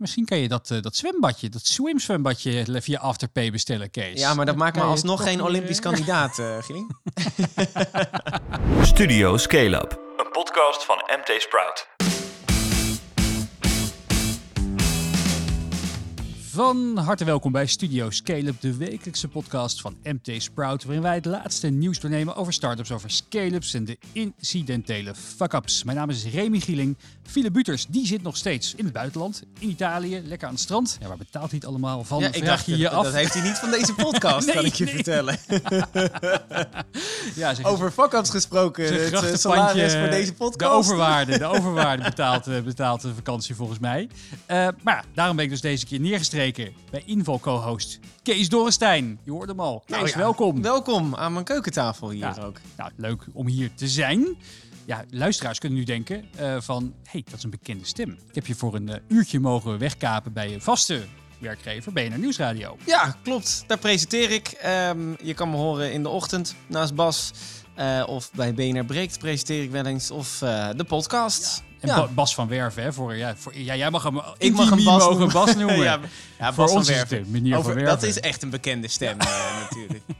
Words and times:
Misschien 0.00 0.24
kan 0.24 0.38
je 0.38 0.48
dat, 0.48 0.70
eh, 0.70 0.80
dat 0.80 0.96
zwembadje, 0.96 1.48
dat 1.48 1.66
swimzwembadje 1.66 2.64
via 2.82 2.98
Afterpay 2.98 3.50
bestellen, 3.50 3.90
Kees. 3.90 4.20
Ja, 4.20 4.34
maar 4.34 4.46
dat 4.46 4.56
maakt 4.56 4.76
me 4.76 4.82
alsnog 4.82 5.22
geen 5.22 5.42
Olympisch 5.42 5.80
kandidaat, 5.80 6.38
eh 6.38 6.62
Gilling. 6.62 6.96
Studio 8.92 9.36
Scale 9.36 9.76
Up, 9.76 10.00
een 10.16 10.30
podcast 10.30 10.84
van 10.84 10.96
MT 10.96 11.42
Sprout. 11.42 11.99
Van 16.52 16.96
harte 16.96 17.24
welkom 17.24 17.52
bij 17.52 17.66
Studio 17.66 18.10
Scale-up, 18.10 18.60
de 18.60 18.76
wekelijkse 18.76 19.28
podcast 19.28 19.80
van 19.80 19.96
MT 20.02 20.42
Sprout, 20.42 20.84
waarin 20.84 21.02
wij 21.02 21.14
het 21.14 21.24
laatste 21.24 21.68
nieuws 21.68 22.00
doornemen 22.00 22.36
over 22.36 22.52
startups, 22.52 22.92
over 22.92 23.10
scale-ups 23.10 23.74
en 23.74 23.84
de 23.84 23.98
incidentele 24.12 25.14
fuck-ups. 25.14 25.84
Mijn 25.84 25.96
naam 25.96 26.10
is 26.10 26.24
Remy 26.24 26.60
Gieling. 26.60 26.96
Philip 27.22 27.52
Buters, 27.52 27.86
die 27.88 28.06
zit 28.06 28.22
nog 28.22 28.36
steeds 28.36 28.74
in 28.74 28.84
het 28.84 28.92
buitenland, 28.92 29.42
in 29.58 29.68
Italië, 29.68 30.22
lekker 30.24 30.48
aan 30.48 30.54
het 30.54 30.62
strand. 30.62 30.96
Ja, 31.00 31.08
waar 31.08 31.16
betaalt 31.16 31.50
hij 31.50 31.58
het 31.58 31.68
allemaal 31.68 32.04
van? 32.04 32.20
Ja, 32.20 32.26
ik 32.26 32.34
vraag 32.34 32.46
dacht, 32.46 32.66
je 32.66 32.76
je 32.76 32.82
dat, 32.82 32.92
af. 32.92 33.04
dat 33.04 33.14
heeft 33.14 33.34
hij 33.34 33.42
niet 33.42 33.58
van 33.58 33.70
deze 33.70 33.94
podcast, 33.94 34.46
Nee, 34.46 34.54
kan 34.54 34.64
ik 34.64 34.74
je 34.74 34.84
nee. 34.84 34.94
vertellen. 34.94 35.38
ja, 37.42 37.54
zeg, 37.54 37.64
Over 37.64 37.90
fuck-ups 37.90 38.30
gesproken, 38.30 38.84
het 38.84 39.12
eh, 39.12 39.34
salaris 39.34 39.94
voor 39.94 40.10
deze 40.10 40.30
De 40.30 40.36
podcast. 40.36 40.72
overwaarde, 40.72 41.38
de 41.38 41.46
overwaarde 41.46 42.02
betaalt, 42.02 42.46
eh, 42.46 42.60
betaalt 42.60 43.00
de 43.00 43.14
vakantie 43.14 43.54
volgens 43.54 43.78
mij. 43.78 44.08
Eh, 44.46 44.68
maar 44.82 44.94
ja, 44.94 45.04
daarom 45.14 45.36
ben 45.36 45.44
ik 45.44 45.50
dus 45.50 45.60
deze 45.60 45.86
keer 45.86 46.00
neergestreken 46.00 46.39
bij 46.90 47.02
Inval 47.04 47.40
co-host 47.40 47.98
Kees 48.22 48.48
Dorrestein. 48.48 49.18
Je 49.24 49.30
hoort 49.30 49.48
hem 49.48 49.60
al. 49.60 49.82
Kees, 49.86 49.96
Nou 49.96 50.08
ja, 50.08 50.16
welkom. 50.16 50.62
Welkom 50.62 51.14
aan 51.14 51.32
mijn 51.32 51.44
keukentafel 51.44 52.10
hier 52.10 52.20
Ja. 52.20 52.36
ook. 52.44 52.60
Nou, 52.76 52.90
leuk 52.96 53.24
om 53.32 53.46
hier 53.46 53.70
te 53.74 53.88
zijn. 53.88 54.36
Ja, 54.84 55.04
luisteraars 55.10 55.58
kunnen 55.58 55.78
nu 55.78 55.84
denken 55.84 56.24
eh, 56.36 56.56
van, 56.60 56.82
hé, 57.02 57.10
hey, 57.10 57.22
dat 57.24 57.34
is 57.38 57.42
een 57.44 57.50
bekende 57.50 57.84
stem. 57.86 58.10
Ik 58.28 58.34
heb 58.34 58.46
je 58.46 58.54
voor 58.54 58.74
een 58.74 58.88
eh, 58.88 59.00
uurtje 59.08 59.40
mogen 59.40 59.78
wegkapen 59.78 60.32
bij 60.32 60.50
je 60.50 60.60
vaste 60.60 61.02
werkgever, 61.38 61.92
BNR 61.92 62.18
Nieuwsradio. 62.18 62.76
Ja, 62.86 63.16
klopt. 63.22 63.64
Daar 63.66 63.78
presenteer 63.78 64.30
ik. 64.30 64.48
Ehm, 64.48 65.14
je 65.22 65.34
kan 65.34 65.50
me 65.50 65.56
horen 65.56 65.92
in 65.92 66.02
de 66.02 66.08
ochtend 66.08 66.54
naast 66.66 66.94
Bas. 66.94 67.30
eh, 67.74 68.02
of 68.06 68.30
bij 68.32 68.54
BNR 68.54 68.84
Breekt 68.84 69.18
presenteer 69.18 69.62
ik 69.62 69.70
wel 69.70 69.86
eens. 69.86 70.10
Of 70.10 70.38
de 70.76 70.84
podcast. 70.88 71.62
En 71.80 71.88
Ja. 71.88 72.06
Bas 72.06 72.34
van 72.34 72.48
Werven, 72.48 72.82
hè, 72.82 72.92
voor, 72.92 73.16
ja, 73.16 73.36
voor, 73.36 73.58
ja, 73.58 73.76
jij 73.76 73.90
mag 73.90 74.02
hem 74.02 74.20
Ik 74.38 74.52
mag 74.54 74.70
hem 74.70 74.84
Bas 74.84 75.02
mogen. 75.08 75.32
Bas 75.32 75.54
noemen. 75.56 75.76
ja, 75.76 76.00
ja, 76.38 76.52
Voor 76.52 76.64
Bas 76.64 76.74
ons 76.74 76.86
van 76.86 76.96
Werven. 76.96 77.54
Over- 77.56 77.72
van 77.74 77.84
dat 77.84 78.02
is 78.02 78.20
echt 78.20 78.42
een 78.42 78.50
bekende 78.50 78.88
stem 78.88 79.18
eh, 79.20 79.60
natuurlijk. 79.60 80.02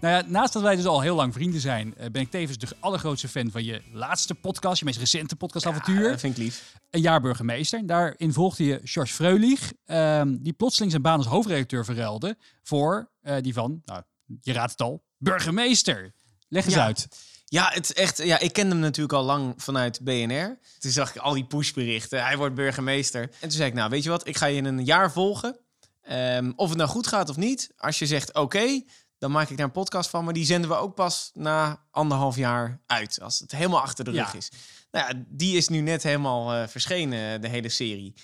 Nou 0.00 0.14
ja, 0.14 0.22
naast 0.26 0.52
dat 0.52 0.62
wij 0.62 0.76
dus 0.76 0.84
al 0.84 1.00
heel 1.00 1.14
lang 1.16 1.32
vrienden 1.32 1.60
zijn, 1.60 1.94
eh, 1.96 2.10
ben 2.10 2.22
ik 2.22 2.30
tevens 2.30 2.58
de 2.58 2.66
allergrootste 2.80 3.28
fan 3.28 3.50
van 3.50 3.64
je 3.64 3.82
laatste 3.92 4.34
podcast, 4.34 4.78
je 4.78 4.84
meest 4.84 4.98
recente 4.98 5.36
podcastavontuur. 5.36 6.10
dat 6.10 6.20
vind 6.20 6.36
ik 6.38 6.42
lief. 6.42 6.74
een 6.90 7.00
jaar 7.00 7.20
burgemeester. 7.20 7.86
Daarin 7.86 8.32
volgde 8.32 8.64
je 8.64 8.80
George 8.84 9.12
Freulich, 9.12 9.72
ehm, 9.86 10.36
die 10.40 10.52
plotseling 10.52 10.90
zijn 10.90 11.02
baan 11.02 11.16
als 11.18 11.26
hoofdredacteur 11.26 11.84
verruilde 11.84 12.36
voor 12.62 13.10
eh, 13.22 13.36
die 13.40 13.52
van, 13.54 13.82
nou, 13.84 14.02
je 14.40 14.52
raadt 14.52 14.70
het 14.70 14.80
al, 14.80 15.02
burgemeester. 15.18 16.12
Leg 16.48 16.64
eens 16.64 16.76
uit. 16.76 17.08
Ja, 17.44 17.70
het 17.72 17.84
is 17.84 17.92
echt, 17.92 18.18
ja, 18.22 18.38
ik 18.38 18.52
kende 18.52 18.70
hem 18.72 18.80
natuurlijk 18.80 19.14
al 19.14 19.24
lang 19.24 19.54
vanuit 19.56 20.00
BNR. 20.04 20.58
Toen 20.78 20.90
zag 20.90 21.14
ik 21.14 21.20
al 21.20 21.32
die 21.34 21.44
pushberichten. 21.46 22.24
Hij 22.24 22.36
wordt 22.36 22.54
burgemeester. 22.54 23.22
En 23.22 23.28
toen 23.40 23.50
zei 23.50 23.68
ik, 23.68 23.74
nou, 23.74 23.90
weet 23.90 24.02
je 24.02 24.10
wat? 24.10 24.26
Ik 24.28 24.36
ga 24.36 24.46
je 24.46 24.56
in 24.56 24.64
een 24.64 24.84
jaar 24.84 25.12
volgen. 25.12 25.58
Ehm, 26.02 26.52
of 26.56 26.68
het 26.68 26.78
nou 26.78 26.90
goed 26.90 27.06
gaat 27.06 27.28
of 27.28 27.36
niet. 27.36 27.70
Als 27.76 27.98
je 27.98 28.06
zegt, 28.06 28.34
oké, 28.34 28.82
dan 29.18 29.30
maak 29.30 29.48
ik 29.50 29.56
daar 29.56 29.66
een 29.66 29.72
podcast 29.72 30.10
van. 30.10 30.24
Maar 30.24 30.34
die 30.34 30.44
zenden 30.44 30.70
we 30.70 30.76
ook 30.76 30.94
pas 30.94 31.30
na 31.34 31.82
anderhalf 31.90 32.36
jaar 32.36 32.80
uit. 32.86 33.20
Als 33.20 33.38
het 33.38 33.52
helemaal 33.52 33.80
achter 33.80 34.04
de 34.04 34.12
Ja. 34.12 34.22
rug 34.24 34.34
is. 34.34 34.50
Nou 34.90 35.06
ja, 35.08 35.22
die 35.28 35.56
is 35.56 35.68
nu 35.68 35.80
net 35.80 36.02
helemaal 36.02 36.52
eh, 36.54 36.68
verschenen, 36.68 37.40
de 37.40 37.48
hele 37.48 37.68
serie. 37.68 38.14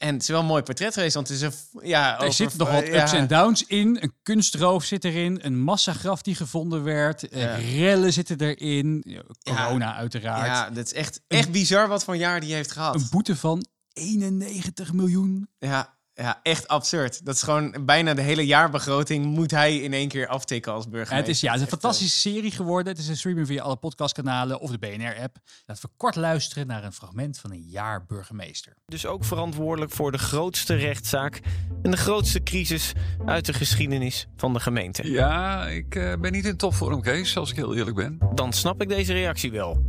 En 0.00 0.12
het 0.12 0.22
is 0.22 0.28
wel 0.28 0.40
een 0.40 0.46
mooi 0.46 0.62
portret 0.62 0.94
geweest, 0.94 1.14
want 1.14 1.28
het 1.28 1.36
is 1.36 1.42
een... 1.42 1.52
f- 1.52 1.66
Ja, 1.82 2.12
Er 2.14 2.20
over- 2.20 2.32
zitten 2.32 2.58
nog 2.58 2.70
wat 2.70 2.88
ups 2.88 3.12
en 3.12 3.26
downs 3.26 3.64
in. 3.66 3.98
Een 4.02 4.12
kunstroof 4.22 4.84
zit 4.84 5.04
erin. 5.04 5.38
Een 5.42 5.60
massagraf 5.60 6.22
die 6.22 6.34
gevonden 6.34 6.82
werd. 6.84 7.28
eh, 7.28 7.40
Ja. 7.42 7.54
Rellen 7.54 8.12
zitten 8.12 8.40
erin. 8.40 9.02
ja, 9.06 9.22
Corona 9.42 9.94
uiteraard. 9.94 10.46
Ja, 10.46 10.70
dat 10.70 10.84
is 10.86 10.92
echt, 10.92 11.20
echt 11.28 11.50
bizar 11.50 11.88
wat 11.88 12.04
voor 12.04 12.16
jaar 12.16 12.40
die 12.40 12.54
heeft 12.54 12.72
gehad. 12.72 12.94
Een 12.94 13.06
boete 13.10 13.36
van 13.36 13.66
91 13.92 14.92
miljoen. 14.92 15.48
Ja, 15.58 15.98
ja, 16.20 16.40
echt 16.42 16.68
absurd. 16.68 17.24
Dat 17.24 17.34
is 17.34 17.42
gewoon 17.42 17.74
bijna 17.80 18.14
de 18.14 18.22
hele 18.22 18.46
jaarbegroting 18.46 19.24
moet 19.24 19.50
hij 19.50 19.76
in 19.76 19.92
één 19.92 20.08
keer 20.08 20.26
aftikken 20.26 20.72
als 20.72 20.84
burgemeester. 20.84 21.16
het 21.16 21.28
is, 21.28 21.40
ja, 21.40 21.52
het 21.52 21.60
is 21.60 21.66
een 21.66 21.72
Echt, 21.72 21.76
eh, 21.76 21.88
fantastische 21.88 22.18
serie 22.18 22.50
geworden. 22.50 22.92
Het 22.92 23.02
is 23.02 23.08
een 23.08 23.16
streaming 23.16 23.46
via 23.46 23.62
alle 23.62 23.76
podcastkanalen 23.76 24.60
of 24.60 24.70
de 24.70 24.78
BNR-app. 24.78 25.36
Laten 25.66 25.84
we 25.84 25.90
kort 25.96 26.16
luisteren 26.16 26.66
naar 26.66 26.84
een 26.84 26.92
fragment 26.92 27.38
van 27.38 27.52
een 27.52 27.64
jaar 27.68 28.04
burgemeester. 28.06 28.76
dus 28.86 29.06
ook 29.06 29.24
verantwoordelijk 29.24 29.92
voor 29.92 30.12
de 30.12 30.18
grootste 30.18 30.74
rechtszaak 30.74 31.40
en 31.82 31.90
de 31.90 31.96
grootste 31.96 32.42
crisis 32.42 32.92
uit 33.26 33.46
de 33.46 33.52
geschiedenis 33.52 34.26
van 34.36 34.52
de 34.52 34.60
gemeente. 34.60 35.10
Ja, 35.10 35.66
ik 35.66 35.94
eh, 35.94 36.14
ben 36.20 36.32
niet 36.32 36.44
in 36.44 36.56
topvorm, 36.56 37.02
Kees, 37.02 37.36
als 37.36 37.50
ik 37.50 37.56
heel 37.56 37.74
eerlijk 37.74 37.96
ben. 37.96 38.18
Dan 38.34 38.52
snap 38.52 38.82
ik 38.82 38.88
deze 38.88 39.12
reactie 39.12 39.50
wel. 39.50 39.82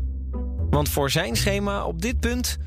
Want 0.70 0.90
voor 0.90 1.10
zijn 1.10 1.36
schema 1.36 1.86
op 1.86 2.02
dit 2.02 2.20
punt 2.20 2.58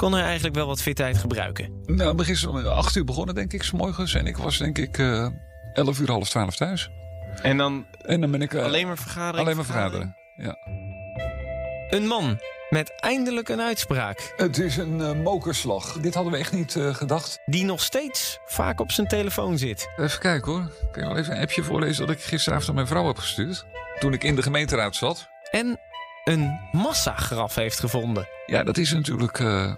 kon 0.00 0.12
hij 0.12 0.22
eigenlijk 0.22 0.54
wel 0.54 0.66
wat 0.66 0.82
fitheid 0.82 1.18
gebruiken. 1.18 1.82
Nou, 1.86 2.14
ben 2.14 2.24
gisteren 2.26 2.54
om 2.54 2.66
acht 2.66 2.96
uur 2.96 3.04
begonnen, 3.04 3.34
denk 3.34 3.52
ik, 3.52 3.62
s 3.62 3.70
morgens. 3.70 4.14
En 4.14 4.26
ik 4.26 4.36
was, 4.36 4.58
denk 4.58 4.78
ik, 4.78 4.98
eh 4.98 5.26
11 5.72 6.00
uur, 6.00 6.10
half 6.10 6.28
twaalf 6.28 6.56
thuis. 6.56 6.90
En 7.42 7.56
dan 7.56 7.86
En 8.02 8.20
dan 8.20 8.30
ben 8.30 8.42
ik 8.42 8.54
eh, 8.54 8.64
Alleen 8.64 8.86
maar 8.86 8.98
vergaderen. 8.98 9.40
alleen 9.40 9.56
maar 9.56 9.64
vergaderen. 9.64 10.16
Ja. 10.36 10.56
Een 11.90 12.06
man 12.06 12.40
met 12.70 12.92
eindelijk 13.00 13.48
een 13.48 13.60
uitspraak. 13.60 14.32
Het 14.36 14.58
is 14.58 14.76
een 14.76 15.00
eh, 15.00 15.12
mokerslag. 15.12 15.92
Dit 15.92 16.14
hadden 16.14 16.32
we 16.32 16.38
echt 16.38 16.52
niet 16.52 16.76
eh, 16.76 16.94
gedacht. 16.94 17.38
Die 17.44 17.64
nog 17.64 17.80
steeds 17.82 18.38
vaak 18.46 18.80
op 18.80 18.92
zijn 18.92 19.06
telefoon 19.08 19.58
zit. 19.58 19.88
Even 19.96 20.20
kijken 20.20 20.52
hoor. 20.52 20.70
Kun 20.92 21.02
je 21.02 21.08
wel 21.08 21.16
even 21.18 21.36
een 21.36 21.42
appje 21.42 21.62
voorlezen 21.62 22.06
dat 22.06 22.16
ik 22.16 22.22
gisteravond 22.22 22.68
aan 22.68 22.74
mijn 22.74 22.86
vrouw 22.86 23.06
heb 23.06 23.18
gestuurd? 23.18 23.66
Toen 23.98 24.12
ik 24.12 24.24
in 24.24 24.34
de 24.34 24.42
gemeenteraad 24.42 24.96
zat. 24.96 25.28
En 25.50 25.80
een 26.24 26.58
massagraf 26.72 27.54
heeft 27.54 27.80
gevonden. 27.80 28.28
Ja, 28.46 28.62
dat 28.64 28.76
is 28.76 28.92
natuurlijk... 28.92 29.38
eh, 29.38 29.72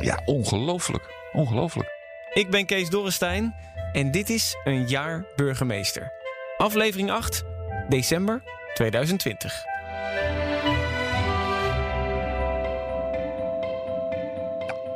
ja, 0.00 0.20
ongelooflijk. 0.24 1.04
Ongelooflijk. 1.32 1.88
Ik 2.34 2.50
ben 2.50 2.66
Kees 2.66 2.90
Dorrestein 2.90 3.54
en 3.92 4.10
dit 4.10 4.30
is 4.30 4.56
een 4.64 4.88
jaar 4.88 5.24
burgemeester. 5.36 6.12
Aflevering 6.56 7.10
8, 7.10 7.44
december 7.88 8.42
2020. 8.74 9.68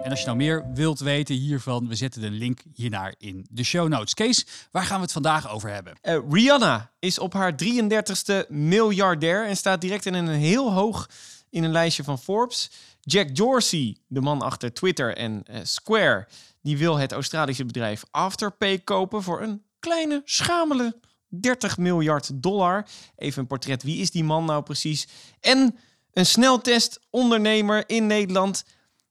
En 0.05 0.11
als 0.11 0.21
je 0.21 0.27
nou 0.27 0.39
meer 0.39 0.65
wilt 0.75 1.01
weten 1.01 1.35
hiervan, 1.35 1.89
we 1.89 1.95
zetten 1.95 2.21
de 2.21 2.31
link 2.31 2.61
hiernaar 2.75 3.15
in 3.19 3.47
de 3.51 3.65
show 3.65 3.89
notes. 3.89 4.15
Kees, 4.15 4.47
waar 4.71 4.85
gaan 4.85 4.97
we 4.97 5.03
het 5.03 5.13
vandaag 5.13 5.51
over 5.51 5.71
hebben? 5.71 5.95
Eh, 6.01 6.19
Rihanna 6.31 6.91
is 6.99 7.19
op 7.19 7.33
haar 7.33 7.55
33ste 7.57 8.47
miljardair 8.49 9.47
en 9.47 9.57
staat 9.57 9.81
direct 9.81 10.07
in 10.07 10.15
een 10.15 10.29
heel 10.29 10.73
hoog 10.73 11.09
in 11.55 11.65
een 11.65 11.73
lijstje 11.73 12.05
van 12.05 12.19
Forbes. 12.19 12.71
Jack 13.01 13.35
Dorsey, 13.35 13.97
de 14.07 14.21
man 14.21 14.43
achter 14.43 14.73
Twitter 14.73 15.17
en 15.17 15.43
eh, 15.45 15.61
Square, 15.63 16.29
die 16.63 16.79
wil 16.79 16.97
het 16.97 17.13
Australische 17.13 17.65
bedrijf 17.65 18.05
Afterpay 18.11 18.79
kopen 18.79 19.23
voor 19.23 19.43
een 19.43 19.63
kleine, 19.79 20.23
schamele 20.25 21.01
30 21.29 21.79
miljard 21.79 22.43
dollar. 22.43 22.87
Even 23.17 23.41
een 23.41 23.47
portret, 23.47 23.83
wie 23.83 24.01
is 24.01 24.11
die 24.11 24.25
man 24.25 24.45
nou 24.45 24.63
precies? 24.63 25.09
En 25.41 25.79
een 26.13 26.27
sneltest 26.27 27.01
ondernemer 27.11 27.89
in 27.89 28.07
Nederland, 28.07 28.65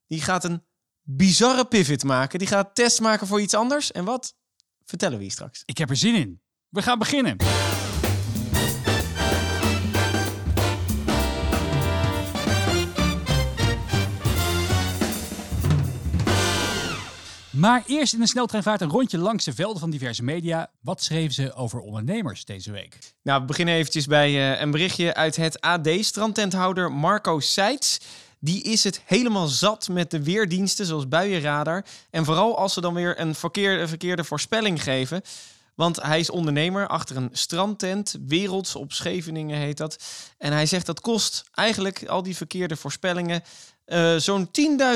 die 0.08 0.22
gaat 0.22 0.44
een 0.44 0.64
bizarre 1.02 1.66
pivot 1.66 2.04
maken. 2.04 2.40
Die 2.40 2.48
gaat 2.48 2.76
test 2.76 3.02
maken 3.02 3.28
voor 3.28 3.42
iets 3.42 3.54
anders. 3.54 3.92
En 3.92 4.06
wat? 4.06 4.36
Vertellen 4.86 5.18
we 5.18 5.24
je 5.24 5.32
straks. 5.32 5.64
Ik 5.66 5.78
heb 5.78 5.90
er 5.90 5.96
zin 5.96 6.16
in. 6.16 6.42
We 6.70 6.82
gaan 6.82 7.00
beginnen. 7.00 7.36
Maar 17.54 17.84
eerst 17.86 18.14
in 18.14 18.22
een 18.22 18.28
sneltreinvaart 18.28 18.82
een 18.82 18.90
rondje 18.90 19.18
langs 19.18 19.46
de 19.46 19.54
velden 19.54 19.80
van 19.80 19.90
diverse 19.90 20.24
media. 20.24 20.70
Wat 20.82 21.04
schreven 21.04 21.34
ze 21.34 21.54
over 21.54 21.80
ondernemers 21.80 22.46
deze 22.46 22.72
week? 22.72 22.98
Nou, 23.24 23.42
we 23.42 23.48
beginnen 23.48 23.76
eventjes 23.76 24.06
bij 24.06 24.54
eh, 24.54 24.62
een 24.62 24.72
berichtje 24.72 25.14
uit 25.14 25.36
het 25.36 25.62
AD. 25.62 25.90
Strandtenthouder 26.00 26.92
Marco 26.92 27.40
Seitz. 27.40 27.98
Die 28.40 28.64
is 28.64 28.84
het 28.84 29.02
helemaal 29.06 29.48
zat 29.48 29.88
met 29.88 30.12
de 30.12 30.24
weerdiensten, 30.24 30.86
zoals 30.86 31.08
buienradar. 31.08 31.86
En 32.10 32.26
vooral 32.26 32.58
als 32.58 32.74
ze 32.74 32.82
dan 32.82 32.94
weer 32.94 33.20
een 33.20 33.36
verkeerde, 33.36 33.88
verkeerde 33.88 34.24
voorspelling 34.24 34.84
geven. 34.84 35.22
Want 35.76 36.02
hij 36.02 36.20
is 36.20 36.30
ondernemer 36.30 36.88
achter 36.88 37.18
een 37.18 37.30
strandtent. 37.32 38.18
Werelds 38.28 38.76
op 38.76 38.92
Scheveningen 38.92 39.58
heet 39.58 39.78
dat. 39.78 40.04
En 40.38 40.52
hij 40.52 40.66
zegt 40.66 40.86
dat 40.86 41.02
kost 41.02 41.44
eigenlijk 41.52 42.08
al 42.08 42.24
die 42.24 42.36
verkeerde 42.36 42.76
voorspellingen 42.76 43.44
eh, 43.86 44.16
zo'n 44.16 44.50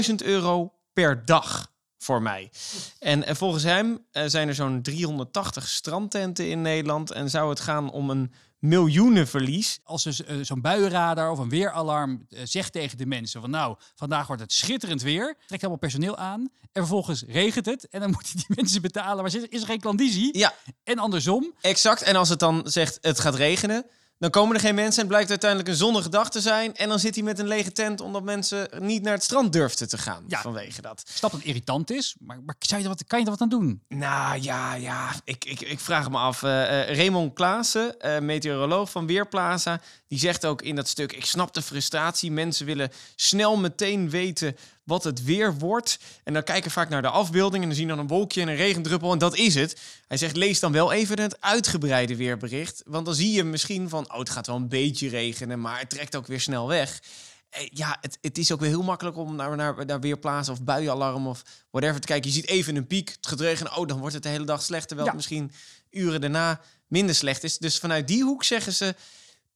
10.000 0.09 0.15
euro 0.15 0.73
per 0.93 1.25
dag 1.25 1.75
voor 1.97 2.21
mij. 2.21 2.51
En, 2.99 3.25
en 3.25 3.35
volgens 3.35 3.63
hem 3.63 4.05
eh, 4.11 4.23
zijn 4.25 4.47
er 4.47 4.55
zo'n 4.55 4.81
380 4.81 5.67
strandtenten 5.67 6.49
in 6.49 6.61
Nederland. 6.61 7.11
En 7.11 7.29
zou 7.29 7.49
het 7.49 7.59
gaan 7.59 7.91
om 7.91 8.09
een 8.09 8.33
miljoenen 8.59 9.27
verlies. 9.27 9.79
Als 9.83 10.05
eh, 10.05 10.37
zo'n 10.41 10.61
buienradar 10.61 11.31
of 11.31 11.39
een 11.39 11.49
weeralarm 11.49 12.25
eh, 12.29 12.39
zegt 12.43 12.71
tegen 12.71 12.97
de 12.97 13.05
mensen 13.05 13.41
van 13.41 13.49
nou, 13.49 13.75
vandaag 13.95 14.27
wordt 14.27 14.41
het 14.41 14.53
schitterend 14.53 15.01
weer, 15.01 15.35
trekt 15.45 15.61
allemaal 15.61 15.79
personeel 15.79 16.17
aan 16.17 16.39
en 16.41 16.49
vervolgens 16.71 17.23
regent 17.27 17.65
het 17.65 17.87
en 17.89 17.99
dan 17.99 18.11
moeten 18.17 18.35
die 18.35 18.45
mensen 18.55 18.81
betalen, 18.81 19.23
maar 19.23 19.35
is 19.49 19.61
er 19.61 19.67
geen 19.67 19.79
klandizie. 19.79 20.37
Ja, 20.37 20.53
En 20.83 20.97
andersom, 20.97 21.53
exact. 21.61 22.01
En 22.01 22.15
als 22.15 22.29
het 22.29 22.39
dan 22.39 22.61
zegt 22.63 22.97
het 23.01 23.19
gaat 23.19 23.35
regenen, 23.35 23.85
dan 24.19 24.29
komen 24.29 24.55
er 24.55 24.61
geen 24.61 24.75
mensen 24.75 24.93
en 24.93 24.99
het 24.99 25.07
blijkt 25.07 25.29
uiteindelijk 25.29 25.69
een 25.69 25.75
zonnige 25.75 26.09
dag 26.09 26.29
te 26.29 26.41
zijn. 26.41 26.75
En 26.75 26.89
dan 26.89 26.99
zit 26.99 27.15
hij 27.15 27.23
met 27.23 27.39
een 27.39 27.47
lege 27.47 27.71
tent 27.71 28.01
omdat 28.01 28.23
mensen 28.23 28.69
niet 28.79 29.01
naar 29.03 29.13
het 29.13 29.23
strand 29.23 29.53
durfden 29.53 29.89
te 29.89 29.97
gaan 29.97 30.23
Ja. 30.27 30.41
vanwege 30.41 30.81
dat. 30.81 31.03
ik 31.07 31.15
snap 31.15 31.31
dat 31.31 31.39
het 31.39 31.49
irritant 31.49 31.91
is, 31.91 32.15
maar, 32.19 32.39
maar 32.45 32.55
zou 32.59 32.81
je 32.81 32.87
er 32.87 32.93
wat, 32.93 33.07
kan 33.07 33.19
je 33.19 33.25
er 33.25 33.31
wat 33.31 33.41
aan 33.41 33.49
doen? 33.49 33.81
Nou 33.87 34.41
ja, 34.41 34.73
ja. 34.73 35.09
Ik, 35.23 35.45
ik, 35.45 35.61
ik 35.61 35.79
vraag 35.79 36.09
me 36.09 36.17
af. 36.17 36.43
eh, 36.43 36.49
Raymond 36.95 37.33
Klaassen, 37.33 37.99
eh, 37.99 38.19
meteoroloog 38.19 38.89
van 38.91 39.07
Weerplaza, 39.07 39.81
die 40.07 40.19
zegt 40.19 40.45
ook 40.45 40.61
in 40.61 40.75
dat 40.75 40.87
stuk: 40.87 41.11
Ik 41.13 41.25
snap 41.25 41.53
de 41.53 41.61
frustratie. 41.61 42.31
Mensen 42.31 42.65
willen 42.65 42.91
snel 43.15 43.57
meteen 43.57 44.09
weten 44.09 44.57
wat 44.87 45.03
het 45.03 45.23
weer 45.23 45.57
wordt. 45.57 45.99
En 46.23 46.33
dan 46.33 46.43
kijken 46.43 46.71
vaak 46.71 46.89
naar 46.89 47.01
de 47.01 47.09
afbeelding 47.09 47.61
en 47.63 47.69
dan 47.69 47.77
zien 47.77 47.87
dan 47.87 47.99
een 47.99 48.07
wolkje 48.07 48.41
en 48.41 48.47
een 48.47 48.55
regendruppel 48.55 49.11
en 49.11 49.17
dat 49.17 49.35
is 49.35 49.55
het. 49.55 49.79
Hij 50.07 50.17
zegt: 50.17 50.35
Lees 50.35 50.59
dan 50.59 50.71
wel 50.71 50.91
even 50.91 51.19
het 51.19 51.41
uitgebreide 51.41 52.15
weerbericht. 52.15 52.81
Want 52.85 53.05
dan 53.05 53.15
zie 53.15 53.31
je 53.31 53.43
misschien 53.43 53.89
van: 53.89 54.11
Oh, 54.13 54.19
het 54.19 54.29
gaat 54.29 54.47
wel 54.47 54.55
een 54.55 54.69
beetje 54.69 55.09
regenen, 55.09 55.61
maar 55.61 55.79
het 55.79 55.89
trekt 55.89 56.15
ook 56.15 56.27
weer 56.27 56.41
snel 56.41 56.67
weg. 56.67 57.01
Eh, 57.49 57.67
Ja, 57.73 57.97
het, 58.01 58.17
het 58.21 58.37
is 58.37 58.51
ook 58.51 58.59
weer 58.59 58.69
heel 58.69 58.83
makkelijk 58.83 59.17
om 59.17 59.35
naar, 59.35 59.55
naar, 59.55 59.85
naar 59.85 59.99
weerplaatsen 59.99 60.53
of 60.53 60.63
buienalarm 60.63 61.27
of 61.27 61.43
whatever 61.71 61.99
te 62.01 62.07
kijken. 62.07 62.29
Je 62.29 62.35
ziet 62.35 62.47
even 62.47 62.75
een 62.75 62.87
piek, 62.87 63.09
het 63.09 63.27
gaat 63.27 63.39
regenen. 63.39 63.77
Oh, 63.77 63.87
dan 63.87 63.99
wordt 63.99 64.13
het 64.13 64.23
de 64.23 64.29
hele 64.29 64.45
dag 64.45 64.61
slecht. 64.63 64.87
Terwijl 64.87 65.07
Ja. 65.09 65.15
het 65.15 65.27
misschien 65.29 65.51
uren 65.89 66.21
daarna 66.21 66.61
minder 66.87 67.15
slecht 67.15 67.43
is. 67.43 67.57
Dus 67.57 67.79
vanuit 67.79 68.07
die 68.07 68.23
hoek 68.23 68.43
zeggen 68.43 68.73
ze... 68.73 68.95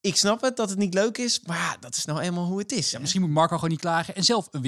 Ik 0.01 0.15
snap 0.15 0.41
het 0.41 0.55
dat 0.57 0.69
het 0.69 0.77
niet 0.79 0.93
leuk 0.93 1.17
is, 1.17 1.41
maar 1.45 1.57
ja, 1.57 1.77
dat 1.79 1.95
is 1.95 2.05
nou 2.05 2.19
eenmaal 2.19 2.45
hoe 2.45 2.59
het 2.59 2.71
is. 2.71 2.91
Ja, 2.91 2.99
misschien 2.99 3.21
moet 3.21 3.29
Marco 3.29 3.55
gewoon 3.55 3.69
niet 3.69 3.79
klagen 3.79 4.15
en 4.15 4.23
zelf 4.23 4.47
een 4.51 4.61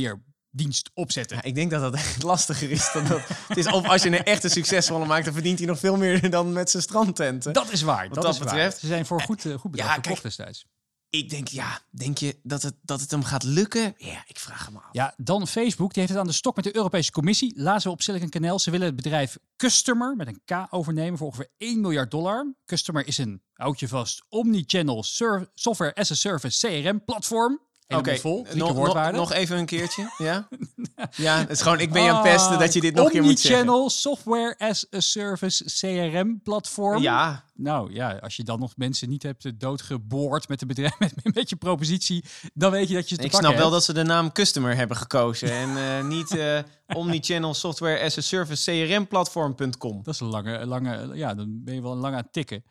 weerdienst 0.53 0.91
opzetten. 0.93 1.37
Ja, 1.37 1.43
ik 1.43 1.55
denk 1.55 1.71
dat 1.71 1.81
dat 1.81 1.93
echt 1.93 2.23
lastiger 2.33 2.71
is 2.71 2.89
dan 2.93 3.07
dat. 3.07 3.21
het 3.47 3.57
is 3.57 3.67
of 3.67 3.87
als 3.87 4.03
je 4.03 4.07
een 4.09 4.23
echte 4.23 4.49
succesvolle 4.49 5.05
maakt, 5.05 5.25
dan 5.25 5.33
verdient 5.33 5.57
hij 5.59 5.67
nog 5.67 5.79
veel 5.79 5.97
meer 5.97 6.29
dan 6.29 6.53
met 6.53 6.69
zijn 6.69 6.83
strandtenten. 6.83 7.53
Dat 7.53 7.71
is 7.71 7.81
waar. 7.81 8.05
Wat 8.05 8.13
dat, 8.13 8.23
dat 8.23 8.33
is 8.33 8.39
waar. 8.39 8.47
betreft. 8.47 8.79
Ze 8.79 8.87
zijn 8.87 9.05
voor 9.05 9.21
goed, 9.21 9.45
eh, 9.45 9.53
goed 9.53 9.71
bedrag 9.71 9.87
Ja, 9.87 9.93
verkocht 9.93 10.21
kijk. 10.21 10.35
destijds. 10.35 10.65
Ik 11.09 11.29
denk, 11.29 11.47
ja, 11.47 11.79
denk 11.89 12.17
je 12.17 12.39
dat 12.43 12.61
het, 12.61 12.75
dat 12.81 13.01
het 13.01 13.11
hem 13.11 13.23
gaat 13.23 13.43
lukken? 13.43 13.93
Ja, 13.97 14.23
ik 14.27 14.39
vraag 14.39 14.65
hem 14.65 14.75
af. 14.75 14.83
Ja, 14.91 15.13
dan 15.17 15.47
Facebook. 15.47 15.89
Die 15.93 15.99
heeft 16.01 16.13
het 16.13 16.21
aan 16.21 16.27
de 16.27 16.33
stok 16.33 16.55
met 16.55 16.65
de 16.65 16.75
Europese 16.75 17.11
Commissie. 17.11 17.53
Lazen 17.55 17.87
we 17.87 17.93
op 17.95 18.01
Silicon 18.01 18.29
Canal. 18.29 18.59
Ze 18.59 18.71
willen 18.71 18.85
het 18.85 18.95
bedrijf 18.95 19.37
Customer 19.57 20.15
met 20.15 20.27
een 20.27 20.41
K 20.45 20.67
overnemen 20.69 21.17
voor 21.17 21.27
ongeveer 21.27 21.49
1 21.57 21.81
miljard 21.81 22.11
dollar. 22.11 22.53
Customer 22.65 23.07
is 23.07 23.17
een, 23.17 23.41
houd 23.53 23.79
je 23.79 23.87
vast, 23.87 24.23
omnichannel 24.29 25.03
software 25.53 25.93
as 25.95 26.11
a 26.11 26.15
service 26.15 26.67
CRM 26.67 27.03
platform. 27.05 27.59
Oké. 27.87 28.19
Drie 28.19 28.45
nog, 28.55 28.75
nog, 28.75 29.11
nog 29.11 29.33
even 29.33 29.57
een 29.57 29.65
keertje. 29.65 30.13
Ja, 30.17 30.47
ja 31.15 31.37
het 31.37 31.49
is 31.49 31.61
gewoon, 31.61 31.79
ik 31.79 31.91
ben 31.91 32.03
je 32.03 32.09
aan 32.09 32.15
het 32.15 32.33
pesten 32.33 32.59
dat 32.59 32.73
je 32.73 32.81
dit 32.81 32.95
nog 32.95 33.05
een 33.05 33.11
keer 33.11 33.23
moet 33.23 33.39
zeggen. 33.39 33.59
Omnichannel 33.59 33.89
software 33.89 34.55
as 34.57 34.85
a 34.95 34.99
service 34.99 35.63
CRM 35.63 36.41
platform. 36.43 37.01
Ja, 37.01 37.43
Nou 37.55 37.93
ja, 37.93 38.11
als 38.11 38.35
je 38.35 38.43
dan 38.43 38.59
nog 38.59 38.73
mensen 38.77 39.09
niet 39.09 39.23
hebt 39.23 39.45
eh, 39.45 39.51
doodgeboord 39.57 40.47
met, 40.47 40.59
de 40.59 40.65
bedrijf, 40.65 40.97
met, 41.23 41.35
met 41.35 41.49
je 41.49 41.55
propositie, 41.55 42.23
dan 42.53 42.71
weet 42.71 42.87
je 42.87 42.93
dat 42.93 43.09
je 43.09 43.15
het 43.15 43.25
ik 43.25 43.33
snap 43.33 43.55
wel 43.55 43.69
dat 43.69 43.83
ze 43.83 43.93
de 43.93 44.03
naam 44.03 44.31
Customer 44.31 44.75
hebben 44.75 44.97
gekozen 44.97 45.51
en 45.51 45.77
eh, 45.77 46.07
niet 46.15 46.37
eh, 46.37 46.59
Omnichannel 46.95 47.53
Software 47.53 48.03
as 48.03 48.17
a 48.17 48.21
Service 48.21 48.71
CRM 48.71 49.07
Platform.com. 49.07 50.03
Dat 50.03 50.13
is 50.13 50.19
een 50.19 50.27
lange, 50.27 50.65
lange, 50.65 51.09
ja, 51.13 51.33
dan 51.33 51.63
ben 51.63 51.73
je 51.73 51.81
wel 51.81 51.91
een 51.91 51.97
lang 51.97 52.15
aan 52.15 52.21
het 52.21 52.33
tikken. 52.33 52.63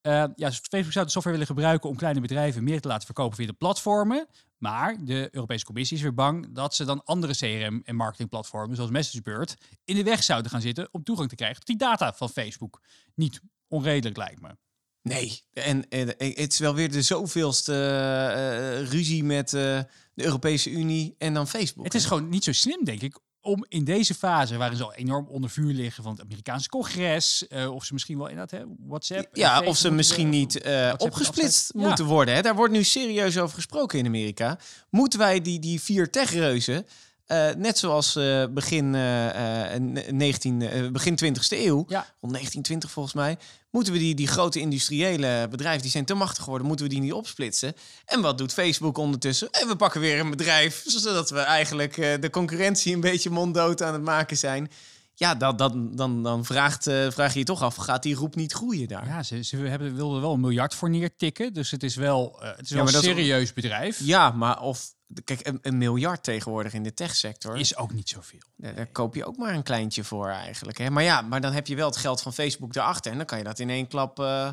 Eh, 0.00 0.12
ja, 0.12 0.48
dus 0.48 0.60
Facebook 0.68 0.92
zou 0.92 1.04
de 1.04 1.10
software 1.10 1.38
willen 1.38 1.54
gebruiken 1.54 1.90
om 1.90 1.96
kleine 1.96 2.20
bedrijven 2.20 2.64
meer 2.64 2.80
te 2.80 2.88
laten 2.88 3.06
verkopen 3.06 3.36
via 3.36 3.46
de 3.46 3.52
platformen. 3.52 4.26
Maar 4.58 5.04
de 5.04 5.28
Europese 5.30 5.64
Commissie 5.64 5.96
is 5.96 6.02
weer 6.02 6.14
bang 6.14 6.54
dat 6.54 6.74
ze 6.74 6.84
dan 6.84 7.04
andere 7.04 7.36
CRM- 7.36 7.82
en 7.84 7.96
marketingplatformen, 7.96 8.76
zoals 8.76 8.90
MessageBird, 8.90 9.56
in 9.84 9.94
de 9.94 10.02
weg 10.02 10.22
zouden 10.22 10.50
gaan 10.50 10.60
zitten 10.60 10.88
om 10.90 11.02
toegang 11.02 11.28
te 11.28 11.34
krijgen 11.34 11.56
tot 11.56 11.66
die 11.66 11.76
data 11.76 12.12
van 12.12 12.28
Facebook. 12.28 12.80
Niet 13.14 13.40
onredelijk, 13.68 14.16
lijkt 14.16 14.40
me. 14.40 14.56
Nee, 15.02 15.42
en 15.52 15.84
het 16.18 16.52
is 16.52 16.58
wel 16.58 16.74
weer 16.74 16.90
de 16.90 17.02
zoveelste 17.02 17.72
eh, 17.72 18.78
eh, 18.80 18.88
ruzie 18.88 19.24
met 19.24 19.54
eh, 19.54 19.80
de 20.14 20.24
Europese 20.24 20.70
Unie 20.70 21.14
en 21.18 21.34
dan 21.34 21.48
Facebook. 21.48 21.84
Het 21.84 21.94
is 21.94 22.04
gewoon 22.04 22.28
niet 22.28 22.44
zo 22.44 22.52
slim, 22.52 22.84
denk 22.84 23.00
ik, 23.00 23.18
om 23.48 23.64
in 23.68 23.84
deze 23.84 24.14
fase, 24.14 24.56
waarin 24.56 24.76
ze 24.76 24.84
al 24.84 24.94
enorm 24.94 25.26
onder 25.28 25.50
vuur 25.50 25.72
liggen 25.72 26.02
van 26.02 26.12
het 26.12 26.22
Amerikaanse 26.22 26.68
congres, 26.68 27.46
eh, 27.48 27.74
of 27.74 27.84
ze 27.84 27.92
misschien 27.92 28.18
wel 28.18 28.28
inderdaad, 28.28 28.60
hè, 28.60 28.66
WhatsApp. 28.86 29.36
Ja, 29.36 29.48
Facebook 29.48 29.70
of 29.70 29.76
ze 29.76 29.90
misschien 29.90 30.28
niet 30.28 30.60
eh, 30.60 30.92
opgesplitst. 30.96 31.70
Ja. 31.74 31.86
moeten 31.86 32.04
worden. 32.04 32.34
Hè? 32.34 32.42
Daar 32.42 32.54
wordt 32.54 32.72
nu 32.72 32.84
serieus 32.84 33.38
over 33.38 33.54
gesproken 33.54 33.98
in 33.98 34.06
Amerika. 34.06 34.58
Moeten 34.90 35.18
wij 35.18 35.40
die, 35.40 35.58
die 35.58 35.80
vier 35.80 36.10
techreuzen, 36.10 36.86
eh, 37.28 37.54
net 37.56 37.78
zoals 37.78 38.16
eh, 38.16 38.44
begin, 38.50 38.94
eh, 38.94 39.74
eh, 39.74 39.82
19, 40.10 40.62
eh, 40.62 40.88
begin 40.90 41.16
20e 41.16 41.56
eeuw, 41.66 41.84
Ja. 41.88 42.06
rond 42.20 42.32
1920 42.32 42.90
volgens 42.90 43.14
mij, 43.14 43.36
moeten 43.70 43.92
we 43.92 43.98
die, 43.98 44.14
die 44.14 44.26
grote 44.26 44.60
industriële 44.60 45.46
bedrijven, 45.50 45.82
die 45.82 45.90
zijn 45.90 46.04
te 46.04 46.14
machtig 46.14 46.42
geworden, 46.42 46.66
moeten 46.66 46.86
we 46.86 46.92
die 46.92 47.00
niet 47.02 47.12
opsplitsen. 47.12 47.72
En 48.04 48.20
wat 48.20 48.38
doet 48.38 48.52
Facebook 48.52 48.98
ondertussen? 48.98 49.50
En 49.50 49.68
we 49.68 49.76
pakken 49.76 50.00
weer 50.00 50.20
een 50.20 50.30
bedrijf, 50.30 50.82
zodat 50.96 51.30
we 51.30 51.38
eigenlijk 51.40 51.96
eh, 51.96 52.20
de 52.20 52.30
concurrentie 52.30 52.94
een 52.94 53.00
beetje 53.00 53.30
monddood 53.30 53.82
aan 53.82 53.92
het 53.92 54.02
maken 54.02 54.36
zijn. 54.36 54.70
Ja, 55.14 55.34
dat, 55.34 55.58
dat, 55.58 55.72
dan, 55.96 56.22
dan 56.22 56.44
vraagt, 56.44 56.86
eh, 56.86 57.06
vraag 57.10 57.32
je 57.32 57.38
je 57.38 57.44
toch 57.44 57.62
af, 57.62 57.76
gaat 57.76 58.02
die 58.02 58.14
roep 58.14 58.34
niet 58.34 58.52
groeien 58.52 58.88
daar? 58.88 59.06
Ja, 59.06 59.22
ze, 59.22 59.42
ze 59.42 59.56
hebben, 59.56 59.94
wilden 59.94 60.16
er 60.16 60.22
wel 60.22 60.32
een 60.32 60.40
miljard 60.40 60.74
voor 60.74 60.90
neertikken. 60.90 61.52
Dus 61.52 61.70
het 61.70 61.82
is 61.82 61.94
wel, 61.96 62.36
eh, 62.42 62.48
het 62.56 62.60
is 62.64 62.70
wel 62.70 62.88
een 62.88 62.94
is- 62.94 63.00
serieus 63.00 63.52
bedrijf. 63.52 63.98
Ja, 64.04 64.30
maar 64.30 64.60
of... 64.62 64.96
Kijk, 65.24 65.46
een, 65.46 65.58
een 65.62 65.78
miljard 65.78 66.22
tegenwoordig 66.22 66.72
in 66.72 66.82
de 66.82 66.94
techsector... 66.94 67.56
Is 67.56 67.76
ook 67.76 67.92
niet 67.92 68.08
zoveel. 68.08 68.40
Daar, 68.56 68.74
daar 68.74 68.86
koop 68.86 69.14
je 69.14 69.24
ook 69.24 69.36
maar 69.36 69.54
een 69.54 69.62
kleintje 69.62 70.04
voor 70.04 70.28
eigenlijk. 70.28 70.78
Hè? 70.78 70.90
Maar 70.90 71.02
ja, 71.02 71.20
maar 71.20 71.40
dan 71.40 71.52
heb 71.52 71.66
je 71.66 71.76
wel 71.76 71.86
het 71.86 71.96
geld 71.96 72.20
van 72.20 72.32
Facebook 72.32 72.74
erachter. 72.74 73.10
En 73.10 73.16
dan 73.16 73.26
kan 73.26 73.38
je 73.38 73.44
dat 73.44 73.58
in 73.58 73.70
één 73.70 73.86
klap 73.86 74.20
eh, 74.20 74.48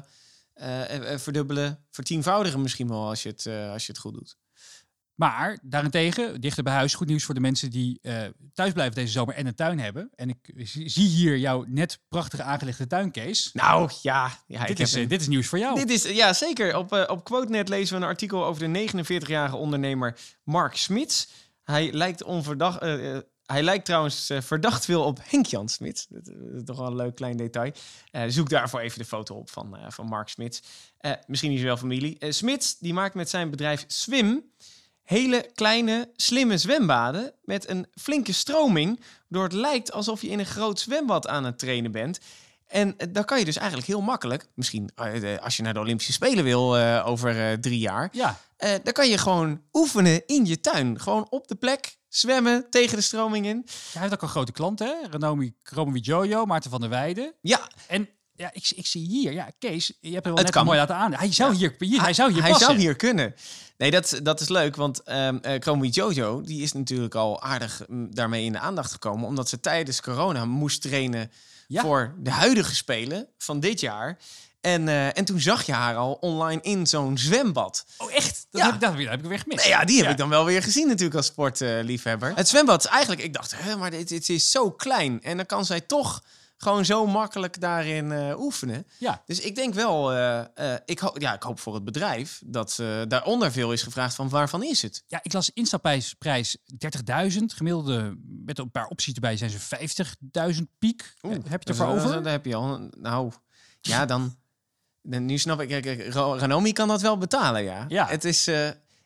eh, 0.54 1.14
eh, 1.14 1.20
verdubbelen, 1.20 1.80
vertienvoudigen 1.92 2.62
misschien 2.62 2.88
wel 2.88 3.08
als 3.08 3.24
je 3.24 3.30
het, 3.30 3.48
als 3.72 3.86
je 3.86 3.92
het 3.92 4.02
goed 4.02 4.14
doet. 4.14 4.38
Maar 5.16 5.60
daarentegen, 5.64 6.42
dichter 6.42 6.64
bij 6.64 6.74
huis, 6.74 6.94
goed 6.94 7.08
nieuws 7.08 7.24
voor 7.24 7.34
de 7.34 7.40
mensen 7.40 7.70
die 7.70 8.00
eh, 8.02 8.24
thuis 8.54 8.74
blijven 8.74 8.96
deze 8.96 9.12
zomer 9.12 9.36
en 9.36 9.48
een 9.48 9.56
tuin 9.56 9.80
hebben. 9.80 10.10
En 10.16 10.30
ik 10.30 10.38
zie 10.86 11.08
hier 11.08 11.38
jouw 11.38 11.64
net 11.68 12.00
prachtig 12.10 12.40
aangelegde 12.40 12.88
tuinkees. 12.88 13.50
Nou 13.54 13.92
ja, 14.02 14.40
ja 14.48 14.66
dit, 14.66 14.80
is, 14.80 14.94
een- 14.94 15.04
eh, 15.04 15.10
dit 15.10 15.22
is 15.22 15.28
nieuws 15.28 15.48
voor 15.48 15.60
jou. 15.60 15.76
Dit 15.76 15.90
is, 15.90 16.04
ja, 16.04 16.34
zeker. 16.34 16.78
Op, 16.78 16.94
eh, 16.94 17.04
op 17.08 17.24
QuoteNet 17.24 17.70
lezen 17.70 17.96
we 17.98 18.02
een 18.04 18.10
artikel 18.10 18.46
over 18.46 18.62
de 18.62 18.68
49-jarige 18.68 19.56
ondernemer 19.56 20.18
Mark 20.44 20.76
Smits. 20.76 21.28
Hij 21.64 21.92
lijkt 21.94 22.24
onverdacht... 22.24 22.80
hij 23.46 23.64
lijkt 23.64 23.86
trouwens 23.86 24.32
verdacht 24.40 24.86
veel 24.86 25.04
op 25.04 25.20
Henk-Jan 25.24 25.70
Smits. 25.70 26.06
Dat 26.10 26.28
is 26.28 26.64
toch 26.66 26.78
wel 26.78 26.88
een 26.88 26.96
leuk 26.96 27.16
klein 27.16 27.38
detail. 27.38 27.72
Zoek 28.28 28.50
daarvoor 28.50 28.80
even 28.80 29.00
de 29.00 29.06
foto 29.06 29.36
op 29.36 29.50
van, 29.50 29.78
van 29.88 30.06
Mark 30.06 30.28
Smits. 30.30 30.62
Misschien 31.28 31.52
is 31.52 31.58
hij 31.58 31.68
wel 31.68 31.78
familie. 31.78 32.18
Smits 32.30 32.78
die 32.80 32.94
maakt 32.94 33.16
met 33.16 33.30
zijn 33.30 33.50
bedrijf 33.50 33.84
Swim 33.88 34.44
hele 35.06 35.50
kleine, 35.54 36.10
slimme 36.16 36.58
zwembaden 36.58 37.34
met 37.44 37.70
een 37.70 37.88
flinke 37.94 38.34
stroming, 38.34 39.00
waardoor 39.28 39.50
het 39.50 39.68
lijkt 39.68 39.92
alsof 39.92 40.22
je 40.22 40.28
in 40.28 40.40
een 40.40 40.46
groot 40.46 40.80
zwembad 40.80 41.28
aan 41.28 41.44
het 41.44 41.60
trainen 41.60 41.92
bent. 41.92 42.20
En 42.68 42.98
eh, 42.98 43.08
dan 43.12 43.26
kan 43.26 43.40
je 43.40 43.46
dus 43.46 43.58
eigenlijk 43.58 43.88
heel 43.88 44.02
makkelijk, 44.02 44.48
misschien 44.54 44.90
eh, 44.96 45.38
als 45.38 45.58
je 45.58 45.64
naar 45.64 45.74
de 45.74 45.80
Olympische 45.80 46.14
Spelen 46.14 46.44
wil 46.44 46.78
eh, 46.78 47.08
over 47.08 47.60
drie 47.60 47.80
jaar, 47.80 48.10
Ja, 48.12 48.38
dan 48.58 48.94
kan 48.94 49.10
je 49.10 49.18
gewoon 49.18 49.62
oefenen 49.74 50.24
in 50.26 50.46
je 50.46 50.60
tuin. 50.60 51.00
Gewoon 51.00 51.28
op 51.30 51.48
de 51.48 51.56
plek, 51.56 51.98
zwemmen 52.08 52.70
tegen 52.70 52.96
de 52.96 53.04
stroming 53.04 53.46
in. 53.46 53.66
hij 53.92 54.02
heeft 54.02 54.14
ook 54.14 54.22
een 54.22 54.28
grote 54.28 54.52
klant, 54.52 54.80
hè? 54.80 54.94
Renomi 55.10 55.54
Jojo, 55.94 56.46
Maarten 56.46 56.70
van 56.72 56.80
der 56.80 56.90
Weijden. 56.90 57.34
Ja, 57.42 57.70
En 57.88 58.10
ja, 58.36 58.50
ik, 58.54 58.72
ik 58.76 58.86
zie 58.86 59.08
hier, 59.08 59.32
ja, 59.34 59.50
Kees, 59.60 59.88
je 60.02 60.12
hebt 60.14 60.26
hem 60.26 60.34
wel 60.34 60.34
Het 60.36 60.44
net 60.44 60.52
kan. 60.52 60.66
mooi 60.66 60.78
laten 60.78 60.96
aan. 60.96 61.14
Hij 61.14 61.32
zou 61.34 61.56
hier, 61.56 61.76
hier, 61.80 62.02
hij 62.02 62.14
zou 62.14 62.32
hier 62.32 62.42
hij 62.42 62.50
passen. 62.52 62.68
zou 62.68 62.80
hier 62.80 62.96
kunnen. 62.96 63.36
Nee, 63.78 63.92
dat, 63.92 64.20
dat 64.24 64.42
is 64.42 64.50
leuk, 64.50 64.76
want 64.76 65.02
Chromie 65.60 65.92
Jojo 65.92 66.42
die 66.42 66.62
is 66.62 66.74
natuurlijk 66.74 67.16
al 67.16 67.42
aardig 67.42 67.82
mm, 67.88 68.16
daarmee 68.16 68.46
in 68.46 68.52
de 68.52 68.60
aandacht 68.60 68.92
gekomen, 68.92 69.28
omdat 69.28 69.50
ze 69.50 69.60
tijdens 69.60 70.02
corona 70.02 70.46
moest 70.46 70.82
trainen 70.82 71.32
Ja. 71.68 71.82
voor 71.82 72.16
de 72.20 72.30
huidige 72.32 72.76
spelen 72.76 73.28
van 73.38 73.60
dit 73.60 73.80
jaar. 73.80 74.18
En, 74.62 74.88
eh, 74.88 75.18
en 75.18 75.26
toen 75.26 75.40
zag 75.40 75.64
je 75.66 75.72
haar 75.74 75.96
al 75.96 76.14
online 76.14 76.62
in 76.62 76.88
zo'n 76.88 77.18
zwembad. 77.18 77.86
Oh, 77.98 78.14
echt? 78.14 78.48
Dat, 78.52 78.62
Ja. 78.62 78.72
heb, 78.72 78.80
dat, 78.80 78.94
heb 78.94 79.20
ik 79.24 79.26
weer 79.30 79.40
gemist. 79.40 79.60
Nee, 79.64 79.70
ja, 79.74 79.86
die 79.86 79.96
heb 79.96 80.06
Ja. 80.06 80.12
ik 80.12 80.18
dan 80.18 80.30
wel 80.30 80.46
weer 80.46 80.64
gezien 80.64 80.88
natuurlijk 80.88 81.16
als 81.16 81.26
sportliefhebber. 81.26 82.32
het 82.36 82.48
zwembad, 82.48 82.84
is 82.86 82.90
eigenlijk, 82.92 83.22
ik 83.22 83.34
dacht, 83.34 83.54
hè, 83.58 83.76
maar 83.78 83.92
dit, 83.92 84.08
dit 84.08 84.30
is 84.30 84.52
zo 84.52 84.72
klein. 84.72 85.22
En 85.24 85.38
dan 85.38 85.46
kan 85.46 85.66
zij 85.66 85.82
toch 85.82 86.24
gewoon 86.58 86.86
zo 86.86 87.06
makkelijk 87.06 87.60
daarin 87.60 88.12
eh, 88.12 88.40
oefenen. 88.40 88.88
Ja. 88.98 89.22
Dus 89.26 89.40
ik 89.40 89.56
denk 89.56 89.74
wel, 89.74 90.12
eh, 90.12 90.74
eh, 90.74 90.80
ik, 90.86 91.00
ho 91.00 91.12
ja, 91.18 91.34
ik 91.34 91.44
hoop 91.44 91.60
voor 91.60 91.74
het 91.74 91.84
bedrijf 91.84 92.42
dat 92.46 92.76
daaronder 93.08 93.52
veel 93.52 93.74
is 93.74 93.84
gevraagd 93.84 94.16
van 94.16 94.30
waarvan 94.30 94.64
is 94.64 94.82
het? 94.82 95.04
Ja, 95.08 95.20
ik 95.24 95.34
las 95.34 95.52
instapprijs 95.54 96.14
prijs 96.14 96.58
30.000. 97.34 97.54
Gemiddelde, 97.56 98.18
met 98.46 98.60
een 98.60 98.72
paar 98.72 98.88
opties 98.88 99.14
erbij, 99.14 99.38
zijn 99.38 99.50
ze 99.50 99.60
50.000 100.56 100.62
piek. 100.80 101.14
Heb 101.22 101.44
je 101.44 101.50
het 101.50 101.70
ervoor 101.70 101.94
Dus, 101.94 102.04
over? 102.04 102.24
Daar 102.24 102.32
heb 102.32 102.46
je 102.46 102.56
al. 102.56 102.90
Nou, 102.98 103.32
ja, 103.82 104.06
dan. 104.06 104.36
Nu 105.02 105.38
snap 105.38 105.62
ik, 105.62 106.14
Ranomi 106.14 106.74
kan 106.74 106.88
dat 106.88 107.02
wel 107.02 107.18
betalen, 107.18 107.64
ja. 107.64 107.86
Ja. 107.88 108.08
Het 108.08 108.24
is, 108.24 108.50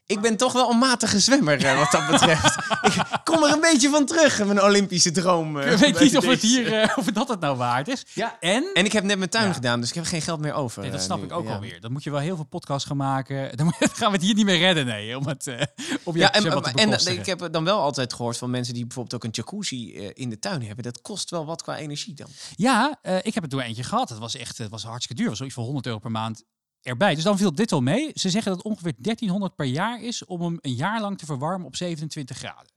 ik 0.10 0.22
ben 0.22 0.38
toch 0.38 0.54
wel 0.54 0.70
een 0.72 0.78
matige 0.78 1.20
zwemmer 1.20 1.66
eh, 1.66 1.78
wat 1.78 1.92
dat 1.92 2.08
betreft. 2.12 2.56
ik 2.96 3.04
kom 3.24 3.44
er 3.44 3.52
een 3.54 3.62
beetje 3.62 3.90
van 3.90 4.06
terug, 4.06 4.46
mijn 4.46 4.62
Olympische 4.64 5.12
droom. 5.12 5.60
eh, 5.60 5.72
Ik 5.72 5.78
weet 5.78 6.00
niet 6.00 6.18
of 6.18 6.26
het, 6.26 6.42
hier, 6.42 6.74
eh, 6.82 6.98
of 6.98 7.06
dat 7.06 7.28
het 7.28 7.40
nou 7.40 7.58
waard 7.58 7.88
is. 7.88 8.06
Ja. 8.14 8.38
En, 8.40 8.70
En 8.74 8.86
ik 8.86 8.92
heb 8.92 9.04
net 9.04 9.18
mijn 9.18 9.30
tuin 9.30 9.48
Ja. 9.48 9.54
gedaan, 9.54 9.80
dus 9.80 9.90
ik 9.90 9.96
heb 9.96 10.06
geen 10.06 10.22
geld 10.22 10.40
meer 10.40 10.54
over. 10.54 10.82
nee, 10.82 10.92
dat 10.92 11.00
eh, 11.00 11.06
snap 11.06 11.24
ik 11.24 11.32
ook 11.32 11.46
Ja. 11.48 11.54
alweer. 11.54 11.82
Dan 11.82 11.92
moet 11.92 12.04
je 12.04 12.12
wel 12.12 12.20
heel 12.20 12.36
veel 12.36 12.46
podcasts 12.46 12.88
gaan 12.88 12.98
maken. 12.98 13.28
Dan 13.58 13.74
gaan 13.80 14.12
we 14.12 14.18
het 14.18 14.26
hier 14.26 14.36
niet 14.36 14.46
meer 14.46 14.58
redden, 14.58 14.86
nee. 14.86 15.18
Om 15.18 15.28
het 15.28 15.48
eh 15.48 15.62
op 16.04 16.14
je 16.14 16.20
Ja, 16.20 16.32
en, 16.34 16.42
te 16.42 16.72
en 16.76 17.18
ik 17.20 17.26
heb 17.26 17.48
dan 17.52 17.64
wel 17.64 17.80
altijd 17.80 18.14
gehoord 18.14 18.38
van 18.38 18.50
mensen 18.50 18.74
die 18.74 18.86
bijvoorbeeld 18.86 19.16
ook 19.16 19.24
een 19.24 19.30
jacuzzi 19.44 19.96
eh, 19.96 20.10
in 20.14 20.30
de 20.30 20.40
tuin 20.40 20.64
hebben. 20.66 20.84
Dat 20.84 21.02
kost 21.02 21.30
wel 21.30 21.46
wat 21.46 21.62
qua 21.62 21.78
energie 21.78 22.14
dan. 22.16 22.28
Ja, 22.56 23.00
eh, 23.02 23.16
ik 23.22 23.34
heb 23.34 23.44
er 23.44 23.50
toen 23.50 23.62
eentje 23.62 23.84
gehad. 23.84 24.10
Het 24.10 24.18
was 24.20 24.36
echt 24.36 24.58
het 24.58 24.70
was 24.70 24.84
hartstikke 24.84 25.14
duur. 25.22 25.30
Het 25.30 25.30
was 25.30 25.38
zoiets 25.38 25.56
van 25.56 25.64
100 25.64 25.86
euro 25.86 26.00
per 26.00 26.12
maand 26.12 26.44
erbij. 26.82 27.16
Dus 27.16 27.24
dan 27.24 27.38
viel 27.38 27.54
dit 27.56 27.72
al 27.72 27.82
mee. 27.82 28.12
Ze 28.14 28.30
zeggen 28.30 28.52
dat 28.52 28.64
het 28.64 28.72
ongeveer 28.72 28.94
1300 28.98 29.56
per 29.56 29.66
jaar 29.66 30.02
is 30.04 30.26
om 30.26 30.42
hem 30.42 30.58
een 30.62 30.74
jaar 30.76 31.02
lang 31.02 31.18
te 31.18 31.26
verwarmen 31.26 31.68
op 31.68 31.76
27 31.76 32.38
graden. 32.38 32.72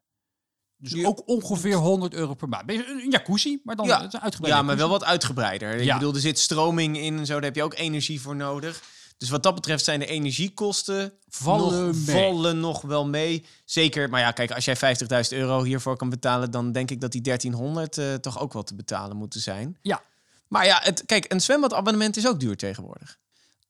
Dus 0.76 0.92
Ja. 0.92 1.06
ook 1.06 1.22
ongeveer 1.28 1.74
100 1.76 2.14
euro 2.14 2.34
per 2.34 2.48
maand. 2.48 2.70
Een 2.70 3.10
jacuzzi, 3.10 3.60
maar 3.64 3.76
dan 3.76 3.86
Ja. 3.86 3.96
het 3.98 4.06
is 4.06 4.12
een 4.12 4.20
uitgebreide 4.20 4.60
Ja, 4.60 4.66
maar 4.66 4.76
wel 4.76 4.88
wat 4.88 5.04
uitgebreider. 5.04 5.74
Ik 5.74 5.84
Ja. 5.84 5.94
bedoel, 5.98 6.14
er 6.14 6.20
zit 6.20 6.38
stroming 6.38 6.98
in 6.98 7.18
en 7.18 7.26
zo, 7.26 7.32
daar 7.34 7.42
heb 7.42 7.54
je 7.56 7.62
ook 7.62 7.74
energie 7.74 8.20
voor 8.20 8.36
nodig. 8.36 8.82
Dus 9.16 9.30
wat 9.30 9.42
dat 9.42 9.54
betreft 9.54 9.84
zijn 9.84 9.98
de 10.00 10.06
energiekosten 10.06 11.12
Vallen 11.28 11.86
nog, 11.86 12.06
mee. 12.06 12.16
vallen 12.16 12.60
nog 12.60 12.80
wel 12.82 13.06
mee. 13.06 13.44
Zeker, 13.64 14.08
maar 14.10 14.20
ja, 14.20 14.30
kijk, 14.30 14.50
als 14.50 14.64
jij 14.64 14.76
50.000 14.76 15.32
euro 15.40 15.62
hiervoor 15.62 15.96
kan 15.96 16.08
betalen, 16.10 16.50
dan 16.50 16.72
denk 16.72 16.90
ik 16.90 17.00
dat 17.00 17.12
die 17.12 17.20
1300 17.20 17.98
eh, 17.98 18.14
toch 18.14 18.40
ook 18.40 18.52
wel 18.52 18.62
te 18.62 18.74
betalen 18.74 19.16
moeten 19.16 19.40
zijn. 19.40 19.78
Ja. 19.82 20.02
Maar 20.48 20.66
ja, 20.66 20.78
het, 20.82 21.02
kijk, 21.06 21.32
een 21.32 21.40
zwembadabonnement 21.40 22.16
is 22.16 22.26
ook 22.28 22.40
duur 22.40 22.56
tegenwoordig. 22.56 23.18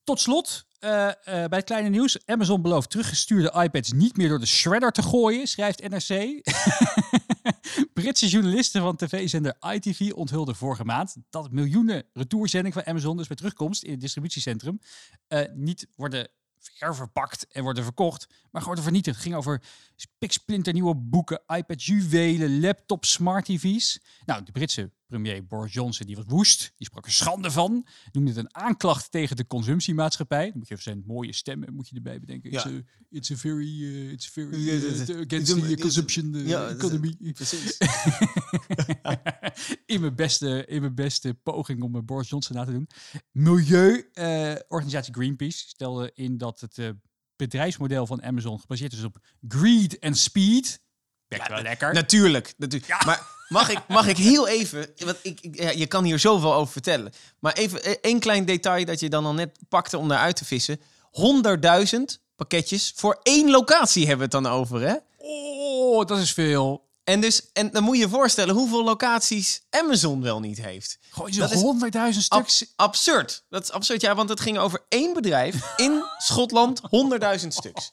Tot 0.04 0.20
slot, 0.20 0.66
eh, 0.78 1.08
eh, 1.08 1.14
bij 1.24 1.58
het 1.58 1.64
kleine 1.64 1.88
nieuws. 1.88 2.26
Amazon 2.26 2.62
belooft 2.62 2.90
teruggestuurde 2.90 3.62
iPads 3.62 3.92
niet 3.92 4.16
meer 4.16 4.28
door 4.28 4.38
de 4.38 4.46
shredder 4.46 4.92
te 4.92 5.02
gooien, 5.02 5.46
schrijft 5.46 5.88
NRC. 5.88 6.40
Britse 7.94 8.28
journalisten 8.28 8.82
van 8.82 8.96
tv-zender 8.96 9.56
ITV 9.60 10.12
onthulden 10.14 10.56
vorige 10.56 10.84
maand 10.84 11.16
dat 11.30 11.50
miljoenen 11.50 12.04
retourzendingen 12.12 12.82
van 12.82 12.92
Amazon, 12.92 13.16
dus 13.16 13.26
bij 13.26 13.36
terugkomst 13.36 13.82
in 13.82 13.90
het 13.90 14.00
distributiecentrum, 14.00 14.80
eh, 15.26 15.40
niet 15.54 15.86
worden 15.96 16.28
verpakt 16.78 17.46
en 17.46 17.62
worden 17.62 17.84
verkocht, 17.84 18.26
maar 18.50 18.64
worden 18.64 18.84
vernietigd. 18.84 19.16
Het 19.16 19.24
ging 19.24 19.36
over 19.36 19.62
spiksplinternieuwe 19.96 20.94
boeken, 20.94 21.42
iPads, 21.46 21.86
juwelen, 21.86 22.60
laptops, 22.60 23.12
smart 23.12 23.44
TV's. 23.44 24.00
Nou, 24.24 24.44
de 24.44 24.52
Britse 24.52 24.90
premier 25.12 25.46
Boris 25.46 25.72
Johnson 25.72 26.06
die 26.06 26.16
was 26.16 26.24
woest. 26.28 26.72
Die 26.76 26.86
sprak 26.86 27.06
er 27.06 27.12
schande 27.12 27.50
van. 27.50 27.86
Noemde 28.12 28.30
het 28.30 28.38
een 28.38 28.54
aanklacht 28.54 29.10
tegen 29.10 29.36
de 29.36 29.46
consumptiemaatschappij. 29.46 30.48
Dan 30.48 30.58
moet 30.58 30.68
je 30.68 30.74
even 30.74 30.84
zijn 30.86 31.02
mooie 31.06 31.32
stemmen 31.32 31.74
moet 31.74 31.88
je 31.88 31.96
erbij 31.96 32.20
bedenken. 32.20 32.50
Ja. 32.50 32.56
It's, 32.58 32.66
a, 32.66 32.80
it's 33.10 33.30
a 33.30 33.36
very, 33.36 33.82
uh, 33.82 34.10
it's 34.12 34.28
very 34.28 34.64
Ja, 34.64 34.72
uh, 34.72 35.06
dat- 35.06 35.16
against 35.16 35.54
the 35.54 35.70
uh, 35.70 35.76
consumption 35.76 36.34
uh, 36.34 36.48
Ja, 36.48 36.68
economy. 36.68 37.16
Precies. 37.32 37.78
in, 39.86 40.00
mijn 40.00 40.14
beste, 40.14 40.64
in 40.66 40.80
mijn 40.80 40.94
beste 40.94 41.34
poging 41.34 41.82
om 41.82 41.96
eh, 41.96 42.02
Boris 42.02 42.28
Johnson 42.28 42.56
na 42.56 42.64
te 42.64 42.72
doen. 42.72 42.88
Milieuorganisatie 43.30 45.14
Greenpeace 45.14 45.58
stelde 45.68 46.10
in 46.14 46.38
dat 46.38 46.60
het 46.60 46.78
eh, 46.78 46.88
bedrijfsmodel 47.36 48.06
van 48.06 48.22
Amazon 48.22 48.60
gebaseerd 48.60 48.92
is 48.92 49.04
op 49.04 49.18
greed 49.48 49.98
en 49.98 50.14
speed. 50.14 50.80
Wel 51.28 51.62
lekker. 51.62 51.94
Natuurlijk. 51.94 52.54
natuurlijk. 52.56 53.04
Maar 53.04 53.26
mag 53.52 53.70
ik, 53.70 53.78
mag 53.88 54.06
ik 54.06 54.16
heel 54.16 54.48
even... 54.48 54.90
Want 55.04 55.18
ik, 55.22 55.38
je 55.74 55.86
kan 55.86 56.04
hier 56.04 56.18
zoveel 56.18 56.54
over 56.54 56.72
vertellen. 56.72 57.12
Maar 57.38 57.52
even 57.52 57.84
eh, 57.84 57.94
één 58.00 58.20
klein 58.20 58.44
detail 58.44 58.84
dat 58.84 59.00
je 59.00 59.08
dan 59.08 59.26
al 59.26 59.34
net 59.34 59.58
pakte 59.68 59.98
om 59.98 60.08
daaruit 60.08 60.36
te 60.36 60.44
vissen. 60.44 60.80
100.000 61.90 62.00
pakketjes 62.36 62.92
voor 62.96 63.20
één 63.22 63.50
locatie 63.50 64.06
hebben 64.06 64.30
we 64.30 64.36
het 64.36 64.44
dan 64.44 64.52
over, 64.52 64.80
hè? 64.80 64.94
Oh, 65.18 66.06
dat 66.06 66.18
is 66.18 66.32
veel. 66.32 66.84
En, 67.04 67.20
dus, 67.20 67.50
en 67.52 67.70
dan 67.70 67.82
moet 67.82 67.96
je 67.96 68.02
je 68.02 68.08
voorstellen 68.08 68.54
hoeveel 68.54 68.84
locaties 68.84 69.60
Amazon 69.70 70.22
wel 70.22 70.40
niet 70.40 70.62
heeft. 70.62 70.98
Gewoon 71.10 71.52
honderdduizend 71.52 72.28
Ab- 72.28 72.48
stuks. 72.48 72.72
absurd. 72.76 73.44
Dat 73.48 73.62
is 73.62 73.70
absurd, 73.70 74.00
ja, 74.00 74.14
want 74.14 74.28
het 74.28 74.40
ging 74.40 74.58
over 74.58 74.84
één 74.88 75.12
bedrijf 75.12 75.76
in 75.76 76.04
Schotland, 76.18 76.80
100.000 76.80 77.46
stuks. 77.48 77.90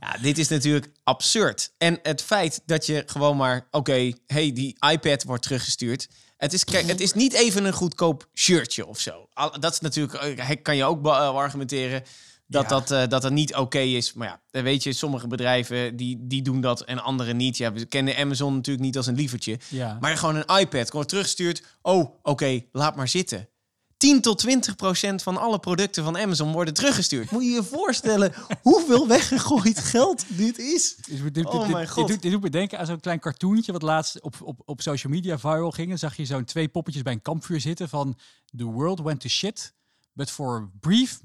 Ja, 0.00 0.16
dit 0.22 0.38
is 0.38 0.48
natuurlijk 0.48 0.92
absurd. 1.04 1.72
En 1.78 1.98
het 2.02 2.22
feit 2.22 2.62
dat 2.66 2.86
je 2.86 3.02
gewoon 3.06 3.36
maar, 3.36 3.68
oké, 3.70 4.12
hey, 4.26 4.52
die 4.52 4.76
iPad 4.90 5.22
wordt 5.22 5.42
teruggestuurd. 5.42 6.08
Het 6.36 6.52
is, 6.52 6.64
kijk, 6.64 6.86
het 6.86 7.00
is 7.00 7.12
niet 7.12 7.32
even 7.32 7.64
een 7.64 7.72
goedkoop 7.72 8.28
shirtje 8.34 8.86
of 8.86 9.00
zo. 9.00 9.28
Dat 9.60 9.72
is 9.72 9.80
natuurlijk, 9.80 10.38
eh, 10.38 10.56
kan 10.62 10.76
je 10.76 10.84
ook 10.84 11.06
eh, 11.06 11.34
argumenteren 11.34 12.02
dat 12.50 12.62
Ja. 12.62 12.68
dat, 12.68 12.90
eh, 12.90 13.06
dat 13.08 13.22
het 13.22 13.32
niet 13.32 13.54
oké 13.54 13.78
is. 13.78 14.12
Maar 14.12 14.40
ja, 14.50 14.62
weet 14.62 14.82
je, 14.82 14.92
sommige 14.92 15.26
bedrijven 15.26 15.96
die, 15.96 16.18
die 16.20 16.42
doen 16.42 16.60
dat 16.60 16.80
en 16.80 17.02
andere 17.02 17.32
niet. 17.32 17.56
Ja, 17.56 17.72
we 17.72 17.84
kennen 17.84 18.16
Amazon 18.16 18.54
natuurlijk 18.54 18.84
niet 18.84 18.96
als 18.96 19.06
een 19.06 19.14
lievertje. 19.14 19.58
Ja. 19.68 19.96
Maar 20.00 20.16
gewoon 20.16 20.36
een 20.36 20.58
iPad 20.58 20.90
wordt 20.90 21.08
teruggestuurd. 21.08 21.62
Oh, 21.82 22.14
oké, 22.22 22.62
laat 22.72 22.96
maar 22.96 23.08
zitten. 23.08 23.48
10 23.96 24.20
tot 24.20 24.38
20 24.38 24.76
procent 24.76 25.22
van 25.22 25.36
alle 25.36 25.58
producten 25.58 26.04
van 26.04 26.18
Amazon 26.18 26.52
worden 26.52 26.74
teruggestuurd. 26.74 27.30
Moet 27.30 27.44
je 27.44 27.50
je 27.50 27.62
voorstellen 27.62 28.32
hoeveel 28.62 29.06
weggegooid 29.08 29.78
geld 29.80 30.24
dit 30.28 30.58
is? 30.58 30.96
Dus 30.96 31.20
dit, 31.22 31.34
dit, 31.34 31.46
Oh 31.46 31.68
mijn 31.68 31.88
god. 31.88 32.08
doet, 32.08 32.22
dit 32.22 32.32
doet 32.32 32.42
me 32.42 32.50
denken 32.50 32.78
aan 32.78 32.86
zo'n 32.86 33.00
klein 33.00 33.18
cartoontje 33.20 33.72
wat 33.72 33.82
laatst 33.82 34.20
op, 34.20 34.34
op, 34.42 34.60
op 34.64 34.80
social 34.82 35.12
media 35.12 35.38
viral 35.38 35.70
ging. 35.70 35.88
Dan 35.88 35.98
zag 35.98 36.16
je 36.16 36.24
zo'n 36.24 36.44
twee 36.44 36.68
poppetjes 36.68 37.02
bij 37.02 37.12
een 37.12 37.22
kampvuur 37.22 37.60
zitten 37.60 37.88
van 37.88 38.18
The 38.56 38.64
world 38.64 39.00
went 39.00 39.20
to 39.20 39.28
shit, 39.28 39.74
but 40.20 40.28
for 40.28 40.58
a 40.58 40.60
brief, 40.60 41.20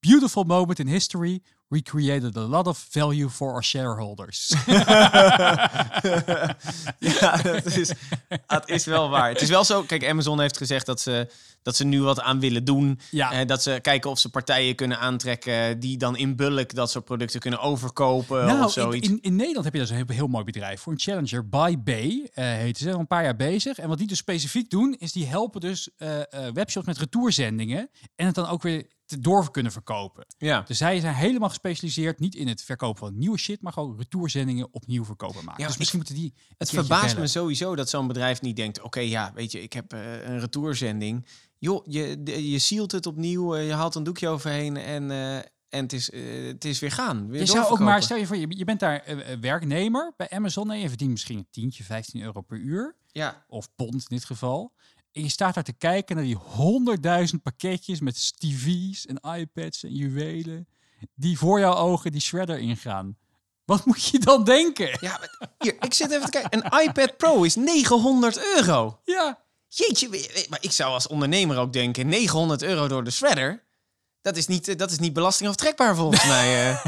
beautiful 0.00 0.44
moment 0.44 0.78
in 0.78 0.86
history, 0.86 1.42
we 1.68 1.82
created 1.82 2.36
a 2.36 2.46
lot 2.46 2.66
of 2.66 2.86
value 2.90 3.28
for 3.28 3.52
our 3.52 3.64
shareholders. 3.64 4.54
Ja, 6.98 7.36
dat 7.36 7.64
is, 7.64 7.92
dat 8.46 8.68
is 8.68 8.84
wel 8.84 9.08
waar. 9.10 9.28
Het 9.28 9.40
is 9.40 9.48
wel 9.48 9.64
zo, 9.64 9.82
kijk, 9.82 10.06
Amazon 10.06 10.40
heeft 10.40 10.56
gezegd 10.56 10.86
dat 10.86 11.00
ze, 11.00 11.30
dat 11.62 11.76
ze 11.76 11.84
nu 11.84 12.02
wat 12.02 12.20
aan 12.20 12.40
willen 12.40 12.64
doen. 12.64 13.00
Ja. 13.10 13.32
Eh, 13.32 13.46
dat 13.46 13.62
ze 13.62 13.78
kijken 13.82 14.10
of 14.10 14.18
ze 14.18 14.30
partijen 14.30 14.74
kunnen 14.74 14.98
aantrekken 14.98 15.80
die 15.80 15.96
dan 15.96 16.16
in 16.16 16.36
bulk 16.36 16.74
dat 16.74 16.90
soort 16.90 17.04
producten 17.04 17.40
kunnen 17.40 17.60
overkopen 17.60 18.42
of 18.42 18.46
nou, 18.46 18.62
in, 18.62 18.68
zoiets. 18.70 19.08
in, 19.08 19.18
in 19.20 19.36
Nederland 19.36 19.64
heb 19.64 19.74
je 19.74 19.80
dus 19.80 19.90
een 19.90 19.96
heel, 19.96 20.04
heel 20.08 20.26
mooi 20.26 20.44
bedrijf 20.44 20.80
voor 20.80 20.92
een 20.92 21.00
challenger. 21.00 21.48
By 21.48 21.76
Bay 21.78 22.28
eh 22.34 22.44
heten 22.44 22.82
ze, 22.82 22.92
al 22.92 22.98
een 22.98 23.06
paar 23.06 23.24
jaar 23.24 23.36
bezig. 23.36 23.78
En 23.78 23.88
wat 23.88 23.98
die 23.98 24.06
dus 24.06 24.18
specifiek 24.18 24.70
doen, 24.70 24.96
is 24.98 25.12
die 25.12 25.26
helpen 25.26 25.60
dus 25.60 25.88
eh, 25.96 26.20
webshops 26.52 26.86
met 26.86 26.98
retourzendingen 26.98 27.90
en 28.14 28.26
het 28.26 28.34
dan 28.34 28.48
ook 28.48 28.62
weer 28.62 28.86
door 29.18 29.50
kunnen 29.50 29.72
verkopen. 29.72 30.26
ja. 30.38 30.60
Dus 30.60 30.78
zij 30.78 31.00
zijn 31.00 31.14
helemaal 31.14 31.48
gespecialiseerd 31.48 32.18
niet 32.18 32.34
in 32.34 32.48
het 32.48 32.62
verkopen 32.62 32.98
van 32.98 33.18
nieuwe 33.18 33.38
shit, 33.38 33.62
maar 33.62 33.72
gewoon 33.72 33.96
retourzendingen 33.96 34.68
opnieuw 34.70 35.04
verkopen 35.04 35.44
maken. 35.44 35.62
Ja, 35.62 35.68
dus 35.68 35.76
misschien 35.76 35.98
moeten 35.98 36.16
die. 36.16 36.34
Het 36.58 36.70
verbaast 36.70 37.02
bellen. 37.06 37.20
me 37.20 37.26
sowieso 37.26 37.76
dat 37.76 37.88
zo'n 37.88 38.06
bedrijf 38.06 38.40
niet 38.40 38.56
denkt: 38.56 38.80
oké, 38.82 39.00
ja, 39.00 39.32
weet 39.34 39.52
je, 39.52 39.62
ik 39.62 39.72
heb 39.72 39.92
eh, 39.92 40.28
een 40.28 40.40
retourzending. 40.40 41.26
Joh, 41.58 41.86
je, 41.86 42.22
de- 42.22 42.50
je 42.50 42.58
sealt 42.58 42.92
het 42.92 43.06
opnieuw, 43.06 43.54
eh, 43.54 43.66
je 43.66 43.72
haalt 43.72 43.94
een 43.94 44.02
doekje 44.04 44.28
overheen 44.28 44.76
en, 44.76 45.10
eh, 45.10 45.36
en 45.68 45.82
het, 45.82 45.92
is, 45.92 46.12
het 46.46 46.64
is 46.64 46.78
weer 46.78 46.92
gaan. 46.92 47.28
Weer 47.28 47.40
Je 47.40 47.46
zou 47.46 47.66
ook 47.66 47.78
maar, 47.78 48.02
stel 48.02 48.16
je 48.16 48.26
voor, 48.26 48.36
je, 48.36 48.56
je 48.56 48.64
bent 48.64 48.80
daar 48.80 49.04
werknemer 49.40 50.12
bij 50.16 50.30
Amazon 50.30 50.70
en 50.70 50.78
je 50.78 50.88
verdient 50.88 51.10
misschien 51.10 51.38
een 51.38 51.46
tientje, 51.50 51.84
15 51.84 52.22
euro 52.22 52.40
per 52.40 52.58
uur. 52.58 52.96
Ja, 53.06 53.44
Of 53.48 53.68
pond 53.74 53.92
in 53.94 54.02
dit 54.16 54.24
geval. 54.24 54.72
En 55.18 55.24
je 55.24 55.30
staat 55.30 55.54
daar 55.54 55.64
te 55.64 55.72
kijken 55.72 56.16
naar 56.16 56.24
die 56.24 56.36
honderdduizend 56.36 57.42
pakketjes 57.42 58.00
met 58.00 58.38
TV's 58.38 59.06
en 59.06 59.20
iPads 59.38 59.84
en 59.84 59.94
juwelen. 59.94 60.68
Die 61.14 61.38
voor 61.38 61.60
jouw 61.60 61.74
ogen 61.74 62.12
die 62.12 62.20
shredder 62.20 62.58
ingaan. 62.58 63.16
Wat 63.64 63.84
moet 63.86 64.04
je 64.04 64.18
dan 64.18 64.44
denken? 64.44 64.98
ja 65.00 65.18
maar 65.18 65.48
hier, 65.58 65.76
ik 65.80 65.94
zit 65.94 66.10
even 66.10 66.24
te 66.24 66.30
kijken. 66.30 66.64
Een 66.64 66.80
iPad 66.88 67.16
Pro 67.16 67.42
is 67.42 67.56
900 67.56 68.38
euro. 68.56 69.00
Ja, 69.04 69.38
Jeetje, 69.68 70.08
maar 70.48 70.58
ik 70.62 70.72
zou 70.72 70.92
als 70.92 71.06
ondernemer 71.06 71.56
ook 71.58 71.72
denken: 71.72 72.08
900 72.08 72.62
euro 72.62 72.88
door 72.88 73.04
de 73.04 73.10
shredder. 73.10 73.64
Dat 74.20 74.36
is 74.36 74.46
niet, 74.46 74.68
eh, 74.68 74.76
dat 74.76 74.90
is 74.90 74.98
niet 74.98 75.12
belastingaftrekbaar 75.12 75.96
volgens 75.96 76.26
mij. 76.34 76.70
eh. 76.70 76.84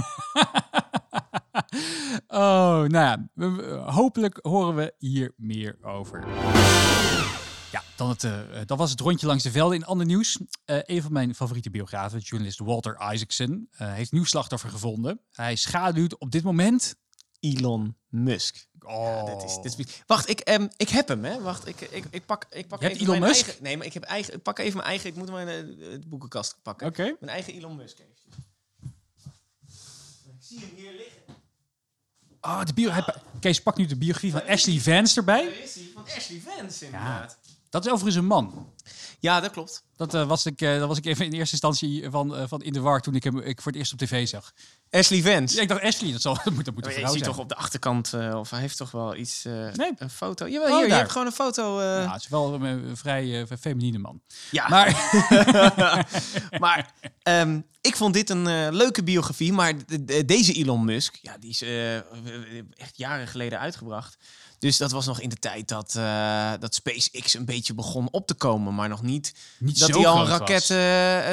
Oh, 2.29 2.83
nou 2.85 2.89
ja, 2.91 3.29
hopelijk 3.93 4.39
horen 4.43 4.75
we 4.75 4.95
hier 4.99 5.33
meer 5.37 5.79
over. 5.83 6.25
Ja, 7.73 7.83
dan 7.97 8.09
het, 8.09 8.25
eh, 8.25 8.41
dat 8.67 8.79
was 8.79 8.91
het 8.91 9.00
rondje 9.00 9.27
langs 9.27 9.43
de 9.43 9.50
velden. 9.50 9.77
In 9.79 9.85
ander 9.85 10.07
nieuws, 10.07 10.39
eh, 10.65 10.79
een 10.83 11.03
van 11.03 11.12
mijn 11.12 11.35
favoriete 11.35 11.71
biografen, 11.71 12.19
journalist 12.19 12.59
Walter 12.59 13.12
Isaacson, 13.12 13.69
eh, 13.71 13.93
heeft 13.93 14.12
nieuw 14.12 14.25
slachtoffer 14.25 14.71
gevonden. 14.71 15.21
Hij 15.33 15.57
schaduwt 15.57 16.19
op 16.19 16.31
dit 16.31 16.43
moment... 16.43 16.95
Elon 17.41 17.97
Musk. 18.09 18.67
Oh, 18.81 19.25
Dit 19.25 19.43
is, 19.50 19.57
dit 19.77 19.79
is, 19.89 20.03
wacht, 20.07 20.29
ik, 20.29 20.41
ehm, 20.41 20.69
ik 20.77 20.89
heb 20.89 21.09
hem, 21.09 21.25
hè? 21.25 21.41
Wacht, 21.41 21.67
ik, 21.69 21.81
ik, 21.81 22.05
ik 22.11 22.27
pak, 22.27 22.47
ik 22.50 22.69
pak 22.69 22.83
even 22.83 22.97
Elon 22.97 23.09
mijn 23.19 23.31
Musk? 23.31 23.45
eigen. 23.47 23.62
Nee, 23.62 23.77
maar 23.77 23.87
ik 23.87 23.93
heb 23.93 24.03
eigen. 24.03 24.35
Ik 24.35 24.43
pak 24.43 24.59
even 24.59 24.77
mijn 24.77 24.89
eigen. 24.89 25.09
Ik 25.11 25.17
moet 25.17 25.31
mijn 25.31 25.49
eh, 25.49 25.99
boekenkast 26.07 26.57
pakken. 26.62 26.87
Oké. 26.87 27.03
Mijn 27.03 27.33
eigen 27.33 27.53
Elon 27.55 27.77
Musk. 27.77 27.99
Ik 27.99 28.07
zie 30.41 30.59
hem 30.59 30.71
hier 30.77 30.93
liggen. 30.93 31.23
Oh, 32.41 32.65
de 32.65 32.73
bio 32.75 32.91
hij 32.91 33.03
pa- 33.03 33.23
Kees 33.41 33.62
pakt 33.62 33.79
nu 33.79 33.87
de 33.87 33.97
biografie 33.97 34.31
van 34.33 34.47
Ashley 34.47 34.79
Vance 34.81 35.17
erbij. 35.19 35.45
Daar 35.45 35.59
is 35.62 35.75
hij 35.75 35.91
van 35.95 36.03
Ashley 36.17 36.41
Vance 36.45 36.85
inderdaad. 36.85 37.39
Dat 37.71 37.85
is 37.85 37.93
overigens 37.93 38.17
een 38.17 38.27
man. 38.27 38.73
Ja, 39.19 39.41
dat 39.41 39.50
klopt. 39.50 39.85
Dat, 39.97 40.15
eh, 40.15 40.29
was 40.29 40.47
ik, 40.47 40.61
eh, 40.61 40.79
dat 40.79 40.89
was 40.89 40.99
ik 40.99 41.07
even 41.07 41.25
in 41.25 41.33
eerste 41.33 41.53
instantie 41.53 42.11
van, 42.11 42.37
eh, 42.37 42.45
van 42.47 42.62
in 42.62 42.73
de 42.73 42.81
war 42.81 43.00
toen 43.00 43.15
ik 43.15 43.25
hem 43.25 43.39
ik 43.39 43.61
voor 43.61 43.73
het 43.73 43.81
eerst 43.81 43.93
op 43.93 43.99
tv 43.99 44.29
zag. 44.29 44.53
Ashley 44.91 45.23
Vance. 45.23 45.57
Ja, 45.57 45.63
ik 45.63 45.69
dacht 45.69 45.83
Ashley, 45.83 46.13
dat, 46.13 46.21
zal, 46.21 46.35
dat 46.45 46.53
moet, 46.55 46.65
dat 46.65 46.75
moet 46.75 46.87
een 46.87 46.93
vrouw 46.93 47.05
je 47.05 47.11
ziet 47.11 47.19
zijn. 47.25 47.31
toch 47.31 47.41
op 47.43 47.49
de 47.49 47.55
achterkant, 47.55 48.13
eh, 48.13 48.35
of 48.39 48.51
hij 48.51 48.61
heeft 48.61 48.77
toch 48.77 48.91
wel 48.91 49.17
iets, 49.17 49.45
eh, 49.45 49.53
Nee. 49.53 49.91
een 49.97 50.11
foto. 50.11 50.49
Jawel, 50.49 50.71
Oh, 50.73 50.79
hier, 50.79 50.87
je 50.87 50.93
hebt 50.93 51.11
gewoon 51.11 51.27
een 51.27 51.33
foto. 51.33 51.79
eh, 51.79 51.85
Ja, 52.03 52.13
het 52.13 52.23
is 52.23 52.29
wel 52.29 52.55
een, 52.55 52.63
een 52.63 52.97
vrij 52.97 53.47
feminine 53.61 53.99
man. 53.99 54.21
ja. 54.51 54.69
Maar 54.69 55.09
maar 56.61 56.93
ehm, 57.23 57.61
ik 57.81 57.97
vond 57.97 58.15
dit 58.15 58.31
een 58.31 58.75
leuke 58.75 59.03
biografie. 59.03 59.53
Maar 59.53 59.73
de- 59.87 60.05
de- 60.05 60.25
deze 60.25 60.53
Elon 60.53 60.85
Musk, 60.85 61.19
ja, 61.23 61.37
die 61.39 61.51
is 61.51 61.63
eh, 61.63 61.97
echt 61.97 62.97
jaren 62.97 63.27
geleden 63.29 63.59
uitgebracht. 63.59 64.17
Dus 64.59 64.77
dat 64.77 64.91
was 64.91 65.07
nog 65.07 65.21
in 65.21 65.29
de 65.29 65.37
tijd 65.37 65.69
dat, 65.69 65.95
eh, 65.97 66.53
dat 66.61 66.75
SpaceX 66.75 67.35
een 67.35 67.45
beetje 67.45 67.75
begon 67.75 68.09
op 68.11 68.27
te 68.27 68.35
komen. 68.35 68.75
Maar 68.75 68.89
nog 68.89 69.03
niet, 69.03 69.35
niet 69.59 69.79
dat 69.79 69.89
hij 69.95 70.07
al 70.07 70.21
een 70.21 70.27
raket 70.27 70.69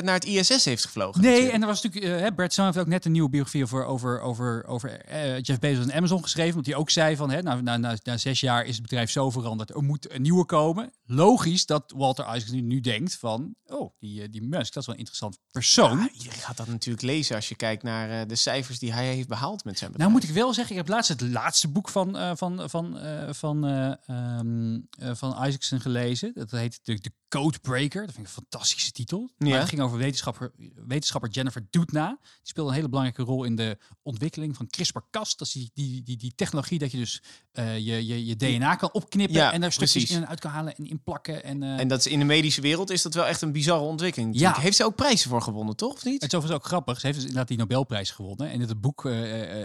naar 0.03 0.13
het 0.13 0.25
ISS 0.25 0.65
heeft 0.65 0.85
gevlogen. 0.85 1.21
Nee, 1.21 1.29
natuurlijk. 1.29 1.55
en 1.55 1.61
er 1.61 1.67
was 1.67 1.81
natuurlijk, 1.83 2.21
hè, 2.21 2.33
Brad 2.33 2.51
Stone 2.53 2.67
heeft 2.67 2.79
ook 2.79 2.87
net 2.87 3.05
een 3.05 3.11
nieuwe 3.11 3.29
biografie 3.29 3.46
over, 3.55 3.85
over, 3.85 4.21
over, 4.21 4.65
over 4.65 5.01
eh, 5.01 5.41
Jeff 5.41 5.59
Bezos 5.59 5.85
en 5.85 5.93
Amazon 5.93 6.21
geschreven. 6.21 6.53
Want 6.53 6.65
hij 6.65 6.75
ook 6.75 6.89
zei 6.89 7.15
van, 7.15 7.29
hè, 7.29 7.41
na, 7.41 7.61
na, 7.61 7.77
na, 7.77 7.97
na 8.03 8.17
zes 8.17 8.39
jaar 8.39 8.65
is 8.65 8.73
het 8.73 8.81
bedrijf 8.81 9.11
zo 9.11 9.29
veranderd, 9.29 9.69
er 9.69 9.83
moet 9.83 10.11
een 10.11 10.21
nieuwe 10.21 10.45
komen. 10.45 10.93
Logisch 11.05 11.65
dat 11.65 11.93
Walter 11.95 12.25
Isaacson 12.25 12.67
nu, 12.67 12.79
denkt 12.79 13.15
van, 13.15 13.55
oh, 13.65 13.93
die, 13.99 14.21
eh, 14.21 14.27
die 14.31 14.41
Musk, 14.41 14.73
dat 14.73 14.81
is 14.81 14.85
wel 14.85 14.95
een 14.95 14.99
interessant 14.99 15.39
persoon. 15.51 15.99
Ja, 15.99 16.09
iedereen 16.11 16.39
gaat 16.39 16.57
dat 16.57 16.67
natuurlijk 16.67 17.05
lezen 17.05 17.35
als 17.35 17.49
je 17.49 17.55
kijkt 17.55 17.83
naar 17.83 18.09
eh, 18.09 18.27
de 18.27 18.35
cijfers 18.35 18.79
die 18.79 18.93
hij 18.93 19.05
heeft 19.05 19.27
behaald 19.27 19.63
met 19.63 19.77
zijn 19.77 19.91
Nou 19.91 20.03
bedrijf. 20.03 20.11
moet 20.11 20.35
ik 20.35 20.43
wel 20.43 20.53
zeggen, 20.53 20.75
ik 20.75 20.81
heb 20.81 20.89
laatst 20.89 21.09
het 21.09 21.21
laatste 21.21 21.67
boek 21.67 21.89
van, 21.89 22.37
van, 22.37 22.69
van, 22.69 22.97
van, 23.29 23.65
eh, 23.65 23.93
ehm, 24.07 24.79
eh, 24.89 25.15
van 25.15 25.45
Isaacson 25.45 25.79
gelezen. 25.79 26.31
Dat 26.33 26.51
heet 26.51 26.79
de, 26.83 26.99
de 26.99 27.11
Codebreaker. 27.27 28.05
Dat 28.05 28.15
vind 28.15 28.27
ik 28.27 28.35
een 28.35 28.41
fantastische 28.41 28.91
titel. 28.91 29.29
Maar 29.37 29.59
het 29.59 29.69
ging 29.69 29.81
over 29.81 29.97
wetenschapper, 29.97 30.51
wetenschapper 30.87 31.29
Jennifer 31.29 31.67
Doudna. 31.69 32.07
Die 32.07 32.27
speelde 32.41 32.69
een 32.69 32.75
hele 32.75 32.89
belangrijke 32.89 33.23
rol 33.23 33.36
in 33.45 33.55
de 33.55 33.77
ontwikkeling 34.03 34.55
van 34.55 34.67
CRISPR-Cas. 34.69 35.35
Dat 35.35 35.47
is 35.47 35.53
die, 35.53 35.71
die, 35.73 36.03
die, 36.03 36.17
die 36.17 36.33
technologie 36.35 36.79
dat 36.79 36.91
je 36.91 36.97
dus 36.97 37.21
eh, 37.51 37.77
je, 37.77 38.05
je, 38.07 38.25
je 38.25 38.35
DNA 38.35 38.75
kan 38.75 38.89
opknippen 38.91 39.35
Ja, 39.35 39.51
en 39.53 39.61
daar 39.61 39.71
stukjes 39.71 39.91
precies. 39.91 40.15
in 40.15 40.21
en 40.23 40.27
uit 40.29 40.39
kan 40.39 40.51
halen 40.51 40.75
en 40.75 40.85
inplakken. 40.89 41.43
En, 41.43 41.63
eh, 41.63 41.79
En 41.79 41.87
dat 41.87 41.99
is 41.99 42.07
in 42.07 42.19
de 42.19 42.25
medische 42.25 42.61
wereld 42.61 42.89
is 42.89 43.01
dat 43.01 43.13
wel 43.13 43.25
echt 43.27 43.41
een 43.41 43.51
bizarre 43.51 43.83
ontwikkeling. 43.83 44.39
Ja. 44.39 44.55
Heeft 44.59 44.75
ze 44.77 44.83
ook 44.83 44.95
prijzen 44.95 45.29
voor 45.29 45.41
gewonnen, 45.41 45.75
toch? 45.75 45.93
Of 45.93 46.03
niet? 46.03 46.21
Het 46.21 46.31
is 46.31 46.37
overigens 46.37 46.63
ook 46.63 46.67
grappig. 46.69 46.99
Ze 46.99 47.05
heeft 47.05 47.17
dus 47.17 47.27
inderdaad 47.27 47.47
die 47.49 47.57
Nobelprijs 47.57 48.11
gewonnen. 48.11 48.47
En 48.49 48.53
in 48.61 48.67
het 48.67 48.81
boek, 48.81 49.05
eh, 49.05 49.11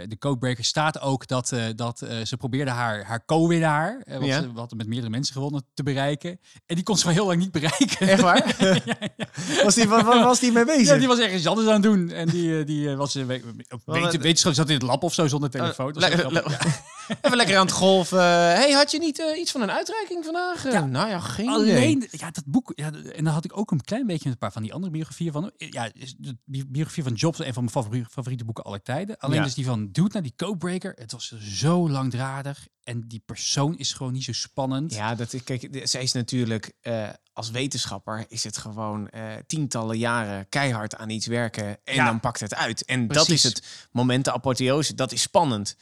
de 0.09 0.17
Codebreaker, 0.19 0.64
staat 0.64 1.00
ook 1.00 1.26
dat, 1.26 1.52
dat 1.76 1.99
ze 2.25 2.37
probeerde 2.38 2.71
haar, 2.71 3.05
haar 3.05 3.25
co-winnaar, 3.25 4.02
wat 4.07 4.25
Ja. 4.25 4.41
ze 4.41 4.52
wat 4.52 4.75
met 4.75 4.87
meerdere 4.87 5.11
mensen 5.11 5.35
gewonnen, 5.35 5.64
te 5.75 5.83
bereiken. 5.83 6.41
En 6.67 6.75
die 6.75 6.85
kon 6.85 6.97
ze 6.97 7.05
wel 7.05 7.14
heel 7.14 7.26
lang 7.26 7.38
niet 7.38 7.50
bereiken. 7.52 8.09
Echt 8.09 8.21
waar? 8.23 8.57
was, 9.64 9.75
die, 9.75 9.88
waar 9.88 10.05
was 10.05 10.41
die 10.41 10.52
mee 10.52 10.64
bezig? 10.64 10.87
Ja, 10.87 10.97
die 10.97 11.09
was 11.09 11.19
ergens 11.19 11.47
anders 11.47 11.67
aan 11.67 11.73
het 11.73 11.83
doen. 11.83 12.11
En 12.11 12.29
die, 12.29 12.64
die 12.64 12.97
was 12.97 13.14
eh, 13.62 13.69
we- 13.69 13.75
op 13.75 13.83
Wel, 13.85 13.95
weten, 14.02 14.19
eh, 14.19 14.25
wetenschap 14.25 14.54
zat 14.54 14.69
in 14.69 14.75
het 14.75 14.83
lab 14.83 15.02
of 15.02 15.14
zo 15.14 15.26
zonder 15.28 15.50
telefoon. 15.50 15.92
Le- 15.92 16.09
le- 16.09 16.16
grappig. 16.16 16.61
Even 17.23 17.37
lekker 17.37 17.57
aan 17.57 17.66
het 17.66 17.75
golven. 17.75 18.19
hey, 18.23 18.71
had 18.73 18.90
je 18.90 18.99
niet 18.99 19.19
eh, 19.21 19.40
iets 19.40 19.50
van 19.50 19.62
een 19.62 19.71
uitreiking 19.71 20.25
vandaag? 20.25 20.64
Eh, 20.64 20.73
Ja. 20.73 20.85
nou 20.85 21.09
ja, 21.09 21.19
geen 21.21 21.45
idee. 21.61 21.76
Alleen, 21.76 22.09
ja, 22.11 22.31
dat 22.31 22.45
boek, 22.47 22.73
ja, 22.75 22.90
en 22.92 23.25
dan 23.25 23.33
had 23.33 23.45
ik 23.45 23.57
ook 23.57 23.71
een 23.71 23.81
klein 23.81 24.07
beetje 24.07 24.23
met 24.25 24.33
een 24.33 24.38
paar 24.38 24.52
van 24.52 24.62
die 24.62 24.73
andere 24.73 24.92
biografieën 24.92 25.33
van. 25.33 25.50
Ja, 25.57 25.90
is 25.95 26.14
de 26.19 26.37
bi- 26.45 26.66
biografie 26.66 27.02
van 27.02 27.12
Jobs, 27.12 27.38
een 27.38 27.45
van 27.54 27.62
mijn 27.64 27.75
favoriete, 27.76 28.11
favoriete 28.11 28.45
boeken 28.45 28.64
aller 28.64 28.83
tijden. 28.83 29.19
Alleen 29.19 29.37
Ja. 29.38 29.42
dus 29.45 29.54
die 29.54 29.64
van 29.64 29.88
Dude 29.92 30.11
naar 30.12 30.23
die 30.23 30.35
Codebreaker. 30.37 30.92
Het 30.97 31.12
was 31.12 31.35
zo 31.40 31.88
langdradig 31.90 32.66
en 32.83 33.04
die 33.09 33.23
persoon 33.26 33.78
is 33.78 33.92
gewoon 33.92 34.12
niet 34.12 34.25
zo 34.25 34.33
spannend. 34.33 34.95
Ja, 34.95 35.14
dat, 35.14 35.33
is- 35.33 35.45
kijk, 35.45 35.69
zij 35.83 36.02
is 36.02 36.12
natuurlijk 36.12 36.73
eh, 36.81 37.09
als 37.33 37.50
wetenschapper 37.50 38.25
is 38.28 38.45
het 38.45 38.57
gewoon 38.57 39.09
eh, 39.09 39.23
tientallen 39.47 39.99
jaren 39.99 40.49
keihard 40.49 40.97
aan 40.97 41.11
iets 41.11 41.26
werken 41.26 41.78
en 41.85 41.95
Ja. 41.95 42.04
dan 42.04 42.21
pakt 42.21 42.40
het 42.40 42.54
uit. 42.54 42.85
En 42.85 43.09
dat 43.09 43.28
is 43.28 43.42
het 43.42 43.51
moment 43.90 44.25
de 44.25 44.32
apotheose. 44.32 44.94
Dat 44.94 45.12
is 45.12 45.23
spannend. 45.23 45.76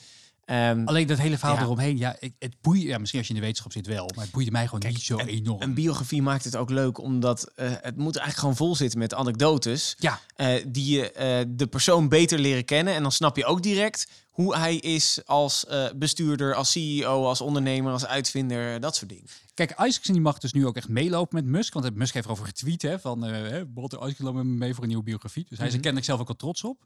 Ehm, 0.51 0.83
Alleen 0.85 1.07
dat 1.07 1.19
hele 1.19 1.39
verhaal 1.39 1.57
Ja. 1.57 1.63
eromheen, 1.63 1.99
ja, 1.99 2.17
het 2.39 2.55
boeide, 2.61 2.87
ja, 2.87 2.99
misschien 2.99 3.19
als 3.19 3.29
je 3.29 3.35
in 3.35 3.41
de 3.41 3.47
wetenschap 3.47 3.73
zit 3.73 3.87
wel, 3.87 4.11
maar 4.15 4.25
het 4.25 4.33
boeide 4.33 4.51
mij 4.51 4.65
gewoon 4.65 4.81
Kijk, 4.81 4.93
niet 4.95 5.03
zo 5.03 5.17
en- 5.19 5.27
enorm. 5.29 5.63
een 5.63 5.75
biografie 5.75 6.23
maakt 6.23 6.45
het 6.45 6.57
ook 6.57 6.71
leuk, 6.71 6.99
omdat 6.99 7.53
eh, 7.55 7.69
het 7.71 7.97
moet 7.97 8.17
eigenlijk 8.17 8.39
gewoon 8.39 8.57
vol 8.57 8.77
zitten 8.77 8.99
met 8.99 9.15
anekdotes. 9.15 9.95
ja, 9.99 10.21
eh, 10.37 10.65
die 10.69 10.97
je 10.97 11.13
eh, 11.13 11.45
de 11.49 11.67
persoon 11.67 12.09
beter 12.09 12.39
leren 12.39 12.65
kennen. 12.65 12.95
En 12.95 13.03
dan 13.03 13.13
snap 13.13 13.37
je 13.37 13.45
ook 13.45 13.63
direct 13.63 14.09
hoe 14.31 14.57
hij 14.57 14.77
is 14.77 15.21
als 15.25 15.67
bestuurder, 15.97 16.55
als 16.55 16.71
CEO, 16.71 17.25
als 17.27 17.41
ondernemer, 17.41 17.93
als 17.93 18.07
uitvinder, 18.07 18.81
dat 18.81 18.97
soort 18.97 19.09
dingen. 19.11 19.25
Kijk, 19.55 19.71
Isaacson 19.71 20.15
die 20.15 20.23
mag 20.23 20.39
dus 20.39 20.53
nu 20.53 20.67
ook 20.67 20.77
echt 20.77 20.89
meelopen 20.89 21.37
met 21.37 21.53
Musk. 21.53 21.73
Want 21.75 21.95
Musk 21.95 22.15
heeft 22.15 22.27
erover 22.27 22.47
getweet 22.47 22.83
hè, 22.83 22.99
van 22.99 23.23
hè, 23.23 23.63
Walter 23.75 23.99
Isaacson 23.99 24.25
loopt 24.25 24.37
met 24.37 24.47
me 24.47 24.53
mee 24.53 24.73
voor 24.75 24.83
een 24.83 24.89
nieuwe 24.89 25.05
biografie. 25.05 25.47
Dus 25.49 25.59
hij 25.59 25.67
is 25.67 25.73
er 25.73 25.79
Mhm. 25.81 25.89
kennelijk 25.89 26.07
zelf 26.07 26.21
ook 26.21 26.27
wel 26.27 26.37
trots 26.37 26.65
op. 26.65 26.85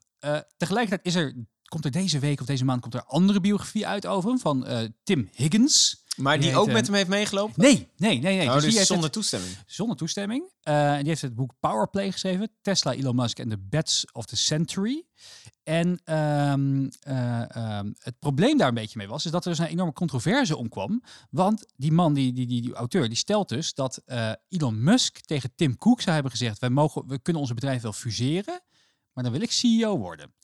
Tegelijkertijd 0.56 1.06
is 1.06 1.14
er, 1.14 1.34
komt 1.74 1.84
er 1.94 2.00
deze 2.00 2.18
week 2.18 2.40
of 2.40 2.46
deze 2.46 2.64
maand 2.64 2.80
komt 2.80 2.94
er 2.94 3.00
een 3.00 3.06
andere 3.06 3.40
biografie 3.40 3.86
uit 3.86 4.06
over 4.06 4.28
hem 4.30 4.38
van 4.38 4.66
eh, 4.66 4.88
Tim 5.02 5.28
Higgins. 5.32 6.02
Maar 6.16 6.40
die 6.40 6.56
ook 6.56 6.66
eh, 6.66 6.72
met 6.72 6.86
hem 6.86 6.94
heeft 6.94 7.08
meegelopen? 7.08 7.62
Nee, 7.62 7.88
nee, 7.96 8.18
nee, 8.18 8.36
nee. 8.36 8.48
Oh, 8.48 8.54
dus 8.54 8.74
dus 8.74 8.86
zonder 8.86 9.04
het- 9.04 9.12
toestemming. 9.12 9.56
zonder 9.66 9.96
toestemming. 9.96 10.50
Eh, 10.62 10.92
en 10.92 10.98
die 10.98 11.08
heeft 11.08 11.22
het 11.22 11.34
boek 11.34 11.52
Powerplay 11.60 12.12
geschreven. 12.12 12.50
Tesla, 12.62 12.92
Elon 12.92 13.16
Musk 13.16 13.38
en 13.38 13.48
de 13.48 13.58
Bets 13.58 14.04
of 14.12 14.24
the 14.26 14.36
Century. 14.36 15.04
En 15.62 16.00
ehm, 16.04 16.88
eh, 17.00 17.56
ehm, 17.56 17.92
het 17.98 18.18
probleem 18.18 18.58
daar 18.58 18.68
een 18.68 18.74
beetje 18.74 18.98
mee 18.98 19.08
was, 19.08 19.24
is 19.24 19.30
dat 19.30 19.44
er 19.44 19.50
dus 19.50 19.58
een 19.58 19.66
enorme 19.66 19.92
controverse 19.92 20.56
omkwam. 20.56 21.02
Want 21.30 21.66
die 21.76 21.92
man, 21.92 22.14
die, 22.14 22.32
die, 22.32 22.46
die, 22.46 22.62
die 22.62 22.74
auteur, 22.74 23.08
die 23.08 23.16
stelt 23.16 23.48
dus 23.48 23.74
dat 23.74 24.02
eh, 24.06 24.32
Elon 24.48 24.82
Musk 24.82 25.18
tegen 25.20 25.52
Tim 25.54 25.78
Cook 25.78 26.00
zou 26.00 26.14
hebben 26.14 26.32
gezegd: 26.32 26.58
wij 26.58 26.70
mogen, 26.70 27.06
we 27.06 27.18
kunnen 27.18 27.42
onze 27.42 27.54
bedrijf 27.54 27.82
wel 27.82 27.92
fuseren, 27.92 28.60
maar 29.12 29.24
dan 29.24 29.32
wil 29.32 29.42
ik 29.42 29.50
CEO 29.52 29.98
worden 29.98 30.34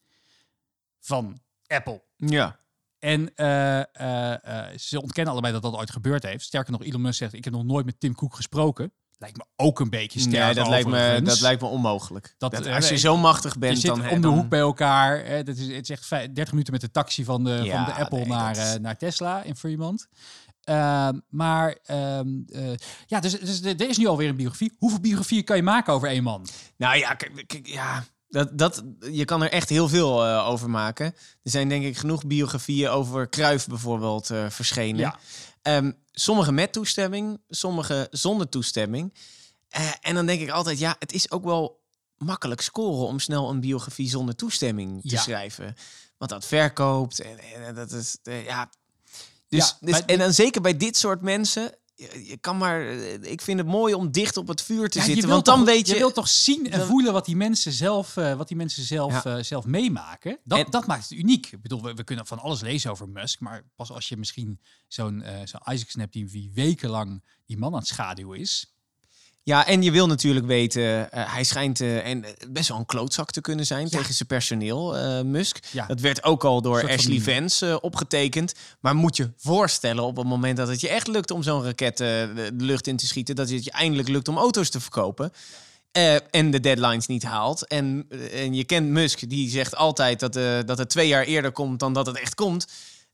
van 1.01 1.41
Apple. 1.67 2.03
Ja. 2.17 2.59
En 2.99 3.35
eh, 3.35 3.79
eh, 3.81 4.69
eh, 4.69 4.79
ze 4.79 5.03
ontkennen 5.03 5.33
allebei 5.33 5.53
dat 5.53 5.63
dat 5.63 5.75
ooit 5.75 5.91
gebeurd 5.91 6.23
heeft. 6.23 6.45
Sterker 6.45 6.73
nog, 6.73 6.85
Elon 6.85 7.01
Musk 7.01 7.19
zegt: 7.19 7.33
ik 7.33 7.45
heb 7.45 7.53
nog 7.53 7.65
nooit 7.65 7.87
met 7.87 8.01
Tim 8.01 8.15
Cook 8.15 8.35
gesproken. 8.35 8.93
Lijkt 9.19 9.37
me 9.37 9.45
ook 9.57 9.81
een 9.81 9.91
beetje 9.91 10.21
sterk. 10.21 10.45
Nee, 10.45 10.55
dat 10.55 10.69
lijkt, 10.69 10.89
me, 10.89 11.21
dat 11.23 11.41
lijkt 11.41 11.63
me 11.63 11.69
onmogelijk. 11.69 12.35
Dat, 12.39 12.51
Dat, 12.51 12.67
als 12.67 12.89
je 12.89 12.97
zo 12.97 13.17
machtig 13.17 13.53
Je 13.53 13.59
bent, 13.59 13.79
zit 13.79 13.95
dan... 13.95 14.09
om 14.09 14.21
de 14.21 14.29
hoek 14.29 14.49
bij 14.49 14.61
elkaar. 14.61 15.25
Hè, 15.25 15.43
dat 15.43 15.57
is, 15.57 15.67
het 15.67 15.83
is 15.83 15.91
echt 15.91 16.07
vijf- 16.07 16.33
30 16.33 16.51
minuten 16.53 16.73
met 16.73 16.83
de 16.83 16.91
taxi 16.91 17.25
van 17.25 17.45
de, 17.45 17.51
Ja, 17.51 17.85
van 17.85 17.95
de 17.95 18.01
Apple 18.01 18.19
nee, 18.19 18.29
naar, 18.29 18.57
is- 18.57 18.79
naar 18.79 18.97
Tesla 18.97 19.43
in 19.43 19.57
Fremont. 19.57 20.09
Ehm, 20.61 21.19
maar 21.29 21.79
ehm, 21.85 22.29
eh, 22.47 22.73
ja, 23.07 23.21
dus, 23.21 23.41
dus 23.41 23.63
er 23.63 23.89
is 23.89 23.99
nu 23.99 24.07
alweer 24.07 24.29
een 24.29 24.37
biografie. 24.37 24.73
Hoeveel 24.79 25.01
biografieën 25.01 25.45
kan 25.45 25.57
je 25.57 25.63
maken 25.63 25.93
over 25.93 26.09
één 26.09 26.23
man? 26.23 26.47
Nou 26.77 26.97
ja, 26.97 27.15
kijk, 27.15 27.67
ja 27.67 28.05
dat, 28.31 28.59
dat, 28.59 28.83
je 29.11 29.25
kan 29.25 29.43
er 29.43 29.51
echt 29.51 29.69
heel 29.69 29.89
veel 29.89 30.27
eh, 30.27 30.49
over 30.49 30.71
maken. 30.71 31.07
Er 31.43 31.51
zijn 31.51 31.69
denk 31.69 31.85
ik 31.85 31.97
genoeg 31.97 32.27
biografieën 32.27 32.89
over 32.89 33.29
Kruif 33.29 33.67
bijvoorbeeld 33.67 34.31
eh, 34.31 34.51
verschenen. 34.51 35.01
Ja. 35.01 35.19
Ehm, 35.63 35.93
sommige 36.13 36.53
met 36.53 36.73
toestemming, 36.73 37.41
sommige 37.49 38.07
zonder 38.11 38.49
toestemming. 38.49 39.15
Eh, 39.69 39.91
en 40.01 40.15
dan 40.15 40.27
denk 40.27 40.41
ik 40.41 40.51
altijd, 40.51 40.79
ja, 40.79 40.97
het 40.99 41.13
is 41.13 41.31
ook 41.31 41.45
wel 41.45 41.81
makkelijk 42.17 42.61
scoren 42.61 43.07
om 43.07 43.19
snel 43.19 43.51
een 43.51 43.61
biografie 43.61 44.09
zonder 44.09 44.35
toestemming 44.37 45.03
te 45.03 45.09
Ja. 45.15 45.21
schrijven. 45.21 45.75
Want 46.19 46.31
dat 46.31 46.45
verkoopt 46.47 47.21
en, 47.21 47.39
en 47.67 47.75
dat 47.75 47.93
is, 47.93 48.17
ja. 48.23 48.71
Dus, 49.49 49.69
Ja, 49.69 49.77
dus, 49.81 49.91
maar- 49.91 50.05
en 50.05 50.19
dan 50.19 50.33
zeker 50.33 50.61
bij 50.61 50.77
dit 50.77 50.97
soort 50.97 51.21
mensen, 51.23 51.75
je, 52.01 52.27
je 52.27 52.37
kan 52.37 52.57
maar, 52.59 52.81
eh, 52.89 53.23
ik 53.23 53.41
vind 53.41 53.59
het 53.59 53.69
mooi 53.69 53.95
om 53.95 54.11
dicht 54.11 54.37
op 54.37 54.49
het 54.49 54.63
vuur 54.63 54.89
te 54.91 54.99
Ja, 54.99 55.05
zitten. 55.05 55.29
Want 55.29 55.45
dan 55.45 55.57
toch- 55.57 55.67
weet 55.67 55.87
je, 55.87 55.93
Je 55.93 55.99
wilt 55.99 56.15
toch 56.15 56.29
zien 56.29 56.71
en 56.71 56.79
dan- 56.79 56.89
voelen 56.89 57.13
wat 57.13 57.25
die 57.25 57.37
mensen 57.37 57.73
zelf, 57.73 58.17
eh, 58.17 58.35
wat 58.35 58.49
die 58.49 58.57
mensen 58.57 58.83
zelf, 58.83 59.25
Ja. 59.25 59.37
eh, 59.37 59.43
zelf 59.45 59.65
meemaken. 59.65 60.39
Dat, 60.45 60.59
En- 60.59 60.71
dat 60.71 60.87
maakt 60.87 61.03
het 61.09 61.19
uniek. 61.19 61.47
Ik 61.53 61.63
bedoel, 61.63 61.83
we, 61.83 61.95
we 61.95 62.05
kunnen 62.05 62.27
van 62.27 62.39
alles 62.39 62.61
lezen 62.61 62.91
over 62.91 63.09
Musk. 63.09 63.41
Maar 63.41 63.65
pas 63.77 63.91
als 63.91 64.09
je 64.09 64.17
misschien 64.17 64.61
zo'n 64.89 65.23
eh 65.23 65.35
zo'n 65.45 65.75
Isaacson 65.75 66.01
hebt 66.01 66.13
die 66.13 66.31
wie 66.31 66.51
wekenlang 66.55 67.25
die 67.47 67.59
man 67.59 67.73
aan 67.73 67.79
het 67.79 67.89
schaduwen 67.89 68.39
is. 68.39 68.75
Ja, 69.51 69.67
en 69.67 69.83
je 69.83 69.91
wil 69.91 70.07
natuurlijk 70.07 70.47
weten, 70.47 71.13
eh, 71.13 71.33
hij 71.33 71.45
schijnt 71.45 71.81
eh, 71.81 72.07
en 72.07 72.25
eh, 72.25 72.31
best 72.51 72.69
wel 72.69 72.79
een 72.79 72.87
klootzak 72.87 73.31
te 73.31 73.41
kunnen 73.41 73.67
zijn 73.67 73.83
Ja. 73.83 73.89
tegen 73.99 74.15
zijn 74.15 74.29
personeel, 74.29 74.95
Musk. 75.25 75.59
Ja. 75.71 75.87
Dat 75.87 76.01
werd 76.01 76.25
ook 76.25 76.45
al 76.45 76.63
door 76.63 76.89
Ashley 76.91 77.21
van- 77.21 77.33
Vance 77.35 77.81
opgetekend. 77.81 78.55
Maar 78.81 78.95
moet 78.95 79.17
je 79.17 79.31
voorstellen 79.37 80.05
op 80.05 80.17
het 80.17 80.27
moment 80.27 80.57
dat 80.57 80.69
het 80.69 80.81
je 80.81 80.89
echt 80.89 81.07
lukt 81.07 81.31
om 81.31 81.43
zo'n 81.43 81.65
raket 81.65 81.97
de 81.97 82.51
lucht 82.59 82.87
in 82.87 82.97
te 82.97 83.07
schieten, 83.07 83.35
dat 83.35 83.51
het 83.51 83.65
je 83.65 83.71
eindelijk 83.71 84.09
lukt 84.09 84.29
om 84.29 84.37
auto's 84.37 84.71
te 84.71 84.81
verkopen. 84.81 85.33
en 86.31 86.51
de 86.51 86.61
deadlines 86.61 87.07
niet 87.07 87.23
haalt. 87.23 87.67
En, 87.67 88.07
en 88.33 88.55
je 88.55 88.65
kent 88.65 88.89
Musk, 88.89 89.29
die 89.29 89.51
zegt 89.51 89.77
altijd 89.77 90.21
dat, 90.21 90.37
eh, 90.37 90.59
dat 90.67 90.79
het 90.79 90.89
twee 90.91 91.09
jaar 91.09 91.25
eerder 91.25 91.53
komt 91.53 91.81
dan 91.81 91.93
dat 91.93 92.07
het 92.07 92.21
echt 92.21 92.35
komt. 92.35 92.67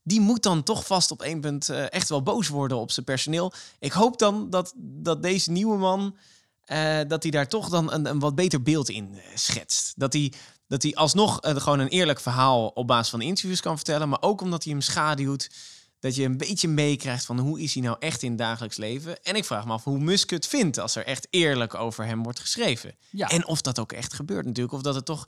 Die 0.07 0.21
moet 0.21 0.43
dan 0.43 0.63
toch 0.63 0.85
vast 0.85 1.11
op 1.11 1.21
één 1.21 1.39
punt 1.39 1.69
eh, 1.69 1.91
echt 1.93 2.09
wel 2.09 2.23
boos 2.23 2.47
worden 2.47 2.77
op 2.77 2.91
zijn 2.91 3.05
personeel. 3.05 3.53
Ik 3.79 3.91
hoop 3.91 4.19
dan 4.19 4.49
dat, 4.49 4.73
dat 4.75 5.23
deze 5.23 5.51
nieuwe 5.51 5.77
man 5.77 6.17
eh, 6.63 6.99
dat 7.07 7.23
hij 7.23 7.31
daar 7.31 7.47
toch 7.47 7.69
dan 7.69 7.93
een, 7.93 8.05
een 8.05 8.19
wat 8.19 8.35
beter 8.35 8.61
beeld 8.61 8.89
in 8.89 9.13
eh, 9.13 9.21
schetst. 9.35 9.93
Dat 9.95 10.13
hij, 10.13 10.33
dat 10.67 10.83
hij 10.83 10.95
alsnog 10.95 11.37
gewoon 11.41 11.79
een 11.79 11.87
eerlijk 11.87 12.19
verhaal 12.19 12.67
op 12.67 12.87
basis 12.87 13.09
van 13.09 13.21
interviews 13.21 13.61
kan 13.61 13.75
vertellen. 13.75 14.09
Maar 14.09 14.21
ook 14.21 14.41
omdat 14.41 14.63
hij 14.63 14.73
hem 14.73 14.81
schaduwt. 14.81 15.49
dat 15.99 16.15
je 16.15 16.23
een 16.23 16.37
beetje 16.37 16.67
meekrijgt 16.67 17.25
van 17.25 17.39
hoe 17.39 17.61
is 17.61 17.73
hij 17.73 17.83
nou 17.83 17.95
echt 17.99 18.23
in 18.23 18.29
het 18.29 18.39
dagelijks 18.39 18.77
leven. 18.77 19.23
En 19.23 19.35
ik 19.35 19.45
vraag 19.45 19.65
me 19.65 19.71
af 19.71 19.83
hoe 19.83 19.99
Musk 19.99 20.29
het 20.29 20.47
vindt 20.47 20.79
als 20.79 20.95
er 20.95 21.05
echt 21.05 21.27
eerlijk 21.29 21.75
over 21.75 22.05
hem 22.05 22.23
wordt 22.23 22.39
geschreven. 22.39 22.95
Ja. 23.09 23.29
En 23.29 23.47
of 23.47 23.61
dat 23.61 23.79
ook 23.79 23.91
echt 23.91 24.13
gebeurt 24.13 24.45
natuurlijk. 24.45 24.75
Of 24.75 24.81
dat 24.81 24.95
het 24.95 25.05
toch 25.05 25.27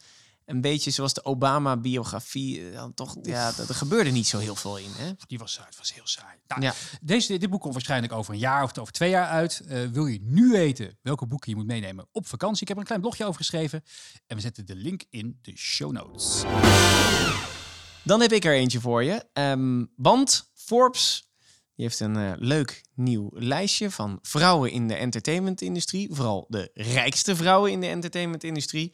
een 0.50 0.62
beetje 0.62 0.92
zoals 0.92 1.14
de 1.14 1.26
Obama-biografie. 1.26 2.68
eh, 2.70 2.74
Dan 2.76 2.94
toch, 2.94 3.16
ja, 3.22 3.52
dat, 3.52 3.70
er 3.70 3.76
gebeurde 3.76 4.10
niet 4.10 4.28
zo 4.28 4.38
heel 4.40 4.56
veel 4.56 4.78
in. 4.78 4.90
Hè? 4.96 5.12
Die 5.28 5.38
was 5.40 5.54
saai, 5.54 5.68
het 5.68 5.78
was 5.78 5.94
heel 5.94 6.08
saai. 6.08 6.38
Nou, 6.48 6.62
Ja. 6.62 6.74
deze, 7.02 7.38
dit 7.38 7.50
boek 7.50 7.62
komt 7.62 7.74
waarschijnlijk 7.74 8.14
over 8.14 8.34
een 8.34 8.40
jaar 8.40 8.64
of 8.64 8.78
over 8.78 8.94
twee 8.94 9.10
jaar 9.10 9.28
uit. 9.28 9.62
Eh, 9.68 9.86
wil 9.92 10.06
je 10.06 10.20
nu 10.22 10.50
weten 10.52 10.98
welke 11.02 11.28
boeken 11.28 11.50
je 11.50 11.56
moet 11.56 11.66
meenemen 11.66 12.08
op 12.12 12.28
vakantie? 12.28 12.62
Ik 12.62 12.68
heb 12.68 12.76
er 12.78 12.82
een 12.82 12.88
klein 12.88 13.02
blogje 13.02 13.26
over 13.26 13.38
geschreven. 13.38 13.84
En 14.28 14.36
we 14.36 14.42
zetten 14.42 14.66
de 14.66 14.76
link 14.76 15.04
in 15.10 15.40
de 15.42 15.58
show 15.58 15.92
notes. 15.92 16.44
Dan 18.04 18.22
heb 18.22 18.32
ik 18.32 18.46
er 18.46 18.54
eentje 18.54 18.80
voor 18.82 19.04
je. 19.04 19.26
Ehm, 19.34 19.86
want 19.96 20.50
Forbes 20.56 21.28
die 21.76 21.88
heeft 21.88 22.00
een 22.00 22.16
eh, 22.18 22.32
leuk 22.36 22.82
nieuw 22.96 23.30
lijstje 23.34 23.92
van 23.92 24.20
vrouwen 24.22 24.72
in 24.72 24.88
de 24.88 24.96
entertainmentindustrie. 24.96 26.08
Vooral 26.12 26.46
de 26.50 26.72
rijkste 26.74 27.36
vrouwen 27.36 27.72
in 27.72 27.80
de 27.82 27.88
entertainmentindustrie. 27.88 28.94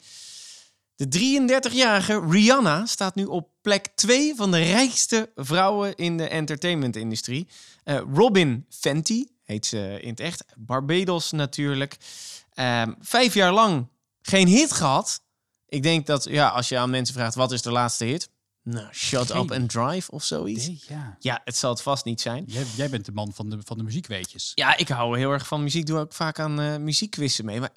De 0.96 1.06
33-jarige 1.08 2.26
Rihanna 2.28 2.86
staat 2.86 3.14
nu 3.14 3.24
op 3.24 3.48
plek 3.60 3.86
2 3.94 4.34
van 4.34 4.50
de 4.50 4.62
rijkste 4.62 5.32
vrouwen 5.34 5.96
in 5.96 6.16
de 6.16 6.28
entertainmentindustrie. 6.28 7.48
Eh, 7.84 8.00
Robin 8.14 8.66
Fenty 8.68 9.26
heet 9.42 9.66
ze 9.66 9.98
in 10.00 10.10
het 10.10 10.20
echt. 10.20 10.44
Barbados 10.56 11.30
natuurlijk. 11.30 11.96
Ehm, 12.52 12.92
vijf 13.00 13.34
jaar 13.34 13.52
lang 13.52 13.88
geen 14.22 14.46
hit 14.46 14.72
gehad. 14.72 15.20
Ik 15.68 15.82
denk 15.82 16.06
dat, 16.06 16.24
ja, 16.24 16.48
als 16.48 16.68
je 16.68 16.78
aan 16.78 16.90
mensen 16.90 17.14
vraagt 17.14 17.34
wat 17.34 17.52
is 17.52 17.62
de 17.62 17.70
laatste 17.70 18.04
hit? 18.04 18.28
Nou, 18.62 18.92
Shut 18.92 19.30
Geen 19.30 19.42
Up 19.42 19.52
and 19.52 19.70
Drive 19.70 20.10
of 20.10 20.24
zoiets. 20.24 20.66
Nee, 20.66 20.82
ja. 20.88 21.16
Ja, 21.18 21.40
het 21.44 21.56
zal 21.56 21.70
het 21.70 21.82
vast 21.82 22.04
niet 22.04 22.20
zijn. 22.20 22.44
Jij, 22.46 22.64
jij 22.76 22.90
bent 22.90 23.04
de 23.04 23.12
man 23.12 23.32
van 23.34 23.50
de, 23.50 23.58
van 23.64 23.78
de 23.78 23.84
muziekweetjes. 23.84 24.52
Ja, 24.54 24.76
ik 24.76 24.88
hou 24.88 25.18
heel 25.18 25.30
erg 25.30 25.46
van 25.46 25.62
muziek. 25.62 25.86
Doe 25.86 25.98
ook 25.98 26.12
vaak 26.12 26.38
aan 26.38 26.60
eh 26.60 26.76
muziekquizzen 26.76 27.44
mee. 27.44 27.60
Maar 27.60 27.72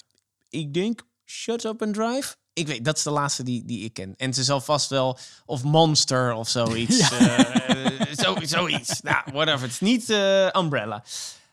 ik 0.48 0.74
denk 0.74 1.02
Shut 1.24 1.64
Up 1.64 1.82
and 1.82 1.94
Drive. 1.94 2.36
Ik 2.52 2.66
weet, 2.66 2.84
dat 2.84 2.96
is 2.96 3.02
de 3.02 3.10
laatste 3.10 3.42
die, 3.42 3.64
die 3.64 3.84
ik 3.84 3.92
ken. 3.92 4.14
En 4.16 4.34
ze 4.34 4.44
zal 4.44 4.60
vast 4.60 4.88
wel, 4.88 5.18
of 5.46 5.62
Monster 5.62 6.32
of 6.32 6.48
zoiets. 6.48 6.98
eh, 7.10 7.86
zo, 8.18 8.36
zoiets. 8.42 9.00
Nou, 9.00 9.22
whatever. 9.32 9.60
Het 9.60 9.70
is 9.70 9.80
niet 9.80 10.10
eh, 10.10 10.46
Umbrella. 10.46 11.04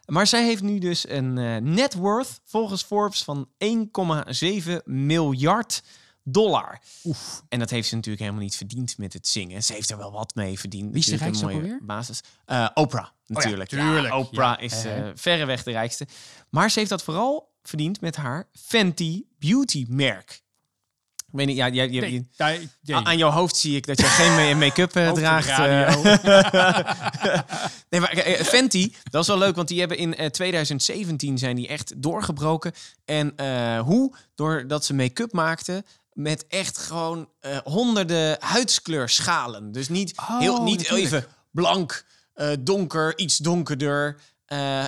Maar 0.08 0.28
zij 0.28 0.44
heeft 0.44 0.62
nu 0.62 0.80
dus 0.80 1.10
een 1.10 1.38
eh, 1.38 1.56
net 1.56 1.94
worth, 1.94 2.40
volgens 2.46 2.84
Forbes, 2.84 3.24
van 3.24 3.48
1,7 3.64 4.84
miljard 4.86 5.84
dollar. 6.24 6.82
Oef. 7.04 7.44
En 7.50 7.60
dat 7.60 7.70
heeft 7.70 7.88
ze 7.88 7.96
natuurlijk 7.96 8.24
helemaal 8.24 8.44
niet 8.44 8.56
verdiend 8.56 8.98
met 8.98 9.14
het 9.14 9.28
zingen. 9.28 9.64
Ze 9.64 9.74
heeft 9.74 9.90
er 9.90 9.98
wel 9.98 10.12
wat 10.12 10.36
mee 10.36 10.60
verdiend. 10.60 10.92
Wie 10.92 11.00
is 11.00 11.06
de 11.06 11.12
Natuurlijk 11.12 11.42
een 11.42 11.60
rijkste 11.62 11.86
Basis. 11.86 12.22
Eh, 12.46 12.70
Oprah, 12.74 13.08
natuurlijk. 13.26 13.72
Ja, 13.72 13.78
tuurlijk. 13.78 14.14
Oprah 14.14 14.60
Ja, 14.60 14.60
is 14.60 14.86
eh 14.86 15.10
verreweg 15.16 15.64
de 15.64 15.72
rijkste. 15.72 16.08
Maar 16.50 16.72
ze 16.72 16.80
heeft 16.80 16.92
dat 16.92 17.04
vooral 17.04 17.52
verdiend 17.62 18.02
met 18.02 18.16
haar 18.16 18.50
Fenty 18.52 19.24
Beauty 19.40 19.86
merk. 19.90 20.44
Niet, 21.46 21.56
ja, 21.56 21.66
je- 21.66 21.88
nee, 21.88 22.28
nee. 22.38 22.96
a- 22.96 23.04
aan 23.04 23.18
jouw 23.18 23.30
hoofd 23.32 23.56
zie 23.58 23.76
ik 23.76 23.86
dat 23.88 24.00
je 24.00 24.06
geen 24.06 24.36
ma- 24.36 24.56
make-up 24.66 24.96
eh, 24.96 25.12
draagt. 25.12 25.50
eh. 25.50 25.96
nee, 27.90 28.00
maar 28.02 28.12
eh, 28.12 28.44
Fenty, 28.46 28.92
dat 29.04 29.22
is 29.22 29.28
wel 29.28 29.38
leuk, 29.38 29.56
want 29.56 29.68
die 29.68 29.80
hebben 29.80 29.98
in 29.98 30.16
eh, 30.16 30.30
2017 30.30 31.38
zijn 31.38 31.56
die 31.56 31.68
echt 31.68 32.02
doorgebroken. 32.02 32.72
En 33.06 33.34
eh, 33.36 33.80
hoe? 33.80 34.16
Doordat 34.36 34.86
ze 34.86 34.94
make-up 34.94 35.32
maakten 35.34 35.86
met 36.14 36.46
echt 36.48 36.78
gewoon 36.78 37.30
eh, 37.40 37.58
honderden 37.64 38.38
huidskleurschalen. 38.40 39.72
Dus 39.72 39.90
niet, 39.90 40.14
Oh, 40.20 40.40
heel, 40.40 40.64
niet 40.64 40.78
natuurlijk. 40.78 41.06
even 41.06 41.26
blank, 41.52 42.06
donker, 42.60 43.18
iets 43.18 43.38
donkerder 43.38 44.20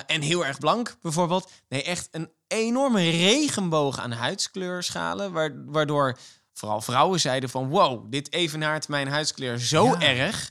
en 0.06 0.20
heel 0.20 0.46
erg 0.46 0.58
blank 0.58 0.96
bijvoorbeeld. 1.02 1.50
Nee, 1.68 1.82
echt 1.82 2.08
een 2.10 2.30
enorme 2.46 3.10
regenboog 3.10 3.98
aan 3.98 4.12
huidskleurschalen, 4.12 5.32
waar, 5.32 5.50
waardoor 5.66 6.18
vooral 6.60 6.80
vrouwen 6.80 7.20
zeiden 7.20 7.48
van 7.50 7.68
wow, 7.68 8.04
dit 8.10 8.32
evenaart 8.32 8.88
mijn 8.88 9.08
huidskleur 9.08 9.58
zo 9.58 9.84
Ja. 9.86 10.00
erg. 10.00 10.50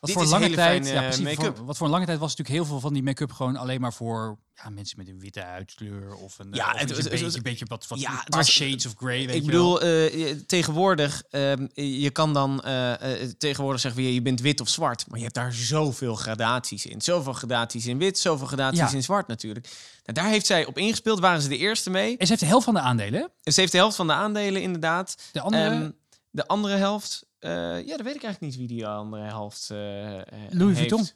Wat 0.00 0.10
voor 0.12 0.24
lange 0.24 0.50
tijd, 0.50 0.88
ja, 0.88 1.00
precies, 1.02 1.26
eh, 1.26 1.34
voor- 1.34 1.64
wat 1.64 1.76
voor 1.76 1.86
een 1.86 1.92
lange 1.92 2.06
tijd 2.06 2.18
was 2.18 2.28
natuurlijk 2.36 2.56
heel 2.56 2.66
veel 2.66 2.80
van 2.80 2.92
die 2.92 3.02
make-up 3.02 3.32
gewoon 3.32 3.56
alleen 3.56 3.80
maar 3.80 3.92
voor 3.92 4.38
ja, 4.54 4.70
mensen 4.70 4.98
met 4.98 5.08
een 5.08 5.18
witte 5.20 5.40
huidskleur 5.40 6.14
of 6.14 6.38
een, 6.38 6.48
Ja, 6.52 6.72
of 6.72 6.80
het- 6.80 6.90
een 6.90 7.10
beetje, 7.10 7.36
een 7.36 7.42
beetje 7.42 7.64
wat, 7.68 7.86
wat 7.88 8.00
ja, 8.00 8.24
was- 8.28 8.50
shades 8.50 8.86
of 8.86 8.94
grey. 8.96 9.26
Weet 9.26 9.34
Ik 9.34 9.40
je 9.40 9.46
bedoel, 9.46 9.80
eh, 9.80 9.88
je- 10.28 10.46
tegenwoordig, 10.46 11.22
ehm, 11.30 11.66
je 11.74 12.10
kan 12.10 12.32
dan 12.32 12.62
eh, 12.62 13.22
eh, 13.22 13.30
tegenwoordig 13.38 13.80
zeggen 13.80 14.02
we, 14.02 14.14
je 14.14 14.22
bent 14.22 14.40
wit 14.40 14.60
of 14.60 14.68
zwart, 14.68 15.04
maar 15.08 15.16
je 15.18 15.22
hebt 15.24 15.36
daar 15.36 15.52
zoveel 15.52 16.14
gradaties 16.14 16.86
in. 16.86 17.00
Zoveel 17.00 17.32
gradaties 17.32 17.86
in 17.86 17.98
wit, 17.98 18.18
zoveel 18.18 18.46
gradaties 18.46 18.78
Ja. 18.80 18.92
in 18.92 19.02
zwart 19.02 19.26
natuurlijk. 19.26 19.66
Nou, 20.04 20.18
daar 20.18 20.28
heeft 20.28 20.46
zij 20.46 20.66
op 20.66 20.78
ingespeeld, 20.78 21.20
waren 21.20 21.42
ze 21.42 21.48
de 21.48 21.56
eerste 21.56 21.90
mee. 21.90 22.10
En 22.16 22.26
ze 22.26 22.28
heeft 22.32 22.40
de 22.40 22.46
helft 22.48 22.64
van 22.64 22.74
de 22.74 22.80
aandelen. 22.80 23.30
En 23.42 23.52
ze 23.52 23.60
heeft 23.60 23.72
de 23.72 23.78
helft 23.78 23.96
van 23.96 24.06
de 24.06 24.12
aandelen 24.12 24.62
inderdaad. 24.62 25.16
De 25.32 25.40
andere, 25.40 25.70
Ehm, 25.70 25.90
de 26.30 26.46
andere 26.46 26.76
helft, 26.76 27.22
eh, 27.22 27.29
ja, 27.40 27.96
dat 27.96 28.00
weet 28.06 28.14
ik 28.14 28.22
eigenlijk 28.22 28.40
niet 28.40 28.56
wie 28.56 28.66
die 28.66 28.86
andere 28.86 29.22
helft 29.22 29.70
eh, 29.70 30.18
eh, 30.18 30.24
Louis 30.50 30.78
heeft. 30.78 30.88
Vuitton. 30.90 31.08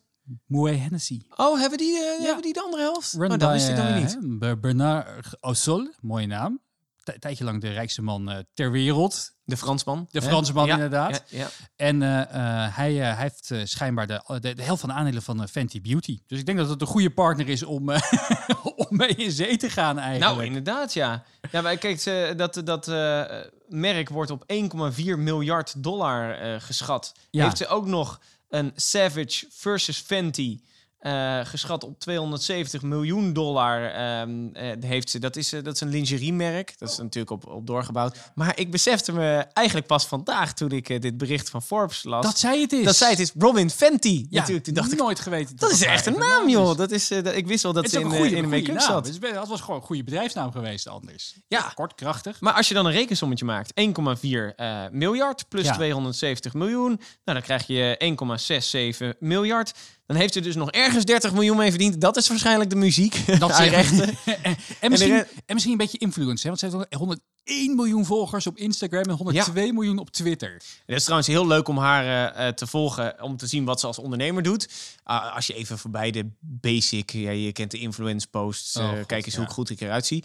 Moet 0.47 0.71
Hennessy. 0.71 1.21
Oh, 1.37 1.59
hebben 1.61 1.79
die, 1.79 1.99
eh, 1.99 2.25
hebben 2.25 2.43
die 2.43 2.53
de 2.53 2.63
andere 2.63 2.83
helft? 2.83 3.13
Run 3.13 3.33
oh, 3.33 3.39
dat 3.39 3.53
wist 3.53 3.69
ik 3.69 3.77
dan 3.77 3.87
eh, 3.87 3.97
niet. 4.01 4.19
hè, 4.41 4.57
Bernard 4.59 5.37
Osol, 5.41 5.89
mooie 6.01 6.27
naam. 6.27 6.61
Tij- 7.03 7.19
tijdje 7.19 7.45
lang 7.45 7.61
de 7.61 7.71
rijkste 7.73 8.03
man 8.03 8.31
eh, 8.31 8.39
ter 8.55 8.71
wereld. 8.71 9.33
De 9.45 9.57
Fransman. 9.57 10.09
De? 10.11 10.23
Fransman, 10.23 10.67
Ja, 10.67 10.73
inderdaad. 10.75 11.23
Ja, 11.27 11.39
ja. 11.39 11.49
En 11.77 12.03
eh, 12.03 12.21
eh, 12.21 12.77
hij, 12.77 13.01
eh, 13.01 13.15
hij 13.15 13.23
heeft 13.23 13.51
eh, 13.51 13.61
schijnbaar 13.65 14.07
de, 14.07 14.39
de, 14.41 14.55
de 14.55 14.63
helft 14.63 14.81
van 14.81 14.89
de 14.89 14.95
aandelen 14.95 15.23
van 15.23 15.43
eh, 15.43 15.49
Fenty 15.49 15.81
Beauty. 15.81 16.19
Dus 16.27 16.39
ik 16.39 16.47
denk 16.47 16.59
dat 16.59 16.69
het 16.69 16.81
een 16.81 16.87
goede 16.87 17.11
partner 17.11 17.49
is 17.49 17.63
om, 17.63 17.89
eh, 17.91 18.13
om 18.89 18.97
mee 18.97 19.09
in 19.15 19.31
zee 19.31 19.57
te 19.57 19.71
gaan 19.71 19.99
eigenlijk. 19.99 20.35
Nou, 20.35 20.47
inderdaad, 20.47 20.93
ja. 20.95 21.25
Ja, 21.51 21.61
maar 21.61 21.77
kijk, 21.77 22.05
dat, 22.39 22.61
dat 22.65 22.89
eh, 22.89 23.25
merk 23.75 24.09
wordt 24.09 24.31
op 24.31 24.45
1,4 24.53 25.05
miljard 25.17 25.83
dollar 25.83 26.39
eh, 26.39 26.61
geschat. 26.61 27.15
Ja. 27.31 27.45
Heeft 27.45 27.57
ze 27.57 27.67
ook 27.67 27.87
nog 27.87 28.21
een 28.49 28.73
Savage 28.77 29.47
versus 29.51 29.99
Fenty 29.99 30.61
eh, 31.05 31.41
geschat 31.45 31.85
op 31.85 31.99
270 31.99 32.83
miljoen 32.83 33.33
dollar. 33.33 33.85
eh, 33.85 34.73
heeft 34.81 35.11
ze. 35.11 35.19
Dat, 35.19 35.37
is, 35.37 35.53
eh, 35.53 35.63
dat 35.63 35.75
is 35.75 35.81
een 35.81 35.89
lingeriemerk. 35.89 36.79
Dat 36.79 36.91
is 36.91 36.97
natuurlijk 36.97 37.31
op, 37.31 37.47
op 37.47 37.67
doorgebouwd. 37.67 38.17
Maar 38.35 38.59
ik 38.59 38.71
besefte 38.71 39.13
me 39.13 39.47
eigenlijk 39.53 39.87
pas 39.87 40.07
vandaag 40.07 40.53
toen 40.55 40.71
ik 40.71 41.03
dit 41.03 41.17
bericht 41.17 41.51
van 41.51 41.63
Forbes 41.63 42.03
las. 42.03 42.25
dat 42.25 42.39
zij 42.39 42.61
het 42.61 42.73
is. 42.73 42.85
dat 42.85 42.97
zij 42.97 43.11
het 43.11 43.19
is 43.19 43.33
Robin 43.39 43.71
Fenty. 43.71 44.27
Ja, 44.31 44.39
natuurlijk. 44.39 44.65
Toen 44.65 44.75
dacht 44.75 44.93
ik, 44.93 44.99
nooit 44.99 45.21
geweten. 45.21 45.57
dat 45.57 45.71
is 45.71 45.83
echt 45.83 46.07
een 46.07 46.19
naam, 46.19 46.49
joh. 46.49 46.77
Dat 46.77 46.91
is, 46.91 47.09
dat, 47.09 47.27
ik 47.35 47.47
wist 47.47 47.63
wel 47.63 47.73
dat 47.73 47.91
ze 47.91 47.99
in, 48.01 48.05
een 48.07 48.13
goede, 48.13 48.37
in 48.37 48.43
de 48.43 48.49
make-up 48.49 48.81
zat. 48.81 48.95
Het 49.05 49.15
is 49.15 49.19
best- 49.19 49.35
Dat 49.35 49.49
was 49.49 49.61
gewoon 49.61 49.81
een 49.81 49.87
goede 49.87 50.05
bedrijfsnaam 50.05 50.53
geweest 50.53 50.89
anders. 50.89 51.35
Ja. 51.49 51.73
Kort, 51.75 51.95
krachtig. 51.95 52.41
Maar 52.41 52.53
als 52.53 52.69
je 52.69 52.75
dan 52.75 52.87
een 52.87 52.93
rekensommetje 52.93 53.45
maakt, 53.45 53.73
1,4 53.75 54.55
eh, 54.57 54.83
miljard 54.91 55.49
plus 55.49 55.65
Ja. 55.65 55.73
270 55.75 56.55
miljoen, 56.55 56.89
nou 56.89 56.99
dan 57.25 57.43
krijg 57.43 57.67
je 57.67 57.97
1,67 57.99 59.19
miljard. 59.19 59.73
Dan 60.07 60.17
heeft 60.17 60.33
ze 60.33 60.41
dus 60.41 60.55
nog 60.55 60.71
ergens 60.71 61.05
30 61.05 61.33
miljoen 61.33 61.57
mee 61.57 61.71
verdiend. 61.71 62.01
Dat 62.01 62.17
is 62.17 62.29
waarschijnlijk 62.29 62.71
de 62.71 62.77
muziek. 62.77 63.39
Dat 63.39 63.55
zeg- 63.57 63.71
rechten. 63.71 64.15
en, 64.43 64.57
en, 64.81 64.91
misschien, 64.91 65.11
re- 65.17 65.27
en 65.47 65.55
misschien 65.55 65.73
een 65.73 65.79
beetje 65.79 65.99
influence. 65.99 66.43
Hè? 66.43 66.49
Want 66.49 66.61
ze 66.61 66.67
heeft 66.79 66.95
101 66.95 67.75
miljoen 67.77 68.05
volgers 68.05 68.47
op 68.47 68.57
Instagram 68.57 69.03
en 69.03 69.15
102 69.17 69.73
miljoen 69.73 69.99
op 69.99 70.11
Twitter. 70.11 70.53
Het 70.87 70.97
is 70.97 71.03
trouwens 71.03 71.29
heel 71.29 71.47
leuk 71.47 71.69
om 71.69 71.79
haar 71.79 72.05
eh, 72.35 72.47
eh, 72.49 72.55
te 72.55 72.67
volgen, 72.67 73.23
om 73.23 73.37
te 73.37 73.47
zien 73.47 73.65
wat 73.65 73.81
ze 73.81 73.87
als 73.87 73.99
ondernemer 73.99 74.43
doet. 74.43 74.69
Ah, 75.03 75.35
als 75.35 75.47
je 75.47 75.55
even 75.55 75.79
voorbij 75.79 76.11
de 76.11 76.31
basic, 76.41 77.11
ja, 77.11 77.31
je 77.31 77.53
kent 77.53 77.71
de 77.71 77.79
influence 77.79 78.27
posts, 78.29 78.75
eh, 78.75 78.83
Oh, 78.85 78.91
God, 78.97 79.07
kijk 79.07 79.27
eens 79.27 79.35
ja. 79.35 79.41
hoe 79.41 79.51
goed 79.51 79.71
ik 79.71 79.81
eruit 79.81 80.07
zie. 80.07 80.25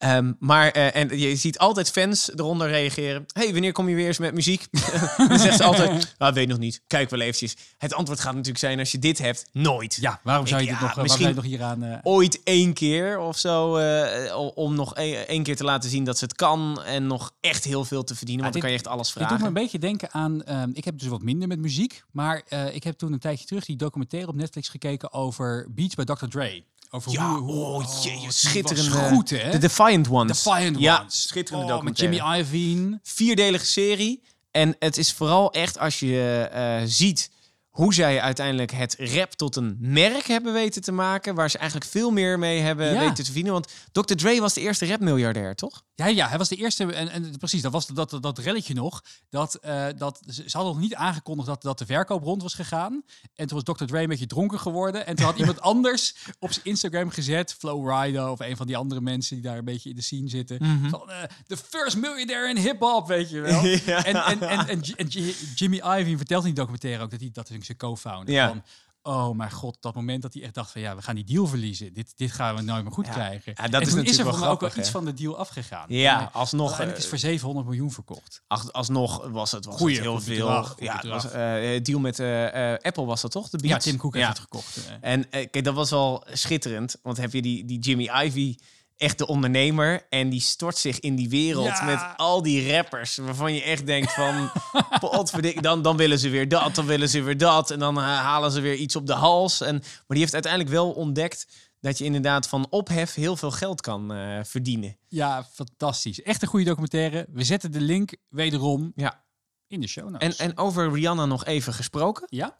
Ehm, 0.00 0.32
maar, 0.38 0.70
eh, 0.70 0.96
en 0.96 1.18
je 1.18 1.36
ziet 1.36 1.58
altijd 1.58 1.90
fans 1.90 2.30
eronder 2.36 2.68
reageren. 2.68 3.24
hey, 3.32 3.52
wanneer 3.52 3.72
kom 3.72 3.88
je 3.88 3.94
weer 3.94 4.06
eens 4.06 4.18
met 4.18 4.34
muziek? 4.34 4.66
dan 5.28 5.38
zegt 5.38 5.56
ze 5.56 5.64
altijd, 5.64 6.14
ah, 6.18 6.34
weet 6.34 6.48
nog 6.48 6.58
niet, 6.58 6.82
kijk 6.86 7.10
wel 7.10 7.20
eventjes. 7.20 7.56
Het 7.78 7.94
antwoord 7.94 8.20
gaat 8.20 8.32
natuurlijk 8.32 8.58
zijn, 8.58 8.78
als 8.78 8.92
je 8.92 8.98
dit 8.98 9.18
hebt, 9.18 9.46
nooit. 9.52 9.98
Ja, 10.00 10.20
waarom 10.22 10.46
zou 10.46 10.60
je 10.60 10.66
Ik- 10.66 10.72
dit 10.72 10.80
ja, 10.80 10.86
nog, 10.86 10.96
misschien- 11.02 11.20
zou 11.22 11.28
je 11.34 11.40
nog 11.40 11.44
hieraan... 11.50 11.82
eh, 11.84 11.98
ooit 12.02 12.40
één 12.44 12.72
keer 12.72 13.18
of 13.18 13.38
zo. 13.38 13.76
eh, 13.76 14.36
om 14.54 14.74
nog 14.74 14.94
één 14.94 15.28
één 15.28 15.42
keer 15.42 15.56
te 15.56 15.64
laten 15.64 15.90
zien 15.90 16.04
dat 16.04 16.18
ze 16.18 16.24
het 16.24 16.34
kan. 16.34 16.82
En 16.84 17.06
nog 17.06 17.32
echt 17.40 17.64
heel 17.64 17.84
veel 17.84 18.04
te 18.04 18.14
verdienen. 18.14 18.42
Want 18.42 18.52
dan 18.54 18.62
kan 18.62 18.72
je 18.72 18.76
echt 18.78 18.86
alles 18.88 19.06
Dit 19.06 19.14
doet 19.14 19.22
me 19.22 19.28
vragen. 19.28 19.46
een 19.46 19.62
beetje 19.62 19.78
denken 19.78 20.08
aan. 20.12 20.42
ehm, 20.42 20.70
ik 20.72 20.84
heb 20.84 20.98
dus 20.98 21.08
wat 21.08 21.22
minder 21.22 21.48
met 21.48 21.58
muziek. 21.58 22.02
Maar 22.12 22.42
ik 22.72 22.84
heb 22.84 22.98
toen 22.98 23.12
een 23.12 23.18
tijdje 23.18 23.46
terug 23.46 23.64
die 23.64 23.76
documentaire 23.76 24.28
op 24.28 24.34
Netflix 24.34 24.68
gekeken 24.68 25.12
over 25.12 25.66
Beats 25.70 25.94
bij 25.94 26.04
Dr. 26.04 26.26
Dre. 26.26 26.62
Over 26.90 27.12
Ja, 27.12 27.34
hoe, 27.34 27.52
hoe, 27.52 27.64
oh, 27.64 28.02
jee, 28.02 28.24
schitterende. 28.28 28.90
goed, 28.90 29.30
hè? 29.30 29.50
De 29.50 29.58
Defiant 29.58 30.08
Ones. 30.08 30.42
Defiant 30.42 30.78
ja, 30.78 31.00
Ones. 31.00 31.22
schitterende 31.22 31.74
Oh, 31.74 31.82
met. 31.82 31.98
Jimmy 31.98 32.16
Iovine. 32.16 32.98
Vierdelige 33.02 33.66
serie. 33.66 34.22
En 34.50 34.76
het 34.78 34.96
is 34.96 35.12
vooral 35.12 35.52
echt 35.52 35.78
als 35.78 35.98
je 35.98 36.48
eh, 36.52 36.80
ziet 36.84 37.30
hoe 37.70 37.94
zij 37.94 38.20
uiteindelijk 38.20 38.70
het 38.70 38.96
rap 38.98 39.32
tot 39.32 39.56
een 39.56 39.76
merk 39.80 40.26
hebben 40.26 40.52
weten 40.52 40.82
te 40.82 40.92
maken. 40.92 41.34
Waar 41.34 41.50
ze 41.50 41.58
eigenlijk 41.58 41.90
veel 41.90 42.10
meer 42.10 42.38
mee 42.38 42.60
hebben 42.60 42.92
Ja. 42.92 42.98
weten 42.98 43.14
te 43.14 43.24
verdienen. 43.24 43.52
Want 43.52 43.72
Dr. 43.92 44.14
Dre 44.14 44.40
was 44.40 44.54
de 44.54 44.60
eerste 44.60 44.86
rapmiljardair, 44.86 45.54
toch? 45.54 45.82
Ja, 45.94 46.06
ja, 46.06 46.28
hij 46.28 46.38
was 46.38 46.48
de 46.48 46.56
eerste. 46.56 46.92
En, 46.92 47.08
en 47.08 47.38
precies, 47.38 47.62
dat 47.62 47.72
was 47.72 47.86
dat, 47.86 48.10
dat, 48.10 48.22
dat 48.22 48.38
relletje 48.38 48.74
nog. 48.74 49.04
Dat, 49.28 49.54
eh, 49.54 49.86
dat, 49.96 50.20
ze 50.26 50.42
hadden 50.50 50.72
nog 50.72 50.82
niet 50.82 50.94
aangekondigd 50.94 51.48
dat, 51.48 51.62
dat 51.62 51.78
de 51.78 51.86
verkoop 51.86 52.22
rond 52.22 52.42
was 52.42 52.54
gegaan. 52.54 53.02
En 53.34 53.46
toen 53.46 53.62
was 53.64 53.76
Dr. 53.76 53.84
Dre 53.84 54.02
een 54.02 54.08
beetje 54.08 54.26
dronken 54.26 54.58
geworden. 54.58 55.06
En 55.06 55.16
toen 55.16 55.24
had 55.24 55.38
iemand 55.42 55.60
anders 55.60 56.14
op 56.38 56.52
zijn 56.52 56.64
Instagram 56.64 57.10
gezet, 57.10 57.54
Flow 57.58 57.90
Rider 57.90 58.28
of 58.30 58.40
een 58.40 58.56
van 58.56 58.66
die 58.66 58.76
andere 58.76 59.00
mensen 59.00 59.34
die 59.34 59.44
daar 59.44 59.58
een 59.58 59.64
beetje 59.64 59.90
in 59.90 59.96
de 59.96 60.02
scene 60.02 60.28
zitten. 60.28 60.88
Van 60.90 61.10
eh, 61.10 61.22
the 61.46 61.56
first 61.56 61.96
millionaire 61.96 62.48
in 62.48 62.56
hip-hop, 62.56 63.08
weet 63.08 63.30
je 63.30 63.40
wel. 63.40 63.64
Ja. 63.86 64.04
En, 64.04 64.14
en, 64.14 64.68
en, 64.68 64.96
en, 64.96 65.08
Jimmy 65.54 65.76
Iovine 65.76 66.16
vertelt 66.16 66.42
in 66.42 66.48
die 66.48 66.58
documentaire 66.58 67.02
ook 67.02 67.10
dat 67.10 67.20
hij 67.20 67.30
dat 67.32 67.50
is 67.50 67.59
zijn 67.64 67.78
co-founder. 67.78 68.34
Ja. 68.34 68.48
Van, 68.48 68.62
oh 69.02 69.36
mijn 69.36 69.50
god, 69.50 69.76
dat 69.80 69.94
moment 69.94 70.22
dat 70.22 70.34
hij 70.34 70.42
echt 70.42 70.54
dacht 70.54 70.70
van 70.70 70.80
ja, 70.80 70.96
we 70.96 71.02
gaan 71.02 71.14
die 71.14 71.24
deal 71.24 71.46
verliezen. 71.46 71.92
Dit, 71.92 72.12
dit 72.16 72.32
gaan 72.32 72.54
we 72.56 72.62
nooit 72.62 72.82
meer 72.84 72.92
goed 72.92 73.06
Ja. 73.06 73.12
krijgen. 73.12 73.52
Ja, 73.56 73.62
dat 73.68 73.80
en 73.80 73.86
is 73.86 73.92
toen 73.94 74.04
is 74.04 74.18
er 74.18 74.38
mij 74.38 74.48
ook 74.48 74.60
wel 74.60 74.70
iets 74.76 74.90
van 74.90 75.04
de 75.04 75.14
deal 75.14 75.38
afgegaan. 75.38 75.84
Ja, 75.88 76.20
En, 76.20 76.26
eh, 76.26 76.34
alsnog. 76.34 76.66
Uiteindelijk 76.66 77.04
is 77.06 77.10
het 77.10 77.20
voor 77.20 77.30
700 77.30 77.66
miljoen 77.66 77.90
verkocht. 77.92 78.42
Ach, 78.46 78.72
alsnog 78.72 79.28
was 79.28 79.50
het, 79.52 79.64
was 79.64 79.76
Goeie, 79.76 79.94
het 79.94 80.04
heel 80.04 80.14
goed 80.14 80.24
veel. 80.24 80.46
bedrag, 80.46 80.74
ja, 80.78 80.92
het 80.92 81.02
bedrag. 81.02 81.22
was, 81.22 81.32
eh, 81.32 81.82
deal 81.82 81.98
met 82.00 82.18
eh, 82.18 82.72
eh, 82.72 82.78
Apple 82.82 83.04
was 83.04 83.20
dat 83.20 83.30
toch? 83.30 83.48
De 83.50 83.58
Ja, 83.62 83.68
Beats? 83.68 83.84
Tim 83.84 83.96
Cook 83.96 84.14
heeft 84.14 84.24
Ja. 84.26 84.30
het 84.32 84.40
gekocht. 84.40 84.76
eh. 84.76 85.10
En 85.12 85.30
eh, 85.30 85.46
kijk, 85.50 85.64
dat 85.64 85.74
was 85.74 85.90
wel 85.90 86.24
schitterend. 86.32 86.96
Want 87.02 87.16
heb 87.16 87.32
je 87.32 87.42
die, 87.42 87.64
die 87.64 87.78
Jimmy 87.78 88.10
Ivy, 88.24 88.56
echt 89.00 89.18
de 89.18 89.26
ondernemer. 89.26 90.06
En 90.08 90.28
die 90.28 90.40
stort 90.40 90.76
zich 90.78 91.00
in 91.00 91.16
die 91.16 91.28
wereld 91.28 91.66
Ja. 91.66 91.84
met 91.84 92.00
al 92.16 92.42
die 92.42 92.72
rappers. 92.72 93.16
Waarvan 93.16 93.54
je 93.54 93.62
echt 93.62 93.86
denkt 93.86 94.12
van... 94.14 94.50
potverdik- 95.00 95.62
dan, 95.62 95.82
dan 95.82 95.96
willen 95.96 96.18
ze 96.18 96.28
weer 96.28 96.48
dat, 96.48 96.74
dan 96.74 96.86
willen 96.86 97.08
ze 97.08 97.22
weer 97.22 97.38
dat. 97.38 97.70
En 97.70 97.78
dan 97.78 97.96
eh, 97.96 98.02
halen 98.04 98.50
ze 98.50 98.60
weer 98.60 98.74
iets 98.74 98.96
op 98.96 99.06
de 99.06 99.12
hals. 99.12 99.60
En, 99.60 99.74
maar 99.74 100.04
die 100.06 100.18
heeft 100.18 100.34
uiteindelijk 100.34 100.72
wel 100.72 100.90
ontdekt... 100.90 101.46
dat 101.80 101.98
je 101.98 102.04
inderdaad 102.04 102.48
van 102.48 102.66
ophef 102.70 103.14
heel 103.14 103.36
veel 103.36 103.50
geld 103.50 103.80
kan 103.80 104.12
eh, 104.12 104.38
verdienen. 104.44 104.96
Ja, 105.08 105.44
fantastisch. 105.52 106.22
Echt 106.22 106.42
een 106.42 106.48
goede 106.48 106.64
documentaire. 106.64 107.26
We 107.32 107.44
zetten 107.44 107.72
de 107.72 107.80
link 107.80 108.16
wederom 108.28 108.92
Ja. 108.94 109.24
in 109.66 109.80
de 109.80 109.86
show 109.86 110.06
En, 110.06 110.12
notes. 110.12 110.36
en 110.36 110.58
over 110.58 110.92
Rihanna 110.92 111.26
nog 111.26 111.44
even 111.44 111.72
gesproken. 111.74 112.26
ja? 112.30 112.58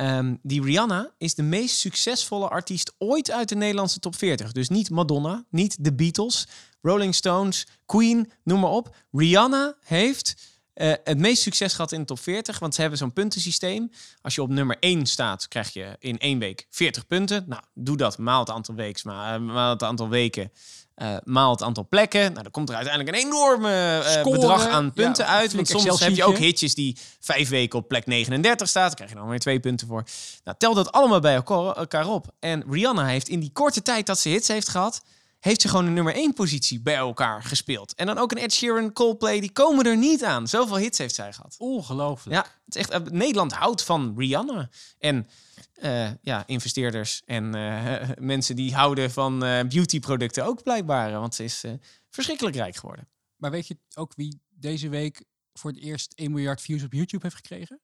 Ehm, 0.00 0.34
die 0.42 0.62
Rihanna 0.62 1.10
is 1.18 1.34
de 1.34 1.42
meest 1.42 1.78
succesvolle 1.78 2.48
artiest 2.48 2.92
ooit 2.98 3.30
uit 3.30 3.48
de 3.48 3.54
Nederlandse 3.54 3.98
top 3.98 4.16
40. 4.16 4.52
Dus 4.52 4.68
niet 4.68 4.90
Madonna, 4.90 5.44
niet 5.50 5.84
de 5.84 5.94
Beatles, 5.94 6.46
Rolling 6.82 7.14
Stones, 7.14 7.66
Queen, 7.86 8.32
noem 8.44 8.60
maar 8.60 8.70
op. 8.70 8.96
Rihanna 9.12 9.74
heeft 9.84 10.36
eh, 10.72 10.92
het 11.04 11.18
meest 11.18 11.42
succes 11.42 11.74
gehad 11.74 11.92
in 11.92 12.00
de 12.00 12.06
top 12.06 12.18
40, 12.18 12.58
want 12.58 12.74
ze 12.74 12.80
hebben 12.80 12.98
zo'n 12.98 13.12
puntensysteem. 13.12 13.90
Als 14.22 14.34
je 14.34 14.42
op 14.42 14.48
nummer 14.48 14.76
1 14.80 15.06
staat, 15.06 15.48
krijg 15.48 15.72
je 15.72 15.96
in 15.98 16.18
één 16.18 16.38
week 16.38 16.66
40 16.70 17.06
punten. 17.06 17.44
Nou, 17.48 17.62
doe 17.74 17.96
dat 17.96 18.18
maal 18.18 18.44
het 18.44 19.04
maal, 19.04 19.40
maal 19.40 19.70
het 19.70 19.82
aantal 19.82 20.08
weken, 20.08 20.52
eh, 21.00 21.16
maal 21.24 21.50
het 21.50 21.62
aantal 21.62 21.86
plekken. 21.88 22.20
Nou, 22.20 22.42
dan 22.42 22.50
komt 22.50 22.68
er 22.68 22.74
uiteindelijk 22.74 23.16
een 23.16 23.24
enorme 23.24 24.00
Scoren, 24.04 24.40
bedrag 24.40 24.66
aan 24.66 24.92
punten 24.92 25.24
ja, 25.24 25.30
uit. 25.30 25.52
Want 25.52 25.68
soms 25.68 26.00
heb 26.00 26.14
je 26.14 26.24
ook 26.24 26.38
hitjes 26.38 26.74
die 26.74 26.96
vijf 27.20 27.48
weken 27.48 27.78
op 27.78 27.88
plek 27.88 28.06
39 28.06 28.68
staat. 28.68 28.86
Dan 28.86 28.94
krijg 28.94 29.10
je 29.10 29.16
dan 29.16 29.28
weer 29.28 29.38
twee 29.38 29.60
punten 29.60 29.86
voor. 29.86 30.04
Nou, 30.44 30.56
tel 30.58 30.74
dat 30.74 30.92
allemaal 30.92 31.20
bij 31.20 31.34
elkaar 31.34 32.08
op. 32.08 32.26
En 32.40 32.64
Rihanna 32.70 33.06
heeft 33.06 33.28
in 33.28 33.40
die 33.40 33.50
korte 33.52 33.82
tijd 33.82 34.06
dat 34.06 34.18
ze 34.18 34.28
hits 34.28 34.48
heeft 34.48 34.68
gehad... 34.68 35.02
heeft 35.40 35.60
ze 35.60 35.68
gewoon 35.68 35.86
een 35.86 35.92
nummer 35.92 36.14
1 36.14 36.32
positie 36.32 36.80
bij 36.80 36.94
elkaar 36.94 37.42
gespeeld. 37.42 37.94
En 37.94 38.06
dan 38.06 38.18
ook 38.18 38.30
een 38.30 38.38
Ed 38.38 38.52
Sheeran, 38.52 38.92
Coldplay, 38.92 39.40
die 39.40 39.52
komen 39.52 39.84
er 39.84 39.96
niet 39.96 40.24
aan. 40.24 40.48
Zoveel 40.48 40.76
hits 40.76 40.98
heeft 40.98 41.14
zij 41.14 41.32
gehad. 41.32 41.54
Ongelooflijk. 41.58 42.36
Ja, 42.36 42.52
het 42.64 42.74
is 42.74 42.80
echt, 42.80 42.90
eh, 42.90 43.00
Nederland 43.00 43.52
houdt 43.52 43.82
van 43.82 44.14
Rihanna. 44.16 44.70
En 44.98 45.28
eh, 45.74 46.10
ja, 46.22 46.46
investeerders 46.46 47.22
en 47.24 47.54
eh, 47.54 48.08
mensen 48.34 48.56
die 48.56 48.74
houden 48.74 49.10
van 49.10 49.38
beautyproducten 49.68 50.44
ook 50.44 50.62
blijkbaar. 50.62 51.12
Want 51.12 51.34
ze 51.34 51.44
is 51.44 51.64
verschrikkelijk 52.10 52.56
rijk 52.56 52.76
geworden. 52.76 53.08
Maar 53.36 53.50
weet 53.50 53.66
je 53.66 53.78
ook 53.94 54.12
wie 54.14 54.40
deze 54.48 54.88
week 54.88 55.24
voor 55.52 55.70
het 55.70 55.80
eerst 55.80 56.12
1 56.14 56.32
miljard 56.32 56.60
views 56.60 56.82
op 56.82 56.92
YouTube 56.92 57.22
heeft 57.22 57.36
gekregen? 57.36 57.80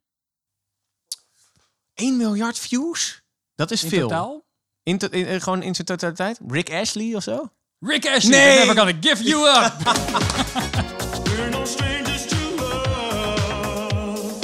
1 1.94 2.16
miljard 2.16 2.58
views? 2.58 3.22
Dat 3.54 3.70
is 3.70 3.82
In 3.82 3.88
veel. 3.88 4.08
totaal? 4.08 4.45
In 4.86 4.98
to- 4.98 5.08
in- 5.10 5.26
eh, 5.26 5.40
gewoon 5.40 5.62
in 5.62 5.74
zijn 5.74 5.86
totaliteit? 5.86 6.38
Rick 6.48 6.70
Ashley 6.72 7.14
of 7.14 7.22
zo? 7.22 7.48
Rick 7.78 8.06
Ashley, 8.06 8.30
Nee! 8.38 8.50
I'm 8.52 8.66
never 8.66 8.74
gonna 8.76 8.98
give 9.00 9.22
you 9.24 9.48
up. 9.48 9.72
We're 11.28 11.50
no 11.50 11.64
strangers 11.64 12.26
to 12.26 12.36
love. 12.56 14.38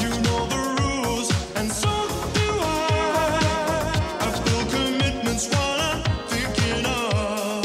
You 0.00 0.20
know 0.20 0.48
the 0.48 0.74
rules, 0.82 1.28
and 1.54 1.72
so 1.72 1.88
do 2.32 2.46
I. 2.60 2.64
I 4.20 4.30
feel 4.44 4.66
commitments 4.66 5.48
while 5.48 5.80
I'm 5.80 6.02
thinking 6.28 6.86
of. 6.86 7.64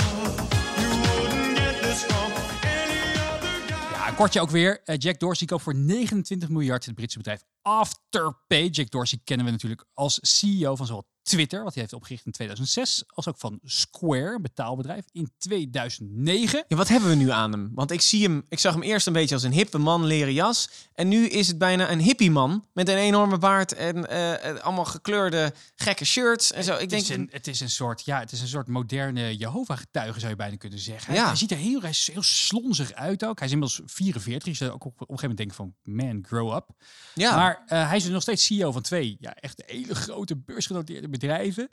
You 0.80 0.90
wouldn't 1.02 1.58
get 1.58 1.82
this 1.82 2.04
from 2.04 2.32
any 2.62 3.02
other 3.18 3.60
guy. 3.68 4.08
Ja, 4.08 4.12
kortje 4.16 4.42
ook 4.42 4.50
weer. 4.50 4.82
Eh, 4.84 4.96
Jack 4.98 5.20
Dorsey 5.20 5.48
koopt 5.48 5.64
voor 5.64 5.76
29 5.76 6.50
miljard 6.50 6.86
het 6.86 6.96
Britse 6.96 7.18
bedrijf 7.18 7.42
Afterpay. 7.62 8.66
Jack 8.68 8.90
Dorsey 8.90 9.20
kennen 9.24 9.46
we 9.46 9.52
natuurlijk 9.52 9.86
als 9.94 10.20
CEO 10.22 10.76
van 10.76 10.86
zowel 10.86 11.08
Twitter, 11.28 11.64
wat 11.64 11.74
hij 11.74 11.82
heeft 11.82 11.94
opgericht 11.96 12.26
in 12.26 12.32
2006, 12.32 13.04
als 13.08 13.28
ook 13.28 13.38
van 13.38 13.60
Square, 13.64 14.36
een 14.36 14.42
betaalbedrijf, 14.42 15.06
in 15.12 15.32
2009. 15.38 16.64
Ja, 16.68 16.76
wat 16.76 16.88
hebben 16.88 17.10
we 17.10 17.16
nu 17.16 17.30
aan 17.32 17.52
hem? 17.52 17.72
Want 17.74 17.92
ik 17.92 18.02
zie 18.02 18.24
hem, 18.24 18.46
ik 18.50 18.60
zag 18.60 18.74
hem 18.74 18.82
eerst 18.82 19.08
een 19.08 19.14
beetje 19.14 19.36
als 19.36 19.44
een 19.44 19.52
hippe 19.52 19.78
man, 19.78 20.06
leren 20.06 20.34
jas. 20.34 20.70
En 20.94 21.08
nu 21.08 21.28
is 21.28 21.48
het 21.48 21.58
bijna 21.58 21.92
een 21.92 22.00
hippie 22.00 22.32
man 22.32 22.66
met 22.74 22.90
een 22.90 22.96
enorme 22.98 23.38
baard 23.38 23.74
en 23.74 24.10
eh, 24.10 24.62
allemaal 24.64 24.86
gekleurde 24.86 25.54
gekke 25.76 26.06
shirts 26.06 26.52
en 26.52 26.64
zo. 26.64 26.74
Ik 26.74 26.80
Het 26.80 26.90
denk, 26.90 27.02
is, 27.02 27.10
een, 27.10 27.28
het 27.32 27.48
is 27.48 27.60
een 27.60 27.70
soort, 27.70 28.06
ja, 28.06 28.20
het 28.20 28.32
is 28.32 28.42
een 28.42 28.48
soort 28.48 28.68
moderne 28.68 29.36
Jehovah-getuige, 29.38 30.20
zou 30.20 30.32
je 30.32 30.38
bijna 30.38 30.56
kunnen 30.56 30.80
zeggen. 30.80 31.06
Hij, 31.12 31.22
Ja. 31.22 31.28
hij 31.28 31.36
ziet 31.36 31.52
er 31.52 31.58
heel, 31.58 31.82
hij 31.82 31.90
is 31.90 32.10
heel 32.14 32.24
slonzig 32.24 32.94
uit 32.94 33.26
ook. 33.26 33.38
Hij 33.40 33.48
is 33.48 33.54
inmiddels 33.54 33.82
44. 33.86 34.48
Je 34.48 34.58
zou 34.58 34.72
ook 34.72 34.86
op, 34.86 35.02
op 35.02 35.10
een 35.10 35.18
gegeven 35.20 35.36
moment 35.36 35.38
denken 35.38 35.56
van, 35.56 35.74
man, 35.84 36.26
grow 36.28 36.56
up. 36.56 36.70
ja, 37.14 37.36
Maar 37.36 37.64
eh, 37.68 37.88
hij 37.88 37.98
is 37.98 38.06
nog 38.08 38.22
steeds 38.22 38.46
CEO 38.46 38.72
van 38.72 38.82
twee 38.82 39.18
ja, 39.20 39.34
echt 39.36 39.64
hele 39.66 39.96
grote 39.96 40.36
beursgenoteerde 40.36 41.10
bedrijven. 41.20 41.70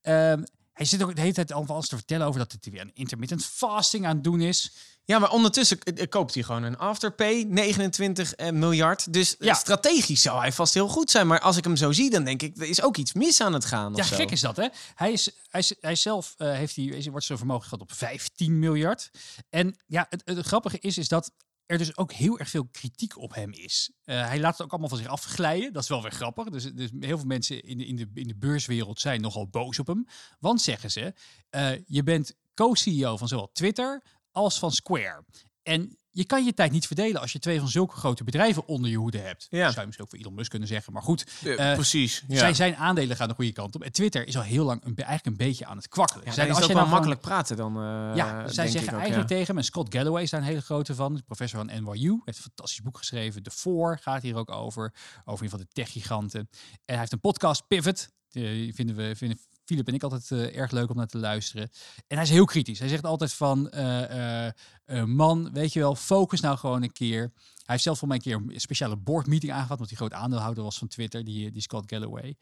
Ehm, 0.00 0.42
hij 0.72 0.86
zit 0.86 1.02
ook 1.02 1.14
de 1.14 1.20
hele 1.20 1.32
tijd 1.32 1.52
al 1.52 1.64
alles 1.66 1.88
te 1.88 1.96
vertellen 1.96 2.26
over 2.26 2.38
dat 2.40 2.56
hij 2.60 2.72
weer 2.72 2.80
een 2.80 2.90
intermittent 2.94 3.44
fasting 3.44 4.06
aan 4.06 4.14
het 4.14 4.24
doen 4.24 4.40
is. 4.40 4.72
ja, 5.04 5.18
maar 5.18 5.30
ondertussen 5.30 5.78
eh, 5.80 6.02
eh, 6.02 6.08
koopt 6.08 6.34
hij 6.34 6.42
gewoon 6.42 6.62
een 6.62 6.78
Afterpay, 6.78 7.44
29 7.48 8.34
eh, 8.34 8.50
miljard. 8.50 9.12
Dus 9.12 9.36
Ja. 9.38 9.54
strategisch 9.54 10.22
zou 10.22 10.40
hij 10.40 10.52
vast 10.52 10.74
heel 10.74 10.88
goed 10.88 11.10
zijn. 11.10 11.26
Maar 11.26 11.40
als 11.40 11.56
ik 11.56 11.64
hem 11.64 11.76
zo 11.76 11.92
zie, 11.92 12.10
dan 12.10 12.24
denk 12.24 12.42
ik, 12.42 12.56
er 12.56 12.68
is 12.68 12.82
ook 12.82 12.96
iets 12.96 13.12
mis 13.12 13.40
aan 13.40 13.52
het 13.52 13.64
gaan. 13.64 13.94
Ja, 13.94 14.02
zo. 14.02 14.16
gek 14.16 14.30
is 14.30 14.40
dat, 14.40 14.56
hè? 14.56 14.68
Hij, 14.94 15.12
is, 15.12 15.30
hij, 15.48 15.60
is, 15.60 15.74
hij 15.80 15.94
zelf 15.94 16.34
eh, 16.36 16.52
heeft 16.52 16.76
wordt 17.10 17.26
zijn 17.26 17.38
vermogen 17.38 17.64
gehad 17.64 17.80
op 17.80 17.92
15 17.92 18.58
miljard. 18.58 19.10
En 19.50 19.76
ja, 19.86 20.06
het, 20.08 20.22
het 20.24 20.46
grappige 20.46 20.78
is, 20.78 20.98
is 20.98 21.08
dat 21.08 21.32
er 21.68 21.78
dus 21.78 21.96
ook 21.96 22.12
heel 22.12 22.38
erg 22.38 22.48
veel 22.48 22.68
kritiek 22.70 23.16
op 23.16 23.34
hem 23.34 23.52
is. 23.52 23.90
Eh, 24.04 24.26
hij 24.26 24.40
laat 24.40 24.52
het 24.52 24.62
ook 24.62 24.70
allemaal 24.70 24.88
van 24.88 24.98
zich 24.98 25.06
afglijden. 25.06 25.72
Dat 25.72 25.82
is 25.82 25.88
wel 25.88 26.02
weer 26.02 26.12
grappig. 26.12 26.48
Dus, 26.48 26.72
dus 26.74 26.90
heel 27.00 27.18
veel 27.18 27.26
mensen 27.26 27.62
in 27.62 27.78
de, 27.78 27.86
in, 27.86 27.96
de, 27.96 28.08
in 28.14 28.28
de 28.28 28.36
beurswereld 28.36 29.00
zijn 29.00 29.20
nogal 29.20 29.48
boos 29.48 29.78
op 29.78 29.86
hem. 29.86 30.06
Want 30.38 30.62
zeggen 30.62 30.90
ze, 30.90 31.14
eh, 31.50 31.70
je 31.86 32.02
bent 32.02 32.34
co-CEO 32.54 33.16
van 33.16 33.28
zowel 33.28 33.50
Twitter 33.52 34.02
als 34.30 34.58
van 34.58 34.72
Square. 34.72 35.24
En 35.62 35.98
je 36.18 36.24
kan 36.24 36.44
je 36.44 36.54
tijd 36.54 36.72
niet 36.72 36.86
verdelen 36.86 37.20
als 37.20 37.32
je 37.32 37.38
twee 37.38 37.58
van 37.58 37.68
zulke 37.68 37.94
grote 37.96 38.24
bedrijven 38.24 38.66
onder 38.66 38.90
je 38.90 38.96
hoede 38.96 39.18
hebt. 39.18 39.46
Ja. 39.50 39.58
Dat 39.62 39.68
zou 39.68 39.80
je 39.80 39.84
misschien 39.86 40.04
ook 40.04 40.10
voor 40.10 40.18
Elon 40.18 40.34
Musk 40.34 40.50
kunnen 40.50 40.68
zeggen. 40.68 40.92
Maar 40.92 41.02
goed, 41.02 41.26
Eh, 41.44 41.70
eh, 41.70 41.74
precies. 41.74 42.24
Ja. 42.28 42.38
zijn, 42.38 42.54
zijn 42.54 42.76
aandelen 42.76 43.16
gaan 43.16 43.28
de 43.28 43.34
goede 43.34 43.52
kant 43.52 43.74
op. 43.74 43.82
En 43.82 43.92
Twitter 43.92 44.26
is 44.26 44.36
al 44.36 44.42
heel 44.42 44.64
lang 44.64 44.80
een, 44.84 44.96
eigenlijk 44.96 45.26
een 45.26 45.46
beetje 45.46 45.66
aan 45.66 45.76
het 45.76 45.88
kwakkelen. 45.88 46.24
Ja, 46.24 46.32
Zij- 46.32 46.44
ook 46.44 46.52
je 46.54 46.58
nou 46.60 46.70
gewoon- 46.72 46.88
makkelijk 46.88 47.20
praten 47.20 47.56
dan. 47.56 47.76
eh, 47.76 47.82
ja, 48.16 48.48
zij 48.48 48.68
zeggen 48.68 48.92
ook, 48.92 48.98
eigenlijk 48.98 49.28
tegen 49.28 49.46
hem. 49.46 49.56
En 49.58 49.64
Scott 49.64 49.94
Galloway 49.94 50.22
is 50.22 50.30
daar 50.30 50.40
een 50.40 50.46
hele 50.46 50.60
grote 50.62 50.94
van. 50.94 51.14
de 51.14 51.22
Professor 51.22 51.58
van 51.66 51.82
NYU. 51.84 52.10
Heeft 52.24 52.38
een 52.38 52.42
fantastisch 52.44 52.80
boek 52.82 52.96
geschreven. 52.98 53.42
The 53.42 53.50
Four 53.50 53.98
gaat 54.02 54.22
hier 54.22 54.36
ook 54.36 54.50
over. 54.50 54.94
Over 55.24 55.44
een 55.44 55.50
van 55.50 55.58
de 55.58 55.66
techgiganten. 55.72 56.40
En 56.40 56.48
hij 56.84 56.98
heeft 56.98 57.12
een 57.12 57.20
podcast, 57.20 57.66
Pivot. 57.66 58.08
Die 58.28 58.74
vinden 58.74 58.96
we, 58.96 59.16
vinden 59.16 59.38
Philip 59.68 59.88
en 59.88 59.94
ik 59.94 60.02
altijd 60.02 60.30
eh, 60.30 60.56
erg 60.60 60.70
leuk 60.70 60.90
om 60.90 60.96
naar 60.96 61.06
te 61.06 61.18
luisteren. 61.18 61.70
En 62.06 62.16
hij 62.16 62.22
is 62.24 62.30
heel 62.30 62.44
kritisch. 62.44 62.78
Hij 62.78 62.88
zegt 62.88 63.04
altijd 63.04 63.32
van, 63.32 63.70
eh, 63.70 64.46
eh, 64.46 65.04
man, 65.04 65.52
weet 65.52 65.72
je 65.72 65.80
wel, 65.80 65.94
focus 65.94 66.40
nou 66.40 66.56
gewoon 66.58 66.82
een 66.82 66.92
keer. 66.92 67.20
Hij 67.20 67.76
heeft 67.76 67.82
zelf 67.82 67.98
voor 67.98 68.08
mij 68.08 68.16
een 68.16 68.22
keer 68.22 68.34
een 68.54 68.60
speciale 68.60 68.96
boardmeeting 68.96 69.52
aangehad, 69.52 69.70
omdat 69.70 69.88
hij 69.88 69.96
groot 69.96 70.12
aandeelhouder 70.12 70.64
was 70.64 70.78
van 70.78 70.88
Twitter, 70.88 71.24
die, 71.24 71.50
die 71.52 71.62
Scott 71.62 71.90
Galloway. 71.90 72.36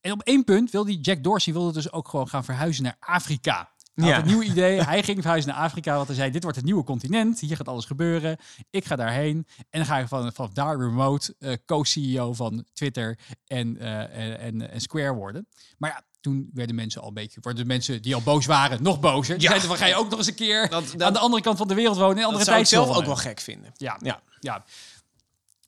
En 0.00 0.12
op 0.12 0.20
één 0.22 0.44
punt 0.44 0.70
wil 0.70 0.84
die 0.84 1.00
Jack 1.00 1.22
Dorsey 1.22 1.52
wilde 1.52 1.72
dus 1.72 1.92
ook 1.92 2.08
gewoon 2.08 2.28
gaan 2.28 2.44
verhuizen 2.44 2.82
naar 2.82 2.96
Afrika. 3.00 3.70
Hij 3.94 4.08
Ja. 4.08 4.14
had 4.14 4.22
een 4.22 4.30
nieuw 4.30 4.42
idee. 4.42 4.82
Hij 4.92 5.02
ging 5.02 5.20
verhuizen 5.20 5.50
naar 5.52 5.60
Afrika, 5.60 5.94
want 5.94 6.06
hij 6.06 6.16
zei, 6.16 6.30
dit 6.30 6.42
wordt 6.42 6.56
het 6.56 6.66
nieuwe 6.66 6.84
continent. 6.84 7.40
Hier 7.40 7.56
gaat 7.56 7.68
alles 7.68 7.84
gebeuren. 7.84 8.36
Ik 8.70 8.84
ga 8.84 8.96
daarheen. 8.96 9.46
En 9.56 9.78
dan 9.78 9.84
ga 9.86 9.98
ik 9.98 10.08
van, 10.08 10.32
van 10.32 10.50
daar 10.52 10.78
remote 10.78 11.34
eh, 11.38 11.52
co-CEO 11.66 12.32
van 12.34 12.64
Twitter 12.72 13.18
en, 13.46 13.78
en, 13.78 14.38
en, 14.38 14.70
en 14.70 14.80
Square 14.80 15.14
worden. 15.14 15.46
Maar 15.78 15.90
ja, 15.90 16.02
toen 16.22 16.50
werden 16.54 16.74
mensen 16.76 17.00
al 17.02 17.08
een 17.08 17.14
beetje, 17.14 17.40
worden 17.42 17.66
mensen 17.66 18.02
die 18.02 18.14
al 18.14 18.22
boos 18.22 18.46
waren, 18.46 18.82
nog 18.82 19.00
bozer. 19.00 19.34
Die 19.34 19.42
Ja. 19.42 19.48
zeiden 19.48 19.68
van, 19.68 19.78
ga 19.78 19.86
je 19.86 19.94
ook 19.94 20.08
nog 20.10 20.18
eens 20.18 20.28
een 20.28 20.34
keer 20.34 20.68
Dat- 20.70 20.86
dat- 20.92 21.02
aan 21.02 21.12
de 21.12 21.18
andere 21.18 21.42
kant 21.42 21.58
van 21.58 21.68
de 21.68 21.74
wereld 21.74 21.96
wonen, 21.96 22.16
Dat 22.16 22.24
andere 22.32 22.58
ik 22.58 22.66
zelf 22.66 22.96
ook 22.96 23.04
wel 23.04 23.16
gek 23.16 23.40
vinden. 23.40 23.70
Ja, 23.76 23.98
Ja. 24.02 24.22
ja. 24.40 24.64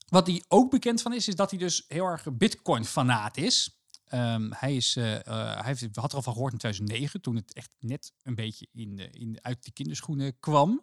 Wat 0.08 0.26
hij 0.26 0.42
ook 0.48 0.70
bekend 0.70 1.02
van 1.02 1.12
is, 1.14 1.28
is 1.28 1.34
dat 1.34 1.50
hij 1.50 1.58
dus 1.58 1.84
heel 1.88 2.04
erg 2.06 2.26
Bitcoin-fanaat 2.32 3.36
is. 3.36 3.78
Ehm, 4.04 4.50
hij, 4.50 4.76
is 4.76 4.96
eh, 4.96 5.14
eh, 5.14 5.22
hij 5.54 5.62
heeft, 5.64 5.96
had 5.96 6.10
er 6.10 6.16
al 6.16 6.22
van 6.22 6.32
gehoord 6.32 6.52
in 6.52 6.58
2009, 6.58 7.20
toen 7.20 7.36
het 7.36 7.52
echt 7.52 7.70
net 7.80 8.12
een 8.22 8.34
beetje 8.34 8.66
in, 8.72 8.96
de- 8.96 9.10
in, 9.10 9.38
uit 9.42 9.64
de 9.64 9.72
kinderschoenen 9.72 10.36
kwam. 10.40 10.82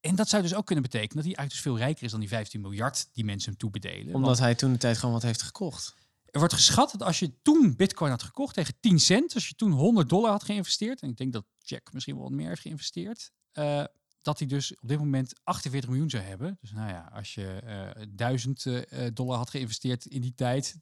En 0.00 0.14
dat 0.14 0.28
zou 0.28 0.42
dus 0.42 0.54
ook 0.54 0.66
kunnen 0.66 0.84
betekenen 0.84 1.16
dat 1.16 1.24
hij 1.24 1.34
eigenlijk 1.34 1.50
dus 1.64 1.72
veel 1.72 1.84
rijker 1.86 2.04
is 2.04 2.10
dan 2.10 2.20
die 2.20 2.28
15 2.28 2.60
miljard 2.60 3.08
die 3.12 3.24
mensen 3.24 3.50
hem 3.50 3.58
toebedelen. 3.58 4.06
Omdat 4.14 4.20
Want 4.28 4.38
hij 4.38 4.54
toen 4.54 4.72
de 4.72 4.78
tijd 4.78 4.98
gewoon 4.98 5.14
wat 5.14 5.22
heeft 5.22 5.42
gekocht. 5.42 5.94
Er 6.34 6.40
wordt 6.40 6.54
geschat 6.54 6.90
dat 6.90 7.02
als 7.02 7.18
je 7.18 7.32
toen 7.42 7.76
Bitcoin 7.76 8.10
had 8.10 8.22
gekocht 8.22 8.54
tegen 8.54 8.74
10 8.80 8.98
cent, 9.00 9.34
als 9.34 9.48
je 9.48 9.54
toen 9.54 9.70
100 9.70 10.08
dollar 10.08 10.30
had 10.30 10.42
geïnvesteerd, 10.42 11.00
en 11.00 11.08
ik 11.08 11.16
denk 11.16 11.32
dat 11.32 11.44
Jack 11.58 11.92
misschien 11.92 12.14
wel 12.14 12.22
wat 12.24 12.32
meer 12.32 12.48
heeft 12.48 12.60
geïnvesteerd, 12.60 13.30
eh, 13.52 13.84
dat 14.22 14.38
hij 14.38 14.48
dus 14.48 14.76
op 14.80 14.88
dit 14.88 14.98
moment 14.98 15.32
48 15.42 15.90
miljoen 15.90 16.10
zou 16.10 16.22
hebben. 16.22 16.58
Dus 16.60 16.72
nou 16.72 16.88
ja, 16.88 17.10
als 17.12 17.34
je 17.34 17.46
eh 17.46 18.06
1000 18.08 18.66
eh, 18.66 19.06
dollar 19.12 19.36
had 19.36 19.50
geïnvesteerd 19.50 20.06
in 20.06 20.20
die 20.20 20.34
tijd, 20.34 20.76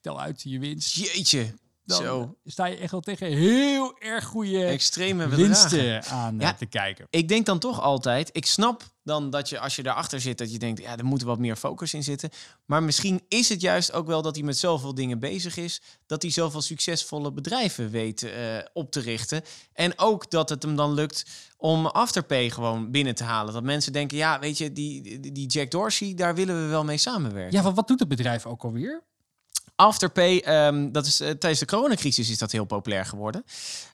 tel 0.00 0.20
uit 0.20 0.42
je 0.42 0.58
winst. 0.58 0.94
Jeetje. 0.94 1.54
Dan 1.86 2.02
Zo. 2.02 2.36
sta 2.44 2.66
je 2.66 2.76
echt 2.76 2.90
wel 2.90 3.00
tegen 3.00 3.26
heel 3.26 3.98
erg 3.98 4.24
goede 4.24 4.64
Extreme 4.64 5.22
bedragen. 5.28 5.44
winsten 5.46 6.04
aan 6.04 6.34
eh, 6.34 6.46
Ja. 6.46 6.54
te 6.54 6.66
kijken. 6.66 7.06
Ik 7.10 7.28
denk 7.28 7.46
dan 7.46 7.58
toch 7.58 7.80
altijd, 7.80 8.28
ik 8.32 8.46
snap 8.46 8.82
dan 9.02 9.30
dat 9.30 9.48
je 9.48 9.58
als 9.58 9.76
je 9.76 9.82
daarachter 9.82 10.20
zit, 10.20 10.38
dat 10.38 10.52
je 10.52 10.58
denkt, 10.58 10.80
ja, 10.80 10.96
er 10.96 11.04
moet 11.04 11.22
wat 11.22 11.38
meer 11.38 11.56
focus 11.56 11.94
in 11.94 12.02
zitten. 12.02 12.30
Maar 12.64 12.82
misschien 12.82 13.22
is 13.28 13.48
het 13.48 13.60
juist 13.60 13.92
ook 13.92 14.06
wel 14.06 14.22
dat 14.22 14.34
hij 14.36 14.44
met 14.44 14.58
zoveel 14.58 14.94
dingen 14.94 15.18
bezig 15.18 15.56
is, 15.56 15.82
dat 16.06 16.22
hij 16.22 16.30
zoveel 16.30 16.62
succesvolle 16.62 17.32
bedrijven 17.32 17.90
weet 17.90 18.22
eh, 18.22 18.32
op 18.72 18.90
te 18.90 19.00
richten. 19.00 19.42
En 19.72 19.92
ook 19.98 20.30
dat 20.30 20.48
het 20.48 20.62
hem 20.62 20.76
dan 20.76 20.92
lukt 20.94 21.24
om 21.56 21.86
Afterpay 21.86 22.50
gewoon 22.50 22.90
binnen 22.90 23.14
te 23.14 23.24
halen. 23.24 23.52
Dat 23.54 23.62
mensen 23.62 23.92
denken, 23.92 24.16
ja, 24.16 24.38
weet 24.38 24.58
je, 24.58 24.72
die, 24.72 25.20
die, 25.20 25.32
die 25.32 25.46
Jack 25.46 25.70
Dorsey, 25.70 26.14
daar 26.14 26.34
willen 26.34 26.62
we 26.62 26.68
wel 26.68 26.84
mee 26.84 26.98
samenwerken. 26.98 27.56
Ja, 27.56 27.62
wat, 27.62 27.74
wat 27.74 27.88
doet 27.88 27.98
het 28.00 28.08
bedrijf 28.08 28.46
ook 28.46 28.64
alweer? 28.64 29.02
Afterpay, 29.76 30.38
ehm, 30.38 30.90
dat 30.92 31.06
is, 31.06 31.20
eh, 31.20 31.30
tijdens 31.30 31.58
de 31.60 31.66
coronacrisis 31.66 32.30
is 32.30 32.38
dat 32.38 32.52
heel 32.52 32.64
populair 32.64 33.04
geworden. 33.06 33.44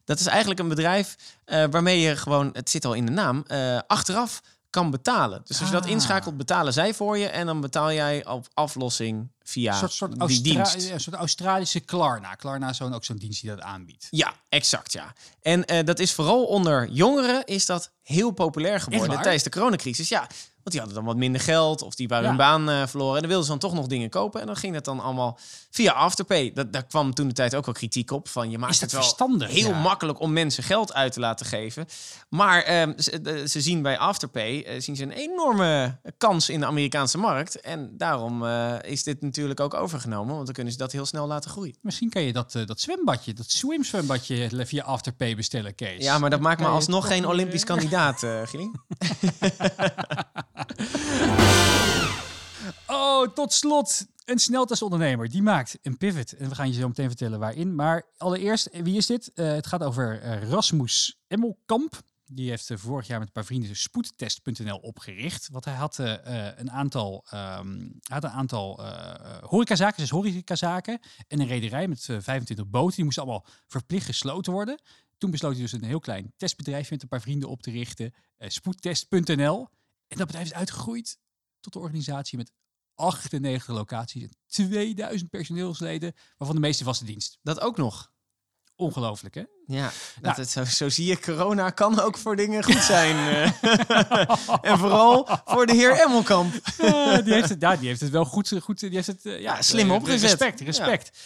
Dat 0.04 0.20
is 0.20 0.26
eigenlijk 0.26 0.60
een 0.60 0.68
bedrijf 0.68 1.16
eh, 1.44 1.64
waarmee 1.70 2.00
je 2.00 2.16
gewoon, 2.16 2.50
het 2.52 2.70
zit 2.70 2.84
al 2.84 2.92
in 2.94 3.06
de 3.06 3.12
naam, 3.12 3.44
eh, 3.46 3.78
achteraf 3.86 4.40
kan 4.70 4.90
betalen. 4.90 5.42
Dus 5.44 5.58
als 5.58 5.68
je 5.68 5.74
dat 5.74 5.84
Ah. 5.84 5.90
inschakelt, 5.90 6.36
betalen 6.36 6.72
zij 6.72 6.94
voor 6.94 7.18
je 7.18 7.26
en 7.28 7.46
dan 7.46 7.60
betaal 7.60 7.92
jij 7.92 8.26
op 8.26 8.46
aflossing 8.54 9.30
via 9.42 9.72
Een 9.72 9.78
soort, 9.78 9.92
soort, 9.92 10.10
die 10.12 10.20
Austra- 10.20 10.42
dienst. 10.52 10.90
een 10.90 11.00
soort 11.00 11.16
Australische 11.16 11.80
Klarna. 11.80 12.34
Klarna 12.34 12.68
is 12.68 12.76
zo'n, 12.76 12.94
ook 12.94 13.04
zo'n 13.04 13.16
dienst 13.16 13.40
die 13.40 13.50
dat 13.50 13.60
aanbiedt. 13.60 14.06
Ja, 14.10 14.34
exact, 14.48 14.92
ja. 14.92 15.12
En 15.42 15.84
dat 15.84 15.98
is 15.98 16.12
vooral 16.12 16.44
onder 16.44 16.88
jongeren 16.88 17.44
is 17.44 17.66
dat 17.66 17.90
heel 18.02 18.30
populair 18.30 18.80
geworden 18.80 19.20
tijdens 19.22 19.42
de 19.42 19.50
coronacrisis. 19.50 20.08
Ja, 20.08 20.26
want 20.62 20.70
die 20.70 20.78
hadden 20.78 20.94
dan 20.94 21.04
wat 21.04 21.16
minder 21.16 21.40
geld 21.40 21.82
of 21.82 21.94
die 21.94 22.08
waren 22.08 22.22
Ja. 22.24 22.28
hun 22.28 22.38
baan 22.38 22.70
eh, 22.70 22.86
verloren. 22.86 23.14
En 23.14 23.20
dan 23.20 23.28
wilden 23.28 23.44
ze 23.46 23.50
dan 23.50 23.60
toch 23.60 23.74
nog 23.74 23.86
dingen 23.86 24.08
kopen. 24.10 24.40
En 24.40 24.46
dan 24.46 24.56
ging 24.56 24.74
dat 24.74 24.84
dan 24.84 25.00
allemaal 25.00 25.38
via 25.70 25.92
Afterpay. 25.92 26.52
Dat, 26.54 26.72
daar 26.72 26.86
kwam 26.86 27.14
toen 27.14 27.28
de 27.28 27.34
tijd 27.34 27.54
ook 27.54 27.64
wel 27.64 27.74
kritiek 27.74 28.10
op. 28.10 28.28
Van 28.28 28.50
je 28.50 28.58
maakt 28.58 28.72
Is 28.72 28.78
dat 28.78 28.90
het 28.90 28.98
wel 29.00 29.08
verstandig? 29.08 29.50
heel 29.50 29.68
Ja. 29.68 29.80
makkelijk 29.80 30.20
om 30.20 30.32
mensen 30.32 30.62
geld 30.62 30.92
uit 30.94 31.12
te 31.12 31.20
laten 31.20 31.46
geven. 31.46 31.86
Maar 32.28 32.62
ehm, 32.62 32.92
ze, 32.98 33.10
eh, 33.20 33.46
ze 33.46 33.60
zien 33.60 33.82
bij 33.82 33.98
Afterpay 33.98 34.62
eh, 34.62 34.80
zien 34.80 34.96
ze 34.96 35.02
een 35.02 35.10
enorme 35.12 35.98
kans 36.18 36.48
in 36.48 36.60
de 36.60 36.66
Amerikaanse 36.66 37.18
markt. 37.18 37.60
En 37.60 37.96
daarom 37.96 38.46
eh, 38.46 38.74
is 38.82 39.02
dit 39.02 39.20
natuurlijk 39.22 39.60
ook 39.60 39.74
overgenomen. 39.74 40.34
Want 40.34 40.44
dan 40.44 40.54
kunnen 40.54 40.72
ze 40.72 40.78
dat 40.78 40.92
heel 40.92 41.06
snel 41.06 41.26
laten 41.26 41.50
groeien. 41.50 41.76
Misschien 41.82 42.10
kan 42.10 42.22
je 42.22 42.32
dat, 42.32 42.52
dat 42.66 42.80
zwembadje, 42.80 43.32
dat 43.32 43.50
swimzwembadje 43.50 44.48
via 44.66 44.84
Afterpay 44.84 45.36
bestellen, 45.36 45.74
Kees. 45.74 46.04
Ja, 46.04 46.18
maar 46.18 46.30
dat 46.30 46.40
maakt 46.40 46.60
me 46.60 46.66
alsnog 46.66 47.06
geen 47.06 47.26
Olympisch 47.26 47.64
kandidaat, 47.64 48.22
eh 48.22 48.40
Gieling. 48.44 48.80
Tot 53.30 53.52
slot. 53.52 54.06
Een 54.24 54.38
sneltestondernemer. 54.38 55.28
Die 55.28 55.42
maakt 55.42 55.78
een 55.82 55.96
pivot. 55.96 56.32
En 56.32 56.48
we 56.48 56.54
gaan 56.54 56.68
je 56.72 56.80
zo 56.80 56.88
meteen 56.88 57.08
vertellen 57.08 57.38
waarin. 57.38 57.74
Maar 57.74 58.02
allereerst, 58.16 58.68
wie 58.82 58.96
is 58.96 59.06
dit? 59.06 59.32
Eh, 59.32 59.46
het 59.46 59.66
gaat 59.66 59.82
over 59.82 60.20
eh, 60.20 60.48
Rasmus 60.48 61.20
Emmelkamp. 61.26 62.00
Die 62.24 62.48
heeft 62.48 62.70
eh, 62.70 62.76
vorig 62.76 63.06
jaar 63.06 63.18
met 63.18 63.26
een 63.26 63.32
paar 63.32 63.44
vrienden 63.44 63.76
spoedtest.nl 63.76 64.76
opgericht. 64.76 65.48
Want 65.52 65.64
hij 65.64 65.74
had 65.74 65.98
eh, 65.98 66.48
eh, 66.48 66.58
een 66.58 66.70
aantal, 66.70 67.24
hij 67.28 67.64
had 68.02 68.24
een 68.24 68.30
aantal 68.30 68.78
eh, 68.84 68.88
eh, 69.14 69.42
horecazaken, 69.42 70.00
dus 70.00 70.10
horecazaken. 70.10 71.00
En 71.28 71.40
een 71.40 71.46
rederij 71.46 71.88
met 71.88 72.08
eh, 72.08 72.16
25 72.20 72.68
boten. 72.68 72.94
Die 72.96 73.04
moesten 73.04 73.22
allemaal 73.22 73.46
verplicht 73.66 74.06
gesloten 74.06 74.52
worden. 74.52 74.80
Toen 75.18 75.30
besloot 75.30 75.52
hij 75.52 75.60
dus 75.62 75.72
een 75.72 75.84
heel 75.84 76.00
klein 76.00 76.32
testbedrijfje 76.36 76.92
met 76.92 77.02
een 77.02 77.08
paar 77.08 77.20
vrienden 77.20 77.48
op 77.48 77.62
te 77.62 77.70
richten. 77.70 78.14
eh, 78.36 78.48
spoedtest.nl. 78.48 79.68
En 80.08 80.16
dat 80.18 80.26
bedrijf 80.26 80.46
is 80.46 80.54
uitgegroeid 80.54 81.18
tot 81.60 81.72
de 81.72 81.78
organisatie 81.78 82.38
met 82.38 82.52
98 83.02 83.74
locaties 83.74 84.22
en 84.22 84.30
2000 84.46 85.30
personeelsleden, 85.30 86.12
waarvan 86.36 86.56
de 86.56 86.62
meeste 86.62 86.84
vaste 86.84 87.04
dienst. 87.04 87.38
Dat 87.42 87.60
ook 87.60 87.76
nog. 87.76 88.10
Ongelooflijk, 88.76 89.34
hè? 89.34 89.42
Ja, 89.66 89.82
dat 90.20 90.22
Nou. 90.22 90.40
het, 90.40 90.50
zo, 90.50 90.64
zo 90.64 90.88
zie 90.88 91.06
je, 91.06 91.20
corona 91.20 91.70
kan 91.70 92.00
ook 92.00 92.18
voor 92.18 92.36
dingen 92.36 92.64
goed 92.64 92.82
zijn. 92.82 93.16
eh. 93.34 94.58
en 94.70 94.78
vooral 94.78 95.28
voor 95.44 95.66
de 95.66 95.74
heer 95.74 96.00
Emmelkamp. 96.00 96.52
Die, 97.24 97.32
heeft 97.32 97.48
het, 97.48 97.60
ja, 97.60 97.76
die 97.76 97.88
heeft 97.88 98.00
het 98.00 98.10
wel 98.10 98.24
goed, 98.24 98.52
goed 98.62 98.80
die 98.80 98.90
heeft 98.90 99.06
het, 99.06 99.26
eh, 99.26 99.40
ja, 99.40 99.54
Ja, 99.56 99.62
slim 99.62 99.88
eh, 99.88 99.94
opgezet. 99.94 100.30
Respect, 100.30 100.60
respect. 100.60 101.18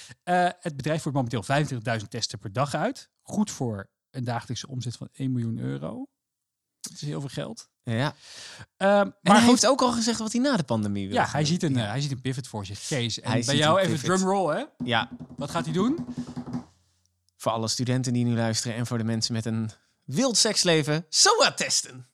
Het 0.61 0.77
bedrijf 0.77 1.03
voert 1.03 1.15
momenteel 1.15 1.45
25.000 2.01 2.09
testen 2.09 2.39
per 2.39 2.53
dag 2.53 2.75
uit. 2.75 3.11
Goed 3.23 3.51
voor 3.51 3.91
een 4.11 4.25
dagelijkse 4.25 4.69
omzet 4.69 4.97
van 4.97 5.09
1 5.13 5.33
miljoen 5.33 5.59
euro. 5.59 6.07
Dat 6.89 7.01
is 7.03 7.09
heel 7.09 7.21
veel 7.21 7.29
geld. 7.29 7.69
Ja. 7.83 8.15
Eh, 8.77 8.89
Maar 8.89 9.13
hij 9.23 9.39
goed, 9.41 9.49
heeft 9.51 9.67
ook 9.67 9.83
al 9.83 9.93
gezegd 9.93 10.19
wat 10.19 10.33
hij 10.33 10.41
na 10.41 10.57
de 10.57 10.63
pandemie 10.63 11.07
wil. 11.09 11.17
ja, 11.17 11.27
hij 11.31 11.45
ziet, 11.45 11.63
een, 11.63 11.75
Ja. 11.75 11.83
eh, 11.85 11.89
hij 11.91 12.01
ziet 12.01 12.11
een 12.11 12.21
pivot 12.21 12.47
voor 12.49 12.67
zich, 12.67 12.87
Kees. 12.87 13.21
En 13.21 13.31
Hij 13.31 13.43
bij 13.47 13.57
jou 13.57 13.79
even 13.81 13.99
drumroll, 13.99 14.57
hè? 14.57 14.65
ja, 14.85 15.09
Wat 15.37 15.51
gaat 15.51 15.65
hij 15.65 15.73
doen? 15.75 16.07
voor 17.37 17.53
alle 17.53 17.69
studenten 17.69 18.13
die 18.13 18.25
nu 18.25 18.35
luisteren 18.37 18.77
en 18.77 18.87
voor 18.87 18.99
de 18.99 19.05
mensen 19.05 19.33
met 19.33 19.45
een 19.47 19.71
wild 20.05 20.37
seksleven, 20.37 21.07
SOA 21.09 21.53
testen. 21.53 22.07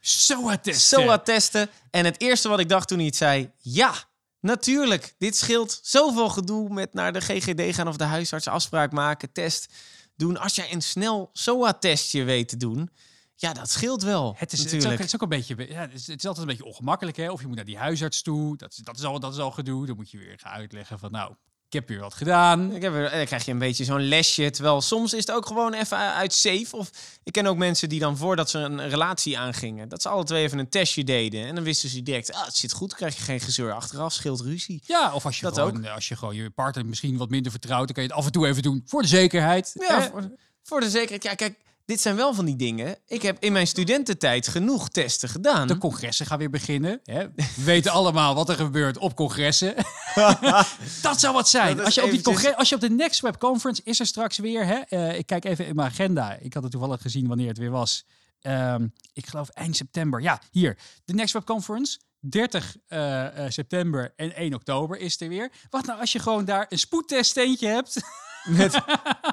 SOA 0.00 0.56
testen. 0.58 0.98
SOA 1.00 1.18
testen. 1.18 1.68
En 1.90 2.04
het 2.04 2.20
eerste 2.20 2.48
wat 2.48 2.58
ik 2.60 2.68
dacht 2.68 2.88
toen 2.88 2.96
hij 2.98 3.06
het 3.06 3.16
zei, 3.16 3.50
ja, 3.58 3.94
natuurlijk. 4.40 5.14
Dit 5.18 5.36
scheelt 5.36 5.78
zoveel 5.82 6.28
gedoe 6.28 6.68
met 6.68 6.94
naar 6.94 7.12
de 7.12 7.20
GGD 7.20 7.74
gaan 7.74 7.88
of 7.88 7.96
de 7.96 8.04
huisarts 8.04 8.48
afspraak 8.48 8.92
maken, 8.92 9.32
test 9.32 9.72
doen. 10.16 10.36
Als 10.38 10.54
jij 10.54 10.72
een 10.72 10.82
snel 10.82 11.30
SOA-testje 11.32 12.24
weet 12.24 12.48
te 12.48 12.56
doen, 12.56 12.90
ja, 13.36 13.52
dat 13.52 13.70
scheelt 13.70 14.02
wel. 14.02 14.34
Het 14.36 14.52
is, 14.52 14.58
het, 14.58 14.66
is 14.68 14.72
natuurlijk. 14.72 14.92
ook, 14.92 14.98
het 14.98 15.06
is 15.06 15.14
ook 15.14 15.22
een 15.22 15.28
beetje, 15.28 15.68
ja, 15.68 15.80
het, 15.80 15.92
is, 15.92 16.06
het 16.06 16.18
is 16.18 16.26
altijd 16.26 16.46
een 16.46 16.56
beetje 16.56 16.70
ongemakkelijk. 16.70 17.16
Hè? 17.16 17.30
Of 17.30 17.40
je 17.40 17.46
moet 17.46 17.56
naar 17.56 17.64
die 17.64 17.78
huisarts 17.78 18.22
toe. 18.22 18.56
Dat 18.56 18.72
is, 18.72 18.76
dat, 18.76 18.98
is 18.98 19.04
al, 19.04 19.20
dat 19.20 19.32
is 19.32 19.38
al 19.38 19.50
gedoe. 19.50 19.86
Dan 19.86 19.96
moet 19.96 20.10
je 20.10 20.18
weer 20.18 20.38
gaan 20.38 20.52
uitleggen 20.52 20.98
van, 20.98 21.10
nou, 21.10 21.34
ik 21.66 21.72
heb 21.72 21.88
weer 21.88 22.00
wat 22.00 22.14
gedaan. 22.14 22.74
Ik 22.74 22.82
heb 22.82 22.92
dan 22.92 23.24
krijg 23.24 23.44
je 23.44 23.50
een 23.50 23.58
beetje 23.58 23.84
zo'n 23.84 24.08
lesje. 24.08 24.50
Terwijl 24.50 24.80
soms 24.80 25.12
is 25.12 25.26
het 25.26 25.36
ook 25.36 25.46
gewoon 25.46 25.74
even 25.74 25.98
uit 25.98 26.32
safe. 26.32 26.76
Of 26.76 26.90
ik 27.22 27.32
ken 27.32 27.46
ook 27.46 27.56
mensen 27.56 27.88
die 27.88 28.00
dan 28.00 28.16
voordat 28.16 28.50
ze 28.50 28.58
een 28.58 28.88
relatie 28.88 29.38
aangingen, 29.38 29.88
dat 29.88 30.02
ze 30.02 30.08
alle 30.08 30.24
twee 30.24 30.42
even 30.42 30.58
een 30.58 30.68
testje 30.68 31.04
deden. 31.04 31.46
En 31.46 31.54
dan 31.54 31.64
wisten 31.64 31.88
ze 31.88 32.02
direct, 32.02 32.32
ah, 32.32 32.44
het 32.44 32.56
zit 32.56 32.72
goed, 32.72 32.94
krijg 32.94 33.16
je 33.16 33.22
geen 33.22 33.40
gezeur 33.40 33.72
achteraf, 33.72 34.12
scheelt 34.12 34.40
ruzie. 34.40 34.82
Ja, 34.86 35.14
of 35.14 35.24
als 35.24 35.36
je, 35.36 35.42
Dat 35.42 35.54
gewoon, 35.54 35.86
als 35.86 36.08
je 36.08 36.16
gewoon 36.16 36.34
je 36.34 36.50
partner 36.50 36.86
misschien 36.86 37.16
wat 37.16 37.30
minder 37.30 37.50
vertrouwt, 37.52 37.86
dan 37.86 37.94
kan 37.94 38.02
je 38.02 38.08
het 38.08 38.18
af 38.18 38.26
en 38.26 38.32
toe 38.32 38.46
even 38.46 38.62
doen 38.62 38.82
voor 38.86 39.02
de 39.02 39.08
zekerheid. 39.08 39.72
Ja, 39.88 40.10
voor, 40.10 40.30
voor 40.62 40.80
de 40.80 40.90
zekerheid. 40.90 41.22
Ja, 41.22 41.34
kijk, 41.34 41.58
dit 41.86 42.00
zijn 42.00 42.16
wel 42.16 42.34
van 42.34 42.44
die 42.44 42.56
dingen. 42.56 42.96
Ik 43.06 43.22
heb 43.22 43.36
in 43.40 43.52
mijn 43.52 43.66
studententijd 43.66 44.48
genoeg 44.48 44.88
testen 44.88 45.28
gedaan. 45.28 45.66
De 45.66 45.78
congressen 45.78 46.26
gaan 46.26 46.38
weer 46.38 46.50
beginnen. 46.50 47.00
Hè? 47.04 47.28
We 47.34 47.64
weten 47.64 47.92
allemaal 47.92 48.34
wat 48.34 48.48
er 48.48 48.54
gebeurt 48.54 48.98
op 48.98 49.14
congressen. 49.16 49.74
dat 51.02 51.20
zou 51.20 51.34
wat 51.34 51.48
zijn. 51.48 51.84
Als 51.84 51.94
je, 51.94 52.04
op 52.04 52.10
die 52.10 52.22
congres, 52.22 52.54
als 52.54 52.68
je 52.68 52.74
op 52.74 52.80
de 52.80 52.90
Next 52.90 53.20
Web 53.20 53.38
Conference 53.38 53.82
is 53.84 54.00
er 54.00 54.06
straks 54.06 54.38
weer. 54.38 54.66
Hè? 54.66 54.74
eh, 54.74 55.18
ik 55.18 55.26
kijk 55.26 55.44
even 55.44 55.66
in 55.66 55.74
mijn 55.74 55.88
agenda. 55.88 56.36
Ik 56.40 56.54
had 56.54 56.62
het 56.62 56.72
toevallig 56.72 57.02
gezien 57.02 57.26
wanneer 57.26 57.48
het 57.48 57.58
weer 57.58 57.70
was. 57.70 58.04
Ehm, 58.40 58.86
ik 59.12 59.26
geloof 59.26 59.48
eind 59.48 59.76
september. 59.76 60.22
Ja, 60.22 60.40
hier. 60.50 60.78
De 61.04 61.14
Next 61.14 61.32
Web 61.32 61.44
Conference. 61.44 61.98
30 62.20 62.76
eh, 62.86 63.44
eh, 63.44 63.50
september 63.50 64.12
en 64.16 64.36
1 64.36 64.54
oktober 64.54 64.98
is 64.98 65.20
er 65.20 65.28
weer. 65.28 65.52
Wat 65.70 65.86
nou 65.86 66.00
als 66.00 66.12
je 66.12 66.18
gewoon 66.18 66.44
daar 66.44 66.66
een 66.68 66.78
spoedteststeentje 66.78 67.66
hebt? 67.66 67.94
Met- 68.46 68.80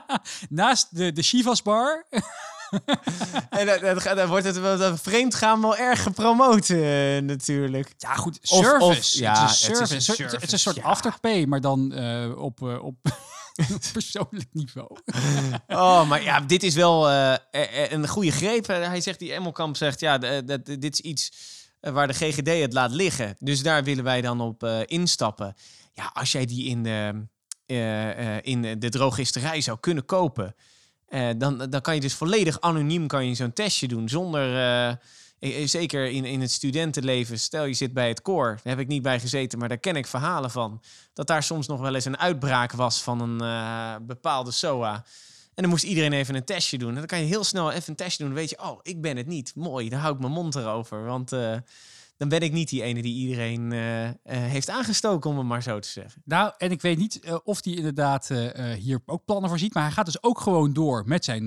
Naast 0.49 0.88
de, 0.97 1.12
de 1.12 1.21
Chivas 1.21 1.62
bar. 1.62 2.06
en 3.49 3.65
dan 4.15 4.28
wordt 4.28 4.45
het 4.45 4.60
wel 4.60 4.78
dat 4.78 5.02
vreemdgaan 5.02 5.62
wel 5.62 5.78
erg 5.78 6.04
gepromoot 6.04 6.69
eh, 6.69 6.78
natuurlijk. 7.21 7.93
Ja, 7.97 8.13
goed. 8.15 8.39
Service. 8.41 8.84
of- 8.86 9.12
ja, 9.13 9.49
is 9.49 9.67
een 9.67 9.73
het 9.73 9.80
is 9.80 9.80
service. 9.80 9.82
een 9.82 9.82
Het 9.82 9.91
is 9.91 10.08
een 10.08 10.15
soort- 10.15 10.32
Het 10.32 10.43
is 10.43 10.52
een 10.52 10.60
soort 10.60 10.76
service, 10.76 10.82
ja. 10.82 10.84
afterpay, 10.93 11.45
maar 11.45 11.62
dan 11.62 11.93
eh, 11.93 12.32
op, 12.38 12.62
eh, 12.62 12.84
op 12.84 12.95
persoonlijk 13.93 14.47
niveau. 14.52 14.97
Oh, 15.67 16.08
maar 16.10 16.23
ja, 16.23 16.39
dit 16.39 16.63
is 16.63 16.76
wel 16.76 17.12
een 17.12 18.08
goede 18.08 18.32
greep. 18.32 18.67
Hij 18.67 19.02
zegt, 19.02 19.19
die 19.19 19.34
Emmelkamp 19.34 19.76
zegt, 19.78 19.99
ja, 19.99 20.17
dat, 20.41 20.65
dit 20.65 20.93
is 20.93 20.99
iets 20.99 21.32
waar 21.80 22.08
de 22.08 22.13
GGD 22.13 22.47
het 22.47 22.73
laat 22.73 22.91
liggen. 22.91 23.36
Dus 23.39 23.63
daar 23.63 23.84
willen 23.84 24.04
wij 24.04 24.21
dan 24.21 24.41
op 24.41 24.63
instappen. 24.86 25.56
Ja, 25.93 26.10
als 26.13 26.32
jij 26.32 26.45
die 26.45 26.66
in 26.66 26.84
de, 26.84 27.26
in 28.41 28.80
de 28.80 28.89
drogisterij 28.89 29.61
zou 29.61 29.78
kunnen 29.80 30.05
kopen... 30.05 30.55
eh, 31.07 31.30
dan, 31.38 31.57
dan 31.57 31.82
kan 31.82 31.95
je 31.95 32.01
dus 32.01 32.14
volledig 32.14 32.61
anoniem 32.61 33.07
kan 33.07 33.28
je 33.28 33.36
zo'n 33.36 33.53
testje 33.53 33.88
doen 33.88 34.09
zonder... 34.09 34.55
eh, 34.55 34.89
eh, 34.89 35.61
eh, 35.61 35.68
zeker 35.68 36.05
in, 36.05 36.26
in 36.26 36.41
het 36.41 36.51
studentenleven, 36.51 37.39
stel 37.39 37.66
je 37.66 37.74
zit 37.74 37.93
bij 37.93 38.07
het 38.07 38.22
koor, 38.22 38.47
daar 38.47 38.74
heb 38.74 38.80
ik 38.80 38.88
niet 38.88 39.01
bij 39.01 39.20
gezeten, 39.20 39.59
maar 39.59 39.70
daar 39.70 39.78
ken 39.78 39.95
ik 39.95 40.07
verhalen 40.07 40.51
van, 40.51 40.82
dat 41.14 41.28
daar 41.28 41.43
soms 41.43 41.68
nog 41.68 41.80
wel 41.80 41.95
eens 41.95 42.05
een 42.05 42.18
uitbraak 42.18 42.72
was 42.72 43.01
van 43.03 43.22
een 43.22 43.41
eh, 43.41 43.95
bepaalde 44.07 44.51
SOA. 44.51 44.93
En 45.55 45.61
dan 45.64 45.70
moest 45.70 45.84
iedereen 45.84 46.14
even 46.14 46.36
een 46.36 46.43
testje 46.43 46.78
doen. 46.78 46.89
En 46.89 46.95
dan 46.95 47.05
kan 47.05 47.20
je 47.20 47.26
heel 47.26 47.43
snel 47.43 47.72
even 47.72 47.89
een 47.89 47.95
testje 47.95 48.18
doen. 48.18 48.28
Dan 48.28 48.41
weet 48.41 48.49
je, 48.49 48.64
oh, 48.64 48.80
ik 48.82 49.01
ben 49.01 49.18
het 49.18 49.28
niet. 49.28 49.55
Mooi, 49.55 49.89
dan 49.89 49.99
hou 49.99 50.14
ik 50.14 50.20
mijn 50.20 50.32
mond 50.32 50.55
erover. 50.55 51.05
Want 51.05 51.32
eh, 51.32 51.55
dan 52.30 52.39
ben 52.39 52.47
ik 52.47 52.53
niet 52.53 52.69
die 52.69 52.82
ene 52.82 53.01
die 53.01 53.15
iedereen 53.15 53.71
eh, 53.71 54.07
eh, 54.07 54.13
heeft 54.24 54.69
aangestoken, 54.69 55.30
om 55.30 55.38
het 55.38 55.47
maar 55.47 55.63
zo 55.63 55.80
te 55.80 55.88
zeggen. 55.88 56.21
Nou, 56.26 56.53
en 56.57 56.71
ik 56.71 56.82
weet 56.82 56.97
niet 56.97 57.19
eh, 57.19 57.38
of 57.43 57.63
hij 57.63 57.74
inderdaad 57.74 58.28
hier 58.78 58.99
ook 59.05 59.26
plannen 59.26 59.49
voor 59.49 59.59
ziet. 59.59 59.74
Maar 59.74 59.84
hij 59.84 59.91
gaat 59.91 60.05
dus 60.05 60.24
ook 60.24 60.39
gewoon 60.39 60.74
door 60.74 61.03
met 61.05 61.26
zijn, 61.26 61.45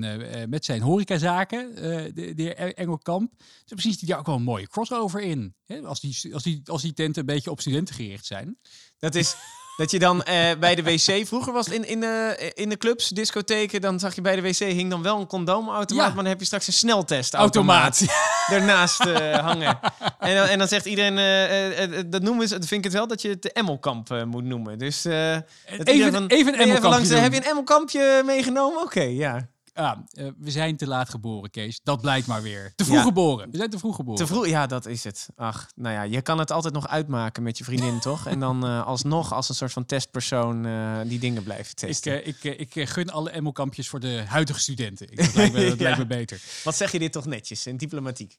met 0.49 0.65
zijn 0.65 0.81
horecazaken, 0.81 1.75
de, 1.75 2.33
de 2.35 2.43
heer 2.43 2.75
Engelkamp. 2.75 3.33
Dus 3.65 3.83
ziet 3.83 3.99
hij 3.99 4.09
daar 4.09 4.19
ook 4.19 4.25
wel 4.25 4.35
een 4.35 4.43
mooie 4.43 4.67
crossover 4.67 5.21
in. 5.21 5.55
Hè? 5.65 5.81
Als, 5.81 5.99
die, 5.99 6.33
als, 6.33 6.43
die, 6.43 6.61
als 6.65 6.81
die 6.81 6.93
tenten 6.93 7.19
een 7.21 7.33
beetje 7.33 7.51
op 7.51 7.59
studenten 7.59 7.95
gericht 7.95 8.25
zijn. 8.25 8.57
Dat 8.97 9.15
is 9.15 9.35
dat 9.77 9.91
je 9.91 9.99
dan 9.99 10.23
eh, 10.23 10.57
bij 10.59 10.75
de 10.75 10.83
wc... 10.83 11.27
Vroeger 11.27 11.53
was 11.53 11.65
het 11.65 11.75
in, 11.75 11.87
in, 11.87 11.99
de, 11.99 12.51
in 12.53 12.69
de 12.69 12.77
clubs, 12.77 13.09
discotheken... 13.09 13.81
dan 13.81 13.99
zag 13.99 14.15
je 14.15 14.21
bij 14.21 14.35
de 14.35 14.41
wc 14.41 14.57
hing 14.57 14.89
dan 14.89 15.01
wel 15.01 15.19
een 15.19 15.27
condoomautomaat... 15.27 16.07
Ja. 16.07 16.13
maar 16.13 16.15
dan 16.15 16.25
heb 16.25 16.39
je 16.39 16.45
straks 16.45 16.67
een 16.67 16.73
sneltestautomaat 16.73 18.05
ernaast 18.51 19.05
eh, 19.05 19.37
hangen. 19.37 19.79
En 20.19 20.35
dan, 20.35 20.47
en 20.47 20.57
dan 20.57 20.67
zegt 20.67 20.85
iedereen... 20.85 21.17
eh, 21.17 22.03
dat 22.05 22.21
noemen 22.21 22.47
ze, 22.47 22.59
dat 22.59 22.67
vind 22.67 22.85
ik 22.85 22.91
het 22.91 22.99
wel, 22.99 23.07
dat 23.07 23.21
je 23.21 23.29
het 23.29 23.41
de 23.41 23.51
Emmelkamp 23.51 24.25
moet 24.25 24.43
noemen. 24.43 24.77
Dus 24.77 25.05
Even, 25.05 26.11
van, 26.13 26.27
even 26.27 26.61
een 26.61 26.67
langs, 26.67 26.75
Emmelkampje. 26.75 27.15
Heb 27.15 27.31
je 27.31 27.37
een 27.37 27.45
Emmelkampje 27.45 28.21
meegenomen? 28.25 28.81
Oké, 28.81 29.01
ja. 29.01 29.47
Ah, 29.77 29.97
eh, 30.11 30.27
we 30.37 30.51
zijn 30.51 30.77
te 30.77 30.87
laat 30.87 31.09
geboren, 31.09 31.49
Kees. 31.49 31.79
Dat 31.83 32.01
blijkt 32.01 32.27
maar 32.27 32.41
weer. 32.41 32.73
Te 32.75 32.83
vroeg 32.85 32.97
Ja. 32.97 33.03
geboren. 33.03 33.51
We 33.51 33.57
zijn 33.57 33.69
te 33.69 33.79
vroeg 33.79 33.95
geboren. 33.95 34.19
Te 34.25 34.27
vroeg, 34.33 34.47
ja, 34.47 34.67
dat 34.67 34.85
is 34.85 35.03
het. 35.03 35.29
Ach, 35.35 35.67
nou 35.75 35.93
ja, 35.93 36.01
je 36.01 36.21
kan 36.21 36.39
het 36.39 36.51
altijd 36.51 36.73
nog 36.73 36.87
uitmaken 36.87 37.43
met 37.43 37.57
je 37.57 37.63
vriendin, 37.63 37.99
toch? 38.09 38.27
En 38.27 38.39
dan 38.39 38.65
eh, 38.65 38.85
alsnog 38.85 39.33
als 39.33 39.49
een 39.49 39.55
soort 39.55 39.71
van 39.71 39.85
testpersoon 39.85 40.65
eh, 40.65 40.99
die 41.05 41.19
dingen 41.19 41.43
blijven 41.43 41.65
Ik, 41.71 41.77
testen. 41.77 42.27
ik, 42.27 42.43
ik 42.43 42.75
eh, 42.75 42.87
gun 42.87 43.09
alle 43.09 43.29
Emmelkampjes 43.29 43.89
voor 43.89 43.99
de 43.99 44.23
huidige 44.27 44.59
studenten. 44.59 45.11
Ik, 45.11 45.17
dat 45.17 45.33
lijkt 45.35 45.53
me, 45.53 45.65
dat 45.69 45.77
Ja. 45.77 45.83
lijkt 45.83 45.97
me 45.97 46.05
beter. 46.05 46.41
Wat 46.63 46.75
zeg 46.75 46.91
je 46.91 46.99
dit 46.99 47.11
toch 47.11 47.25
netjes 47.25 47.65
en 47.65 47.77
diplomatiek? 47.77 48.37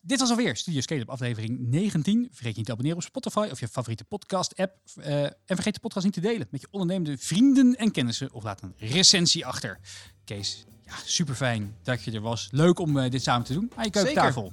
Dit 0.00 0.18
was 0.20 0.30
alweer 0.30 0.56
Studio 0.56 0.80
Scale 0.80 1.02
op 1.02 1.10
aflevering 1.10 1.58
19. 1.60 2.28
Vergeet 2.32 2.56
niet 2.56 2.66
te 2.66 2.72
abonneren 2.72 2.98
op 2.98 3.04
Spotify 3.04 3.48
of 3.50 3.60
je 3.60 3.68
favoriete 3.68 4.04
podcast-app. 4.04 4.72
En 5.00 5.34
vergeet 5.46 5.74
de 5.74 5.80
podcast 5.80 6.04
niet 6.04 6.14
te 6.14 6.20
delen 6.20 6.46
met 6.50 6.60
je 6.60 6.66
ondernemende 6.70 7.18
vrienden 7.18 7.74
en 7.76 7.90
kennissen. 7.90 8.32
Of 8.32 8.42
laat 8.42 8.62
een 8.62 8.74
recensie 8.76 9.46
achter. 9.46 9.80
Kees, 10.24 10.64
ja, 10.86 10.94
super 11.04 11.34
fijn 11.34 11.74
dat 11.82 12.04
je 12.04 12.12
er 12.12 12.20
was. 12.20 12.48
Leuk 12.50 12.78
om 12.78 12.98
eh, 12.98 13.10
dit 13.10 13.22
samen 13.22 13.46
te 13.46 13.52
doen 13.52 13.72
aan 13.74 13.84
je 13.84 13.90
keukentafel. 13.90 14.52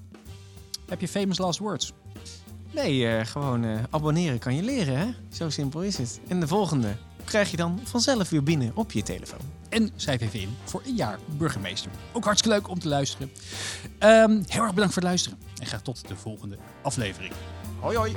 Heb 0.87 1.01
je 1.01 1.07
famous 1.07 1.37
last 1.37 1.59
words? 1.59 1.93
Nee, 2.71 3.07
eh, 3.07 3.25
gewoon 3.25 3.63
eh, 3.63 3.79
abonneren 3.89 4.39
kan 4.39 4.55
je 4.55 4.63
leren, 4.63 4.97
hè? 4.97 5.07
Zo 5.31 5.49
simpel 5.49 5.83
is 5.83 5.97
het. 5.97 6.19
En 6.27 6.39
de 6.39 6.47
volgende 6.47 6.95
krijg 7.25 7.51
je 7.51 7.57
dan 7.57 7.79
vanzelf 7.83 8.29
weer 8.29 8.43
binnen 8.43 8.71
op 8.75 8.91
je 8.91 9.03
telefoon. 9.03 9.39
En 9.69 9.91
schrijf 9.95 10.21
even 10.21 10.39
in 10.39 10.55
voor 10.63 10.81
een 10.85 10.95
jaar 10.95 11.19
burgemeester. 11.37 11.91
Ook 12.11 12.23
hartstikke 12.23 12.57
leuk 12.57 12.69
om 12.69 12.79
te 12.79 12.87
luisteren. 12.87 13.31
Ehm, 13.97 14.41
heel 14.47 14.63
erg 14.63 14.73
bedankt 14.73 14.93
voor 14.93 15.01
het 15.01 15.11
luisteren. 15.11 15.37
En 15.59 15.65
graag 15.65 15.81
tot 15.81 16.07
de 16.07 16.15
volgende 16.15 16.57
aflevering. 16.81 17.33
Hoi 17.79 17.97
hoi! 17.97 18.15